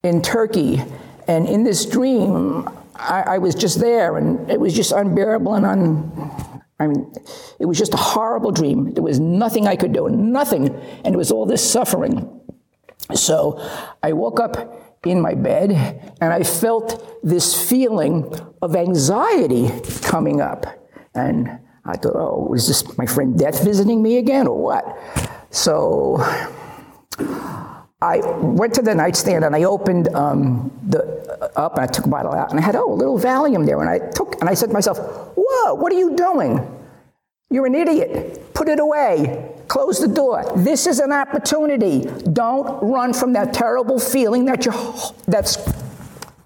in 0.03 0.21
Turkey. 0.21 0.81
And 1.27 1.47
in 1.47 1.63
this 1.63 1.85
dream, 1.85 2.69
I, 2.95 3.21
I, 3.21 3.37
was 3.37 3.55
just 3.55 3.79
there, 3.79 4.17
and 4.17 4.49
it 4.51 4.59
was 4.59 4.73
just 4.73 4.91
unbearable 4.91 5.55
and 5.55 5.65
un. 5.65 6.52
I 6.79 6.87
mean, 6.87 7.13
it 7.59 7.65
was 7.65 7.77
just 7.77 7.93
a 7.93 7.97
horrible 7.97 8.51
dream. 8.51 8.93
There 8.93 9.03
was 9.03 9.19
nothing 9.19 9.67
I 9.67 9.75
could 9.75 9.93
do, 9.93 10.09
nothing, 10.09 10.69
and 11.05 11.13
it 11.13 11.17
was 11.17 11.31
all 11.31 11.45
this 11.45 11.67
suffering. 11.67 12.41
So 13.13 13.59
I 14.01 14.13
woke 14.13 14.39
up 14.39 14.99
in 15.05 15.21
my 15.21 15.33
bed, 15.33 15.71
and 16.21 16.33
I 16.33 16.43
felt 16.43 17.19
this 17.23 17.69
feeling 17.69 18.33
of 18.61 18.75
anxiety 18.75 19.69
coming 20.01 20.41
up, 20.41 20.65
and 21.13 21.59
I 21.85 21.97
thought, 21.97 22.15
oh, 22.15 22.47
was 22.49 22.67
this 22.67 22.97
my 22.97 23.05
friend 23.05 23.37
Death 23.37 23.63
visiting 23.63 24.01
me 24.01 24.17
again 24.17 24.47
or 24.47 24.61
what? 24.61 24.85
So 25.51 26.17
I 28.03 28.17
went 28.41 28.73
to 28.73 28.81
the 28.81 28.93
nightstand 28.93 29.45
and 29.45 29.55
I 29.55 29.63
opened 29.63 30.13
um, 30.13 30.77
the 30.85 31.23
up 31.55 31.75
and 31.75 31.83
I 31.83 31.87
took 31.87 32.05
a 32.05 32.09
bottle 32.09 32.33
out 32.33 32.51
and 32.51 32.59
I 32.59 32.61
had 32.61 32.75
oh 32.75 32.91
a 32.91 32.93
little 32.93 33.17
Valium 33.17 33.65
there 33.65 33.79
and 33.79 33.89
I 33.89 33.99
took 34.11 34.39
and 34.41 34.49
I 34.49 34.55
said 34.55 34.67
to 34.67 34.73
myself, 34.73 34.97
whoa, 35.37 35.73
what 35.75 35.93
are 35.93 35.97
you 35.97 36.13
doing? 36.15 36.59
You're 37.49 37.65
an 37.65 37.75
idiot. 37.75 38.53
Put 38.53 38.67
it 38.67 38.79
away. 38.79 39.55
Close 39.69 39.99
the 39.99 40.09
door. 40.09 40.43
This 40.57 40.85
is 40.85 40.99
an 40.99 41.13
opportunity. 41.13 42.01
Don't 42.33 42.83
run 42.83 43.13
from 43.13 43.31
that 43.33 43.53
terrible 43.53 43.99
feeling 43.99 44.43
that 44.45 44.65
you 44.65 44.73
that's 45.27 45.57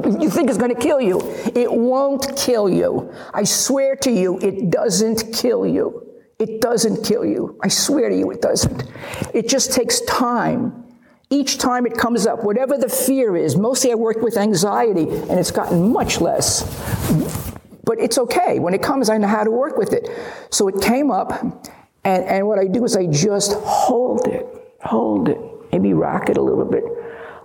you 0.05 0.30
think 0.30 0.49
it's 0.49 0.60
going 0.60 0.76
to 0.76 0.80
kill 0.80 1.01
you. 1.01 1.20
It 1.55 1.72
won't 1.74 2.38
kill 2.38 2.70
you. 2.70 3.12
I 3.34 3.45
swear 3.45 3.95
to 3.95 4.12
you, 4.12 4.38
it 4.39 4.70
doesn't 4.70 5.34
kill 5.34 5.66
you. 5.66 6.03
It 6.38 6.62
doesn't 6.62 7.03
kill 7.03 7.26
you. 7.26 7.58
I 7.64 7.68
swear 7.68 8.10
to 8.10 8.16
you, 8.16 8.30
it 8.30 8.41
doesn't. 8.43 8.84
It 9.34 9.49
just 9.49 9.74
takes 9.74 10.01
time. 10.01 10.87
Each 11.30 11.58
time 11.58 11.86
it 11.86 11.98
comes 11.98 12.26
up, 12.26 12.44
whatever 12.44 12.78
the 12.78 12.88
fear 12.88 13.36
is, 13.36 13.58
mostly 13.58 13.92
I 13.92 13.96
work 13.96 14.22
with 14.22 14.38
anxiety, 14.38 15.10
and 15.10 15.32
it's 15.32 15.52
gotten 15.52 15.92
much 15.92 16.22
less. 16.22 16.64
But 17.84 18.00
it's 18.00 18.18
okay. 18.18 18.60
When 18.60 18.74
it 18.74 18.82
comes, 18.82 19.10
I 19.10 19.18
know 19.18 19.28
how 19.28 19.44
to 19.44 19.52
work 19.52 19.78
with 19.78 19.92
it. 19.92 20.10
So 20.52 20.70
it 20.70 20.82
came 20.82 21.12
up, 21.12 21.44
and, 22.06 22.24
and 22.24 22.48
what 22.48 22.60
I 22.60 22.68
do 22.68 22.86
is 22.86 22.96
I 22.96 23.08
just 23.08 23.54
hold 23.54 24.28
it, 24.28 24.46
hold 24.82 25.28
it, 25.28 25.38
maybe 25.74 25.94
rock 25.94 26.30
it 26.30 26.38
a 26.38 26.42
little 26.42 26.66
bit, 26.66 26.84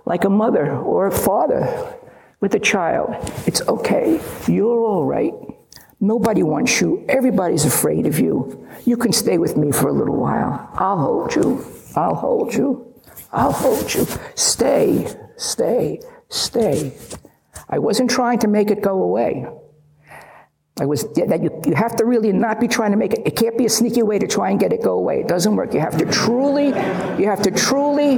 like 0.05 0.23
a 0.23 0.29
mother 0.29 0.77
or 0.77 1.07
a 1.07 1.11
father 1.11 1.97
with 2.39 2.55
a 2.55 2.59
child. 2.59 3.15
It's 3.45 3.61
okay. 3.67 4.21
You're 4.47 4.79
all 4.79 5.05
right. 5.05 5.33
Nobody 5.99 6.43
wants 6.43 6.79
you. 6.79 7.05
Everybody's 7.09 7.65
afraid 7.65 8.05
of 8.05 8.19
you. 8.19 8.67
You 8.85 8.95
can 8.95 9.11
stay 9.11 9.37
with 9.37 9.57
me 9.57 9.71
for 9.71 9.89
a 9.89 9.93
little 9.93 10.17
while. 10.17 10.69
I'll 10.73 10.97
hold 10.97 11.35
you. 11.35 11.65
I'll 11.95 12.15
hold 12.15 12.53
you. 12.53 12.92
I'll 13.33 13.51
hold 13.51 13.93
you. 13.93 14.05
Stay, 14.35 15.07
stay, 15.35 15.99
stay. 16.29 16.95
I 17.67 17.79
wasn't 17.79 18.09
trying 18.09 18.39
to 18.39 18.47
make 18.47 18.69
it 18.69 18.81
go 18.81 19.01
away. 19.01 19.47
I 20.79 20.85
was 20.85 21.03
that 21.13 21.41
you, 21.41 21.61
you 21.65 21.75
have 21.75 21.95
to 21.97 22.05
really 22.05 22.31
not 22.31 22.59
be 22.59 22.67
trying 22.67 22.91
to 22.91 22.97
make 22.97 23.13
it. 23.13 23.21
It 23.25 23.35
can't 23.35 23.57
be 23.57 23.65
a 23.65 23.69
sneaky 23.69 24.01
way 24.03 24.17
to 24.19 24.27
try 24.27 24.49
and 24.49 24.59
get 24.59 24.73
it 24.73 24.81
go 24.83 24.93
away. 24.93 25.21
It 25.21 25.27
doesn't 25.27 25.55
work. 25.55 25.73
You 25.73 25.79
have 25.79 25.97
to 25.97 26.05
truly, 26.05 26.67
you 26.67 27.25
have 27.27 27.41
to 27.43 27.51
truly, 27.51 28.17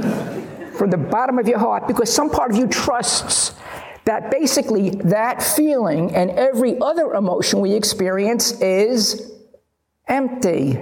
from 0.72 0.90
the 0.90 0.96
bottom 0.96 1.38
of 1.38 1.48
your 1.48 1.58
heart, 1.58 1.86
because 1.86 2.12
some 2.12 2.30
part 2.30 2.50
of 2.50 2.56
you 2.56 2.66
trusts 2.66 3.54
that 4.04 4.30
basically 4.30 4.90
that 4.90 5.42
feeling 5.42 6.14
and 6.14 6.30
every 6.30 6.78
other 6.80 7.12
emotion 7.12 7.60
we 7.60 7.72
experience 7.72 8.52
is 8.60 9.32
empty. 10.08 10.78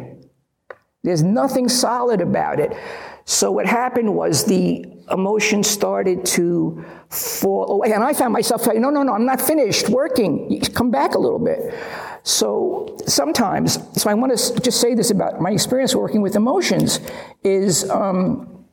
There's 1.02 1.22
nothing 1.22 1.68
solid 1.68 2.20
about 2.20 2.60
it. 2.60 2.76
So 3.24 3.50
what 3.50 3.66
happened 3.66 4.14
was 4.14 4.44
the 4.44 4.86
emotion 5.10 5.62
started 5.62 6.24
to 6.24 6.84
fall 7.10 7.70
away. 7.70 7.92
And 7.92 8.02
I 8.02 8.12
found 8.12 8.32
myself 8.32 8.62
saying, 8.62 8.80
no, 8.80 8.90
no, 8.90 9.02
no, 9.02 9.12
I'm 9.12 9.26
not 9.26 9.40
finished 9.40 9.88
working. 9.88 10.60
Come 10.74 10.90
back 10.90 11.14
a 11.14 11.18
little 11.18 11.38
bit. 11.38 11.74
So 12.22 12.96
sometimes, 13.06 13.78
so 14.00 14.10
I 14.10 14.14
want 14.14 14.36
to 14.36 14.60
just 14.60 14.80
say 14.80 14.94
this 14.94 15.10
about 15.10 15.40
my 15.40 15.50
experience 15.50 15.94
working 15.94 16.22
with 16.22 16.36
emotions 16.36 17.00
is 17.42 17.88
um, 17.90 18.64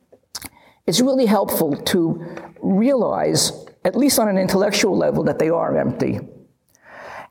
it's 0.87 1.01
really 1.01 1.25
helpful 1.25 1.75
to 1.75 2.53
realize 2.61 3.51
at 3.83 3.95
least 3.95 4.19
on 4.19 4.27
an 4.27 4.37
intellectual 4.37 4.95
level, 4.95 5.23
that 5.23 5.39
they 5.39 5.49
are 5.49 5.77
empty. 5.77 6.19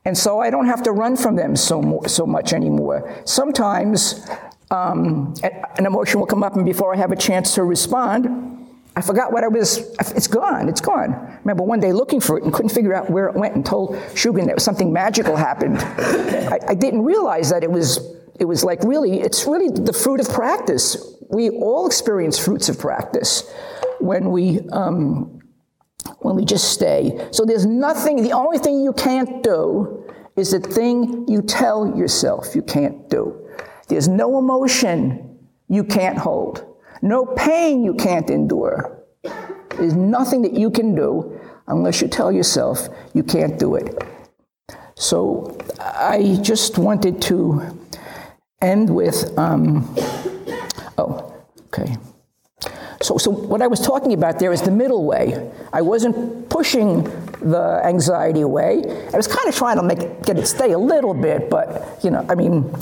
And 0.03 0.17
so 0.17 0.39
I 0.39 0.49
don't 0.49 0.65
have 0.65 0.83
to 0.83 0.91
run 0.91 1.15
from 1.15 1.35
them 1.35 1.55
so, 1.55 2.01
so 2.07 2.25
much 2.25 2.53
anymore. 2.53 3.21
Sometimes 3.25 4.27
um, 4.71 5.33
an 5.77 5.85
emotion 5.85 6.19
will 6.19 6.27
come 6.27 6.43
up, 6.43 6.55
and 6.55 6.65
before 6.65 6.93
I 6.93 6.97
have 6.97 7.11
a 7.11 7.15
chance 7.15 7.55
to 7.55 7.63
respond, 7.63 8.67
I 8.95 9.01
forgot 9.01 9.31
what 9.31 9.43
I 9.43 9.47
was, 9.47 9.77
it's 9.99 10.27
gone, 10.27 10.67
it's 10.67 10.81
gone. 10.81 11.13
I 11.13 11.37
remember 11.43 11.63
one 11.63 11.79
day 11.79 11.93
looking 11.93 12.19
for 12.19 12.37
it 12.37 12.43
and 12.43 12.53
couldn't 12.53 12.71
figure 12.71 12.93
out 12.93 13.09
where 13.09 13.27
it 13.27 13.35
went 13.35 13.55
and 13.55 13.65
told 13.65 13.95
Shugen 14.13 14.47
that 14.47 14.61
something 14.61 14.91
magical 14.91 15.35
happened. 15.35 15.77
I, 15.77 16.59
I 16.69 16.73
didn't 16.73 17.03
realize 17.03 17.49
that 17.51 17.63
it 17.63 17.71
was, 17.71 17.99
it 18.39 18.45
was 18.45 18.63
like 18.63 18.83
really, 18.83 19.21
it's 19.21 19.45
really 19.47 19.69
the 19.69 19.93
fruit 19.93 20.19
of 20.19 20.29
practice. 20.29 21.15
We 21.29 21.49
all 21.49 21.87
experience 21.87 22.37
fruits 22.37 22.67
of 22.67 22.79
practice 22.79 23.49
when 23.99 24.31
we 24.31 24.59
um, 24.71 25.41
when 26.19 26.35
we 26.35 26.45
just 26.45 26.71
stay. 26.71 27.27
So 27.31 27.45
there's 27.45 27.65
nothing, 27.65 28.23
the 28.23 28.33
only 28.33 28.57
thing 28.57 28.81
you 28.81 28.93
can't 28.93 29.43
do 29.43 30.11
is 30.35 30.51
the 30.51 30.59
thing 30.59 31.25
you 31.27 31.41
tell 31.41 31.97
yourself 31.97 32.55
you 32.55 32.61
can't 32.61 33.09
do. 33.09 33.40
There's 33.91 34.07
no 34.07 34.39
emotion 34.39 35.37
you 35.67 35.83
can't 35.83 36.17
hold, 36.17 36.65
no 37.01 37.25
pain 37.25 37.83
you 37.83 37.93
can't 37.93 38.29
endure. 38.29 39.03
There's 39.77 39.95
nothing 39.95 40.43
that 40.43 40.53
you 40.53 40.71
can 40.71 40.95
do 40.95 41.37
unless 41.67 42.01
you 42.01 42.07
tell 42.07 42.31
yourself 42.31 42.87
you 43.13 43.21
can't 43.21 43.59
do 43.59 43.75
it. 43.75 44.01
So 44.95 45.57
I 45.77 46.39
just 46.41 46.77
wanted 46.77 47.21
to 47.23 47.77
end 48.61 48.89
with, 48.89 49.37
um, 49.37 49.93
oh, 50.97 51.33
okay. 51.67 51.97
So, 53.01 53.17
so 53.17 53.29
what 53.29 53.61
I 53.61 53.67
was 53.67 53.81
talking 53.81 54.13
about 54.13 54.39
there 54.39 54.53
is 54.53 54.61
the 54.61 54.71
middle 54.71 55.03
way. 55.03 55.51
I 55.73 55.81
wasn't 55.81 56.49
pushing 56.49 57.03
the 57.41 57.81
anxiety 57.83 58.39
away. 58.41 58.83
I 59.13 59.17
was 59.17 59.27
kind 59.27 59.49
of 59.49 59.55
trying 59.55 59.75
to 59.75 59.83
make 59.83 60.23
get 60.23 60.37
it 60.37 60.47
stay 60.47 60.71
a 60.71 60.79
little 60.79 61.13
bit, 61.13 61.49
but 61.49 61.99
you 62.03 62.11
know, 62.11 62.25
I 62.29 62.35
mean, 62.35 62.73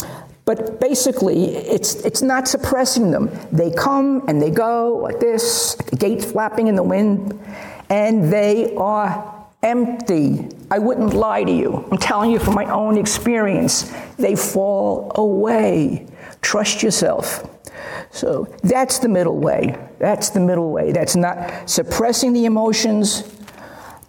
but 0.49 0.79
basically, 0.79 1.55
it's 1.57 1.93
it's 2.03 2.23
not 2.23 2.47
suppressing 2.47 3.11
them. 3.11 3.29
They 3.51 3.69
come 3.69 4.23
and 4.27 4.41
they 4.41 4.49
go 4.49 4.97
like 4.97 5.19
this, 5.19 5.75
the 5.75 5.95
gate 5.95 6.23
flapping 6.23 6.65
in 6.65 6.73
the 6.73 6.81
wind, 6.81 7.39
and 7.91 8.33
they 8.33 8.75
are 8.75 9.45
empty. 9.61 10.49
I 10.71 10.79
wouldn't 10.79 11.13
lie 11.13 11.43
to 11.43 11.51
you. 11.51 11.87
I'm 11.91 11.99
telling 11.99 12.31
you 12.31 12.39
from 12.39 12.55
my 12.55 12.65
own 12.65 12.97
experience. 12.97 13.93
They 14.17 14.35
fall 14.35 15.11
away. 15.13 16.07
Trust 16.41 16.81
yourself. 16.81 17.47
So 18.09 18.47
that's 18.63 18.97
the 18.97 19.07
middle 19.07 19.37
way. 19.37 19.77
That's 19.99 20.31
the 20.31 20.39
middle 20.39 20.71
way. 20.71 20.91
That's 20.91 21.15
not 21.15 21.69
suppressing 21.69 22.33
the 22.33 22.45
emotions 22.45 23.23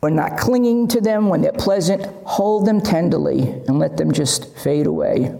or 0.00 0.08
not 0.08 0.38
clinging 0.38 0.88
to 0.88 1.02
them 1.02 1.28
when 1.28 1.42
they're 1.42 1.52
pleasant. 1.52 2.06
Hold 2.24 2.66
them 2.66 2.80
tenderly 2.80 3.42
and 3.68 3.78
let 3.78 3.98
them 3.98 4.10
just 4.10 4.56
fade 4.56 4.86
away. 4.86 5.38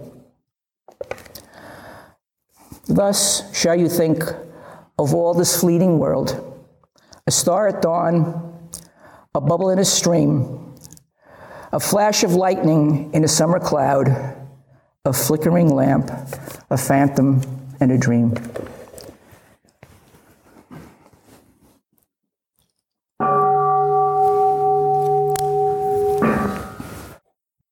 Thus 2.91 3.57
shall 3.57 3.79
you 3.79 3.87
think 3.87 4.21
of 4.99 5.13
all 5.13 5.33
this 5.33 5.57
fleeting 5.57 5.97
world 5.97 6.35
a 7.25 7.31
star 7.31 7.69
at 7.69 7.81
dawn, 7.81 8.69
a 9.33 9.39
bubble 9.39 9.69
in 9.69 9.79
a 9.79 9.85
stream, 9.85 10.75
a 11.71 11.79
flash 11.79 12.25
of 12.25 12.33
lightning 12.33 13.09
in 13.13 13.23
a 13.23 13.29
summer 13.29 13.59
cloud, 13.59 14.09
a 15.05 15.13
flickering 15.13 15.73
lamp, 15.73 16.11
a 16.69 16.77
phantom, 16.77 17.41
and 17.79 17.93
a 17.93 17.97
dream. 17.97 18.35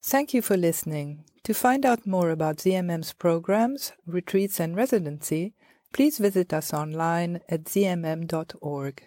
Thank 0.01 0.33
you 0.33 0.41
for 0.41 0.55
listening. 0.55 1.25
To 1.43 1.53
find 1.53 1.85
out 1.85 2.05
more 2.05 2.29
about 2.29 2.57
ZMM's 2.57 3.13
programs, 3.13 3.93
retreats, 4.05 4.59
and 4.59 4.75
residency, 4.75 5.53
please 5.93 6.17
visit 6.17 6.53
us 6.53 6.73
online 6.73 7.41
at 7.49 7.65
zmm.org. 7.65 9.03